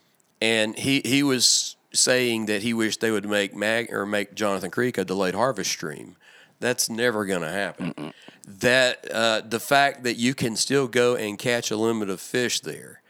and 0.41 0.77
he 0.79 1.01
he 1.05 1.23
was 1.23 1.77
saying 1.93 2.47
that 2.47 2.63
he 2.63 2.75
wished 2.75 3.01
they 3.01 3.11
would 3.11 3.29
make 3.29 3.55
Mag 3.55 3.93
or 3.93 4.05
make 4.07 4.35
Jonathan 4.35 4.71
Creek 4.71 4.99
a 4.99 5.05
delayed 5.05 5.35
harvest 5.35 5.71
stream. 5.71 6.17
That's 6.61 6.89
never 6.89 7.25
going 7.27 7.43
to 7.43 7.51
happen. 7.51 8.13
That 8.47 9.11
uh, 9.13 9.43
the 9.47 9.61
fact 9.61 10.05
that 10.05 10.17
you 10.17 10.35
can 10.35 10.57
still 10.57 10.89
go 10.89 11.15
and 11.17 11.39
catch 11.39 11.71
a 11.71 11.77
limit 11.77 12.09
of 12.11 12.21
fish 12.21 12.61
there, 12.61 13.03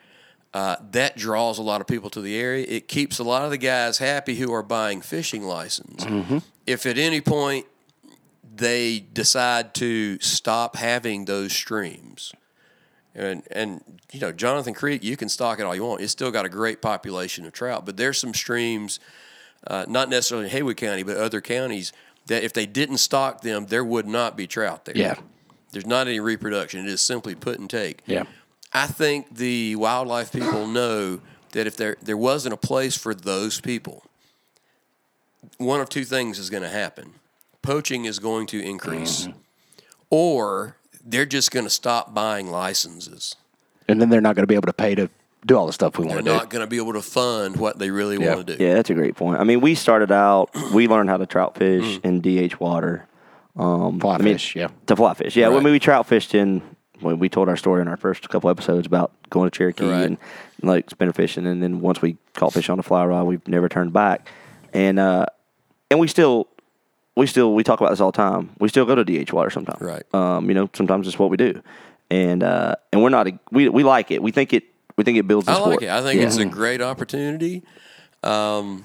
uh, 0.54 0.76
that 0.92 1.16
draws 1.16 1.58
a 1.58 1.62
lot 1.62 1.80
of 1.80 1.86
people 1.86 2.10
to 2.10 2.20
the 2.20 2.36
area. 2.36 2.66
It 2.68 2.88
keeps 2.88 3.18
a 3.18 3.24
lot 3.24 3.44
of 3.44 3.50
the 3.50 3.58
guys 3.58 3.98
happy 3.98 4.36
who 4.36 4.52
are 4.52 4.62
buying 4.62 5.00
fishing 5.00 5.42
license. 5.44 6.04
If 6.66 6.86
at 6.86 6.98
any 6.98 7.20
point 7.20 7.66
they 8.56 9.00
decide 9.00 9.74
to 9.74 10.18
stop 10.20 10.76
having 10.76 11.26
those 11.26 11.52
streams, 11.52 12.32
and 13.16 13.42
and 13.50 13.82
you 14.12 14.20
know 14.20 14.30
Jonathan 14.32 14.74
Creek, 14.74 15.02
you 15.02 15.16
can 15.16 15.28
stock 15.28 15.58
it 15.58 15.62
all 15.64 15.74
you 15.74 15.82
want. 15.84 16.00
It's 16.02 16.12
still 16.12 16.30
got 16.30 16.44
a 16.44 16.48
great 16.48 16.80
population 16.80 17.44
of 17.46 17.52
trout, 17.52 17.84
but 17.86 17.96
there's 17.96 18.18
some 18.18 18.34
streams, 18.34 19.00
uh, 19.66 19.84
not 19.88 20.08
necessarily 20.08 20.46
in 20.46 20.50
Haywood 20.52 20.76
County, 20.76 21.02
but 21.02 21.16
other 21.16 21.40
counties 21.40 21.92
that 22.26 22.44
if 22.44 22.52
they 22.52 22.66
didn't 22.66 22.98
stock 22.98 23.40
them, 23.40 23.66
there 23.66 23.84
would 23.84 24.06
not 24.06 24.36
be 24.36 24.46
trout 24.46 24.84
there. 24.84 24.96
Yeah. 24.96 25.14
there's 25.72 25.86
not 25.86 26.06
any 26.08 26.20
reproduction. 26.20 26.80
It 26.86 26.90
is 26.90 27.00
simply 27.00 27.34
put 27.34 27.58
and 27.58 27.68
take. 27.70 28.02
Yeah. 28.06 28.24
I 28.72 28.86
think 28.88 29.36
the 29.36 29.76
wildlife 29.76 30.32
people 30.32 30.66
know 30.66 31.20
that 31.52 31.66
if 31.66 31.76
there 31.76 31.96
there 32.02 32.16
wasn't 32.16 32.52
a 32.52 32.56
place 32.58 32.96
for 32.98 33.14
those 33.14 33.60
people, 33.60 34.04
one 35.58 35.80
of 35.80 35.88
two 35.88 36.04
things 36.04 36.38
is 36.38 36.50
going 36.50 36.62
to 36.62 36.68
happen: 36.68 37.14
poaching 37.62 38.04
is 38.04 38.18
going 38.18 38.46
to 38.48 38.60
increase, 38.62 39.26
Mm-hmm. 39.26 39.38
or 40.10 40.76
they're 41.06 41.24
just 41.26 41.50
going 41.52 41.64
to 41.64 41.70
stop 41.70 42.12
buying 42.12 42.50
licenses. 42.50 43.36
And 43.88 44.00
then 44.00 44.10
they're 44.10 44.20
not 44.20 44.34
going 44.34 44.42
to 44.42 44.46
be 44.48 44.54
able 44.56 44.66
to 44.66 44.72
pay 44.72 44.94
to 44.96 45.08
do 45.46 45.56
all 45.56 45.66
the 45.66 45.72
stuff 45.72 45.96
we 45.98 46.04
want 46.06 46.18
to 46.18 46.22
do. 46.24 46.30
They're 46.30 46.38
not 46.38 46.50
going 46.50 46.64
to 46.64 46.66
be 46.66 46.78
able 46.78 46.94
to 46.94 47.02
fund 47.02 47.56
what 47.56 47.78
they 47.78 47.90
really 47.90 48.16
Yeah. 48.18 48.34
want 48.34 48.46
to 48.48 48.56
do. 48.56 48.62
Yeah, 48.64 48.74
that's 48.74 48.90
a 48.90 48.94
great 48.94 49.14
point. 49.14 49.38
I 49.40 49.44
mean, 49.44 49.60
we 49.60 49.74
started 49.76 50.10
out, 50.10 50.50
we 50.74 50.88
learned 50.88 51.08
how 51.08 51.16
to 51.18 51.26
trout 51.26 51.56
fish 51.56 52.00
Mm. 52.00 52.04
in 52.26 52.48
DH 52.48 52.58
water. 52.58 53.06
Um, 53.56 54.00
Fly 54.00 54.16
I 54.16 54.18
mean, 54.18 54.34
fish, 54.34 54.56
yeah. 54.56 54.68
To 54.86 54.96
fly 54.96 55.14
fish. 55.14 55.36
Yeah, 55.36 55.46
Right. 55.46 55.54
when 55.62 55.64
we 55.72 55.78
trout 55.78 56.06
fished 56.06 56.34
in, 56.34 56.60
when 57.00 57.18
we 57.18 57.28
told 57.28 57.48
our 57.48 57.56
story 57.56 57.80
in 57.80 57.88
our 57.88 57.96
first 57.96 58.28
couple 58.28 58.50
episodes 58.50 58.86
about 58.86 59.12
going 59.30 59.48
to 59.50 59.56
Cherokee 59.56 59.88
Right. 59.88 60.02
and 60.04 60.18
like 60.62 60.90
spinner 60.90 61.12
fishing, 61.12 61.46
and 61.46 61.62
then 61.62 61.80
once 61.80 62.02
we 62.02 62.16
caught 62.34 62.52
fish 62.52 62.68
on 62.68 62.78
a 62.78 62.82
fly 62.82 63.04
rod, 63.06 63.26
we've 63.26 63.46
never 63.46 63.68
turned 63.68 63.92
back. 63.92 64.28
And 64.74 64.98
uh, 64.98 65.26
and 65.90 66.00
we 66.00 66.08
still, 66.08 66.48
we 67.16 67.26
still, 67.26 67.54
we 67.54 67.62
talk 67.64 67.80
about 67.80 67.90
this 67.90 68.00
all 68.00 68.12
the 68.12 68.16
time. 68.16 68.50
We 68.58 68.68
still 68.68 68.84
go 68.84 68.94
to 68.94 69.04
DH 69.04 69.32
water 69.32 69.50
sometimes. 69.50 69.80
Right. 69.80 70.02
Um, 70.14 70.48
you 70.48 70.54
know, 70.54 70.68
sometimes 70.74 71.06
it's 71.08 71.18
what 71.18 71.30
we 71.30 71.36
do, 71.36 71.62
and 72.10 72.42
uh, 72.42 72.76
and 72.92 73.02
we're 73.02 73.08
not, 73.08 73.26
we 73.50 73.68
we 73.68 73.82
like 73.82 74.10
it. 74.10 74.22
We 74.22 74.30
think 74.32 74.52
it, 74.52 74.64
we 74.96 75.04
think 75.04 75.18
it 75.18 75.26
builds 75.26 75.46
the 75.46 75.52
I 75.52 75.56
sport. 75.56 75.70
like 75.70 75.82
it. 75.82 75.88
I 75.90 76.02
think 76.02 76.20
Yeah. 76.20 76.26
it's 76.26 76.36
a 76.36 76.44
great 76.44 76.80
opportunity. 76.82 77.62
Um, 78.22 78.84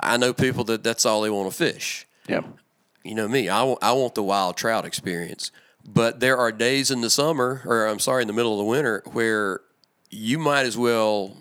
I 0.00 0.16
know 0.16 0.32
people 0.32 0.64
that 0.64 0.82
that's 0.84 1.06
all 1.06 1.22
they 1.22 1.30
want 1.30 1.50
to 1.50 1.56
fish. 1.56 2.06
Yeah. 2.28 2.42
You 3.04 3.14
know 3.14 3.28
me, 3.28 3.48
I, 3.48 3.62
I 3.80 3.92
want 3.92 4.14
the 4.14 4.22
wild 4.22 4.56
trout 4.56 4.84
experience. 4.84 5.50
But 5.88 6.20
there 6.20 6.36
are 6.36 6.52
days 6.52 6.90
in 6.90 7.00
the 7.00 7.08
summer, 7.08 7.62
or 7.64 7.86
I'm 7.86 7.98
sorry, 7.98 8.20
in 8.22 8.28
the 8.28 8.34
middle 8.34 8.52
of 8.52 8.58
the 8.58 8.64
winter, 8.64 9.02
where 9.12 9.60
you 10.10 10.38
might 10.38 10.66
as 10.66 10.76
well 10.76 11.38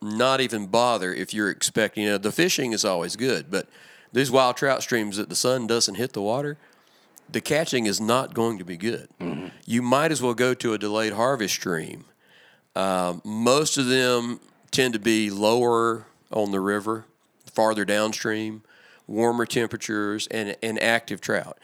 not 0.00 0.40
even 0.40 0.66
bother 0.68 1.12
if 1.12 1.34
you're 1.34 1.50
expecting. 1.50 2.04
You 2.04 2.10
know, 2.12 2.18
the 2.18 2.32
fishing 2.32 2.72
is 2.72 2.84
always 2.84 3.16
good, 3.16 3.50
but 3.50 3.68
these 4.14 4.30
wild 4.30 4.56
trout 4.56 4.82
streams 4.82 5.16
that 5.16 5.28
the 5.28 5.34
sun 5.34 5.66
doesn't 5.66 5.96
hit 5.96 6.12
the 6.12 6.22
water, 6.22 6.56
the 7.30 7.40
catching 7.40 7.86
is 7.86 8.00
not 8.00 8.32
going 8.32 8.58
to 8.58 8.64
be 8.64 8.76
good. 8.76 9.08
You 9.66 9.82
might 9.82 10.12
as 10.12 10.22
well 10.22 10.34
go 10.34 10.54
to 10.54 10.72
a 10.72 10.78
delayed 10.78 11.14
harvest 11.14 11.54
stream. 11.54 12.04
Um, 12.76 13.20
most 13.24 13.76
of 13.76 13.86
them 13.86 14.40
tend 14.70 14.94
to 14.94 15.00
be 15.00 15.30
lower 15.30 16.06
on 16.30 16.52
the 16.52 16.60
river, 16.60 17.06
farther 17.52 17.84
downstream, 17.84 18.62
warmer 19.06 19.46
temperatures, 19.46 20.26
and, 20.28 20.56
and 20.62 20.80
active 20.82 21.20
trout. 21.20 21.58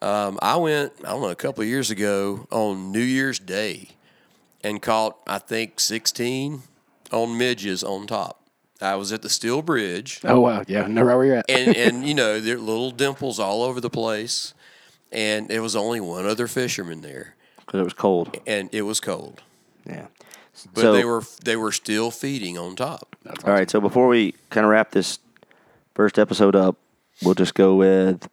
Um, 0.00 0.38
I 0.42 0.56
went, 0.56 0.92
I 1.04 1.10
don't 1.10 1.22
know, 1.22 1.28
a 1.28 1.36
couple 1.36 1.62
of 1.62 1.68
years 1.68 1.90
ago 1.90 2.48
on 2.50 2.90
New 2.90 3.00
Year's 3.00 3.38
Day 3.38 3.90
and 4.64 4.82
caught, 4.82 5.18
I 5.26 5.38
think, 5.38 5.78
16 5.78 6.62
on 7.12 7.38
midges 7.38 7.84
on 7.84 8.08
top. 8.08 8.41
I 8.82 8.96
was 8.96 9.12
at 9.12 9.22
the 9.22 9.28
Steel 9.28 9.62
Bridge 9.62 10.20
Oh 10.24 10.40
wow. 10.40 10.64
Yeah. 10.66 10.86
Know 10.86 11.04
where 11.04 11.24
you're 11.24 11.36
at. 11.36 11.50
and 11.50 11.76
and 11.76 12.06
you 12.06 12.14
know 12.20 12.40
there 12.40 12.56
are 12.56 12.60
little 12.60 12.90
dimples 12.90 13.38
all 13.38 13.62
over 13.62 13.80
the 13.80 13.90
place, 13.90 14.54
and 15.10 15.48
there 15.48 15.62
was 15.62 15.76
only 15.76 16.00
one 16.00 16.26
other 16.26 16.46
fisherman 16.46 17.00
there, 17.00 17.34
because 17.58 17.80
it 17.80 17.84
was 17.84 17.94
cold. 17.94 18.36
and 18.46 18.68
it 18.72 18.82
was 18.82 19.00
cold, 19.00 19.42
Yeah. 19.86 20.06
but 20.74 20.80
So- 20.82 20.92
they 20.92 21.04
were 21.04 21.22
they 21.44 21.56
were 21.56 21.72
still 21.72 22.10
feeding 22.10 22.58
on 22.58 22.76
top. 22.76 23.16
All 23.44 23.52
right, 23.52 23.70
so 23.70 23.80
before 23.80 24.08
we 24.08 24.34
kind 24.50 24.64
of 24.64 24.70
wrap 24.70 24.90
this 24.90 25.18
first 25.94 26.18
episode 26.18 26.56
up, 26.56 26.76
we'll 27.22 27.34
just 27.34 27.54
go 27.54 27.76
with 27.76 28.28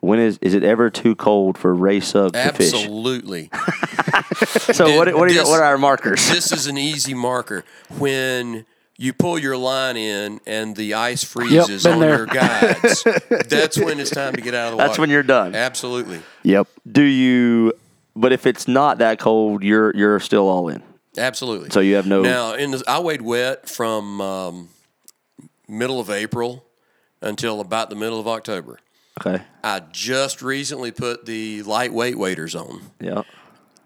when 0.00 0.18
is 0.18 0.38
is 0.40 0.54
it 0.54 0.64
ever 0.64 0.88
too 0.88 1.14
cold 1.14 1.58
for 1.58 1.74
Ray 1.74 2.00
Sugg 2.00 2.32
to 2.32 2.52
fish? 2.54 2.72
Absolutely, 2.72 3.50
So 4.72 4.96
what 4.96 5.14
what 5.14 5.28
are 5.28 5.32
your, 5.32 5.44
what 5.44 5.60
are 5.60 5.64
our 5.64 5.76
markers? 5.78 6.26
this 6.30 6.52
is 6.52 6.66
an 6.66 6.78
easy 6.78 7.12
marker 7.14 7.64
when. 7.98 8.64
You 9.00 9.14
pull 9.14 9.38
your 9.38 9.56
line 9.56 9.96
in 9.96 10.42
and 10.46 10.76
the 10.76 10.92
ice 10.92 11.24
freezes 11.24 11.84
been 11.84 11.94
on 11.94 12.00
there. 12.00 12.16
your 12.18 12.26
guides. 12.26 13.02
That's 13.48 13.78
when 13.78 13.98
it's 13.98 14.10
time 14.10 14.34
to 14.34 14.42
get 14.42 14.52
out 14.52 14.66
of 14.66 14.70
the 14.72 14.76
water. 14.76 14.88
That's 14.88 14.98
when 14.98 15.08
you're 15.08 15.22
done. 15.22 15.54
Absolutely. 15.54 16.20
Yep. 16.42 16.68
Do 16.92 17.02
you? 17.02 17.72
But 18.14 18.32
if 18.32 18.44
it's 18.44 18.68
not 18.68 18.98
that 18.98 19.18
cold, 19.18 19.62
you're 19.62 19.96
you're 19.96 20.20
still 20.20 20.46
all 20.48 20.68
in. 20.68 20.82
Absolutely. 21.16 21.70
So 21.70 21.80
you 21.80 21.94
have 21.94 22.06
no. 22.06 22.20
Now, 22.20 22.52
in 22.52 22.72
the, 22.72 22.84
I 22.86 22.98
weighed 22.98 23.22
wet 23.22 23.70
from 23.70 24.20
um, 24.20 24.68
middle 25.66 25.98
of 25.98 26.10
April 26.10 26.66
until 27.22 27.62
about 27.62 27.88
the 27.88 27.96
middle 27.96 28.20
of 28.20 28.28
October. 28.28 28.80
Okay. 29.18 29.42
I 29.64 29.80
just 29.92 30.42
recently 30.42 30.90
put 30.90 31.24
the 31.24 31.62
lightweight 31.62 32.18
waders 32.18 32.54
on. 32.54 32.82
Yeah. 33.00 33.22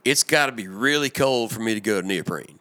It's 0.04 0.24
got 0.24 0.46
to 0.46 0.52
be 0.52 0.66
really 0.66 1.08
cold 1.08 1.52
for 1.52 1.60
me 1.60 1.74
to 1.74 1.80
go 1.80 2.00
to 2.00 2.06
neoprene, 2.06 2.53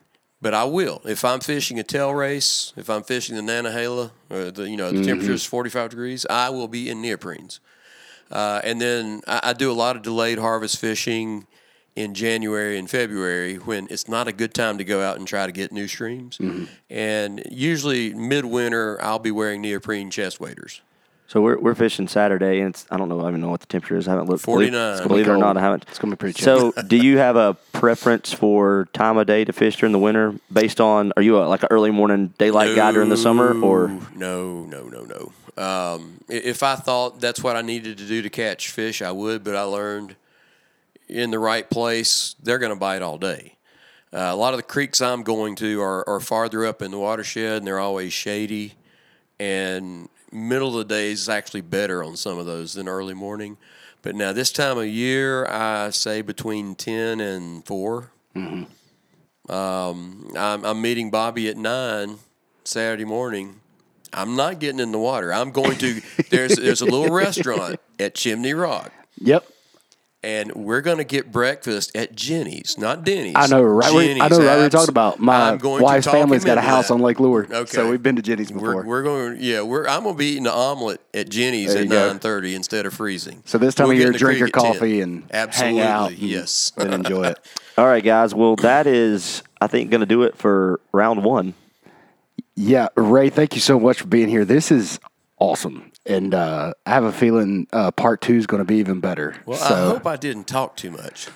but 0.43 0.53
I 0.53 0.65
will. 0.65 1.01
If 1.05 1.23
I'm 1.23 1.39
fishing 1.39 1.79
a 1.79 1.83
tail 1.83 2.13
race, 2.13 2.73
if 2.75 2.89
I'm 2.89 3.01
fishing 3.01 3.37
the 3.37 3.41
Nantahala, 3.41 4.11
or 4.29 4.51
the 4.51 4.69
you 4.69 4.77
know 4.77 4.91
the 4.91 5.03
temperature 5.03 5.31
is 5.31 5.45
45 5.45 5.91
degrees, 5.91 6.25
I 6.29 6.49
will 6.49 6.67
be 6.67 6.89
in 6.89 7.01
neoprenes. 7.01 7.59
Uh, 8.29 8.59
and 8.63 8.79
then 8.79 9.21
I, 9.25 9.39
I 9.43 9.53
do 9.53 9.71
a 9.71 9.73
lot 9.73 9.95
of 9.95 10.01
delayed 10.01 10.37
harvest 10.39 10.79
fishing 10.79 11.47
in 11.95 12.13
January 12.13 12.77
and 12.77 12.89
February 12.89 13.55
when 13.55 13.87
it's 13.89 14.07
not 14.07 14.27
a 14.27 14.33
good 14.33 14.53
time 14.53 14.77
to 14.79 14.83
go 14.83 15.01
out 15.01 15.17
and 15.17 15.27
try 15.27 15.45
to 15.45 15.51
get 15.51 15.71
new 15.71 15.87
streams. 15.87 16.39
And 16.89 17.43
usually 17.49 18.13
midwinter, 18.13 19.01
I'll 19.01 19.19
be 19.19 19.31
wearing 19.31 19.61
neoprene 19.61 20.09
chest 20.11 20.39
waders. 20.41 20.81
So 21.33 21.41
we're 21.41 21.57
we're 21.57 21.73
fishing 21.73 22.07
Saturday, 22.07 22.59
and 22.59 22.69
it's 22.69 22.85
I 22.91 22.97
don't 22.97 23.09
know 23.09 23.17
I 23.17 23.23
don't 23.23 23.31
even 23.31 23.41
know 23.41 23.49
what 23.49 23.61
the 23.61 23.65
temperature 23.65 23.97
is. 23.97 24.07
I 24.07 24.11
haven't 24.11 24.29
looked. 24.29 24.45
Believe- 24.45 24.69
49. 24.69 24.93
It's 24.93 25.07
Believe, 25.07 25.27
it 25.27 25.31
or 25.31 25.37
not. 25.37 25.57
I 25.57 25.61
haven't. 25.61 25.83
It's 25.89 25.97
gonna 25.97 26.11
be 26.11 26.17
pretty 26.17 26.39
chilly. 26.39 26.71
So, 26.75 26.81
do 26.83 26.95
you 26.95 27.17
have 27.17 27.35
a 27.35 27.55
preference 27.71 28.31
for 28.31 28.87
time 28.93 29.17
of 29.17 29.25
day 29.25 29.43
to 29.43 29.51
fish 29.51 29.77
during 29.77 29.93
the 29.93 29.99
winter, 29.99 30.35
based 30.51 30.79
on? 30.79 31.11
Are 31.17 31.23
you 31.23 31.39
a, 31.39 31.45
like 31.45 31.63
an 31.63 31.69
early 31.71 31.89
morning 31.89 32.35
daylight 32.37 32.75
guy 32.75 32.91
during 32.91 33.09
the 33.09 33.17
summer, 33.17 33.59
or 33.59 33.87
no, 34.13 34.63
no, 34.65 34.83
no, 34.83 35.05
no. 35.05 35.63
Um, 35.63 36.19
if 36.29 36.61
I 36.61 36.75
thought 36.75 37.19
that's 37.19 37.41
what 37.41 37.55
I 37.55 37.63
needed 37.63 37.97
to 37.97 38.05
do 38.05 38.21
to 38.21 38.29
catch 38.29 38.69
fish, 38.69 39.01
I 39.01 39.11
would. 39.11 39.43
But 39.43 39.55
I 39.55 39.63
learned 39.63 40.15
in 41.09 41.31
the 41.31 41.39
right 41.39 41.67
place, 41.67 42.35
they're 42.43 42.59
going 42.59 42.73
to 42.73 42.79
bite 42.79 43.01
all 43.01 43.17
day. 43.17 43.55
Uh, 44.13 44.29
a 44.29 44.35
lot 44.35 44.53
of 44.53 44.57
the 44.57 44.63
creeks 44.63 45.01
I'm 45.01 45.23
going 45.23 45.55
to 45.55 45.81
are, 45.81 46.07
are 46.07 46.19
farther 46.19 46.63
up 46.63 46.83
in 46.83 46.91
the 46.91 46.99
watershed, 46.99 47.57
and 47.57 47.65
they're 47.65 47.79
always 47.79 48.13
shady. 48.13 48.75
And 49.39 50.09
middle 50.33 50.69
of 50.79 50.87
the 50.87 50.93
day 50.95 51.11
is 51.11 51.29
actually 51.29 51.61
better 51.61 52.03
on 52.03 52.15
some 52.17 52.37
of 52.37 52.45
those 52.45 52.73
than 52.73 52.87
early 52.87 53.13
morning. 53.13 53.57
But 54.01 54.15
now 54.15 54.33
this 54.33 54.51
time 54.51 54.77
of 54.77 54.87
year, 54.87 55.45
I 55.45 55.89
say 55.91 56.21
between 56.21 56.75
ten 56.75 57.19
and 57.21 57.65
4 57.65 58.11
Um, 59.49 60.31
I'm, 60.37 60.63
I'm 60.65 60.81
meeting 60.81 61.09
Bobby 61.11 61.49
at 61.49 61.57
nine 61.57 62.17
Saturday 62.63 63.05
morning. 63.05 63.59
I'm 64.13 64.35
not 64.35 64.59
getting 64.59 64.79
in 64.79 64.91
the 64.91 64.99
water. 64.99 65.33
I'm 65.33 65.51
going 65.51 65.77
to. 65.79 66.01
There's 66.29 66.55
there's 66.55 66.81
a 66.81 66.85
little 66.85 67.09
restaurant 67.13 67.79
at 67.99 68.15
Chimney 68.15 68.53
Rock, 68.53 68.91
Yep. 69.19 69.45
And 70.23 70.53
we're 70.55 70.81
going 70.81 70.97
to 70.99 71.03
get 71.03 71.31
breakfast 71.31 71.95
at 71.95 72.15
Jenny's, 72.15 72.77
not 72.77 73.03
Denny's. 73.03 73.33
I 73.35 73.47
know, 73.47 73.61
right? 73.61 73.93
where- 73.93 74.09
I 74.23 74.27
know, 74.29 74.37
right? 74.39 74.57
We're 74.57 74.69
talking 74.69 74.89
about 74.89 75.19
my 75.19 75.49
I'm 75.51 75.57
going 75.57 75.79
to 75.79 75.83
wife's 75.83 76.07
family's 76.07 76.45
got 76.45 76.57
a 76.57 76.61
house 76.61 76.87
that. 76.87 76.93
on 76.93 77.01
Lake 77.01 77.19
Lure, 77.19 77.45
Okay. 77.51 77.65
so 77.71 77.89
we've 77.89 78.01
been 78.01 78.15
to 78.15 78.21
Jenny's 78.21 78.51
before. 78.51 78.75
We're, 78.77 78.85
we're 78.85 79.03
going. 79.03 79.37
Yeah, 79.39 79.61
we're. 79.63 79.85
I'm 79.87 80.03
going 80.03 80.15
to 80.15 80.19
be 80.19 80.27
eating 80.27 80.43
the 80.43 80.53
omelet 80.53 81.01
at 81.13 81.29
Jenny's 81.29 81.75
at 81.75 81.83
you 81.83 81.89
go. 81.89 82.07
nine 82.07 82.19
thirty 82.19 82.55
instead 82.55 82.85
of 82.85 82.93
freezing. 82.93 83.43
so 83.45 83.57
this 83.57 83.75
time 83.75 83.87
We'll 83.89 83.97
of 83.97 84.01
year, 84.01 84.11
drink 84.13 84.39
your 84.39 84.47
creek 84.49 84.57
at 84.57 84.63
10. 84.63 84.73
coffee 84.73 85.01
and 85.01 85.23
Absolutely, 85.31 85.79
hang 85.79 85.87
out. 85.89 86.09
and 86.11 86.19
yes. 86.19 86.71
then 86.77 86.93
enjoy 86.93 87.23
it. 87.23 87.39
all 87.77 87.85
right, 87.85 88.03
guys? 88.03 88.33
Well, 88.33 88.55
that 88.57 88.87
is 88.87 89.43
I 89.59 89.67
think 89.67 89.91
going 89.91 90.01
to 90.01 90.05
do 90.07 90.23
it 90.23 90.37
for 90.37 90.79
round 90.91 91.23
one. 91.23 91.53
Yeah, 92.55 92.89
Ray, 92.95 93.29
thank 93.29 93.55
you 93.55 93.61
so 93.61 93.79
much 93.79 93.99
for 94.01 94.07
being 94.07 94.29
here. 94.29 94.45
This 94.45 94.71
is 94.71 94.99
awesome, 95.39 95.91
and 96.05 96.33
uh, 96.33 96.73
I 96.85 96.89
have 96.89 97.03
a 97.03 97.11
feeling 97.11 97.67
uh, 97.73 97.91
part 97.91 98.21
two 98.21 98.35
is 98.35 98.47
going 98.47 98.59
to 98.61 98.65
be 98.65 98.75
even 98.77 98.99
better. 98.99 99.35
Well, 99.45 99.57
so 99.57 99.73
I 99.73 99.79
hope 99.89 100.05
I 100.07 100.15
didn't 100.17 100.45
talk 100.47 100.75
too 100.75 100.91
much. 100.91 101.27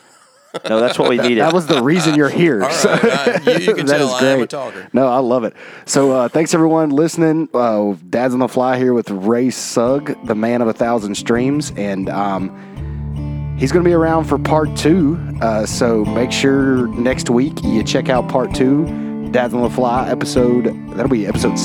No, 0.67 0.79
that's 0.79 0.97
what 0.97 1.09
we 1.09 1.17
needed. 1.17 1.39
that 1.39 1.53
was 1.53 1.67
the 1.67 1.83
reason 1.83 2.15
you're 2.15 2.29
here. 2.29 2.63
All 2.65 2.71
so- 2.71 2.89
right, 2.91 3.47
uh, 3.47 3.51
you, 3.51 3.57
you 3.59 3.75
can 3.75 3.85
That 3.85 3.97
tell 3.97 4.07
is 4.07 4.13
I 4.23 4.25
am 4.27 4.33
a 4.33 4.37
great. 4.39 4.49
talker. 4.49 4.87
No, 4.93 5.07
I 5.07 5.19
love 5.19 5.43
it. 5.43 5.53
So 5.85 6.11
uh, 6.11 6.29
thanks 6.29 6.53
everyone 6.53 6.89
listening. 6.89 7.47
Uh, 7.53 7.93
Dad's 8.09 8.33
on 8.33 8.39
the 8.39 8.47
fly 8.47 8.77
here 8.77 8.93
with 8.93 9.09
Ray 9.11 9.49
Sugg, 9.51 10.17
the 10.25 10.35
man 10.35 10.61
of 10.61 10.67
a 10.67 10.73
thousand 10.73 11.15
streams, 11.15 11.71
and 11.77 12.09
um, 12.09 13.55
he's 13.59 13.71
going 13.71 13.83
to 13.83 13.87
be 13.89 13.93
around 13.93 14.23
for 14.25 14.39
part 14.39 14.75
two. 14.75 15.19
Uh, 15.41 15.65
so 15.65 16.03
make 16.05 16.31
sure 16.31 16.87
next 16.87 17.29
week 17.29 17.61
you 17.63 17.83
check 17.83 18.09
out 18.09 18.27
part 18.29 18.55
two. 18.55 18.85
Dad's 19.31 19.53
on 19.53 19.61
the 19.61 19.69
fly 19.69 20.09
episode. 20.09 20.65
That'll 20.91 21.09
be 21.09 21.27
episode 21.27 21.57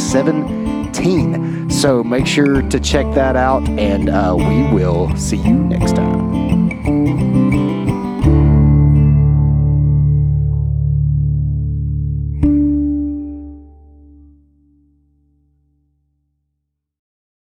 So 1.70 2.04
make 2.04 2.26
sure 2.26 2.62
to 2.62 2.78
check 2.80 3.06
that 3.14 3.34
out, 3.34 3.68
and 3.68 4.08
uh, 4.08 4.34
we 4.36 4.74
will 4.74 5.14
see 5.16 5.36
you 5.38 5.54
next 5.54 5.96
time. 5.96 6.41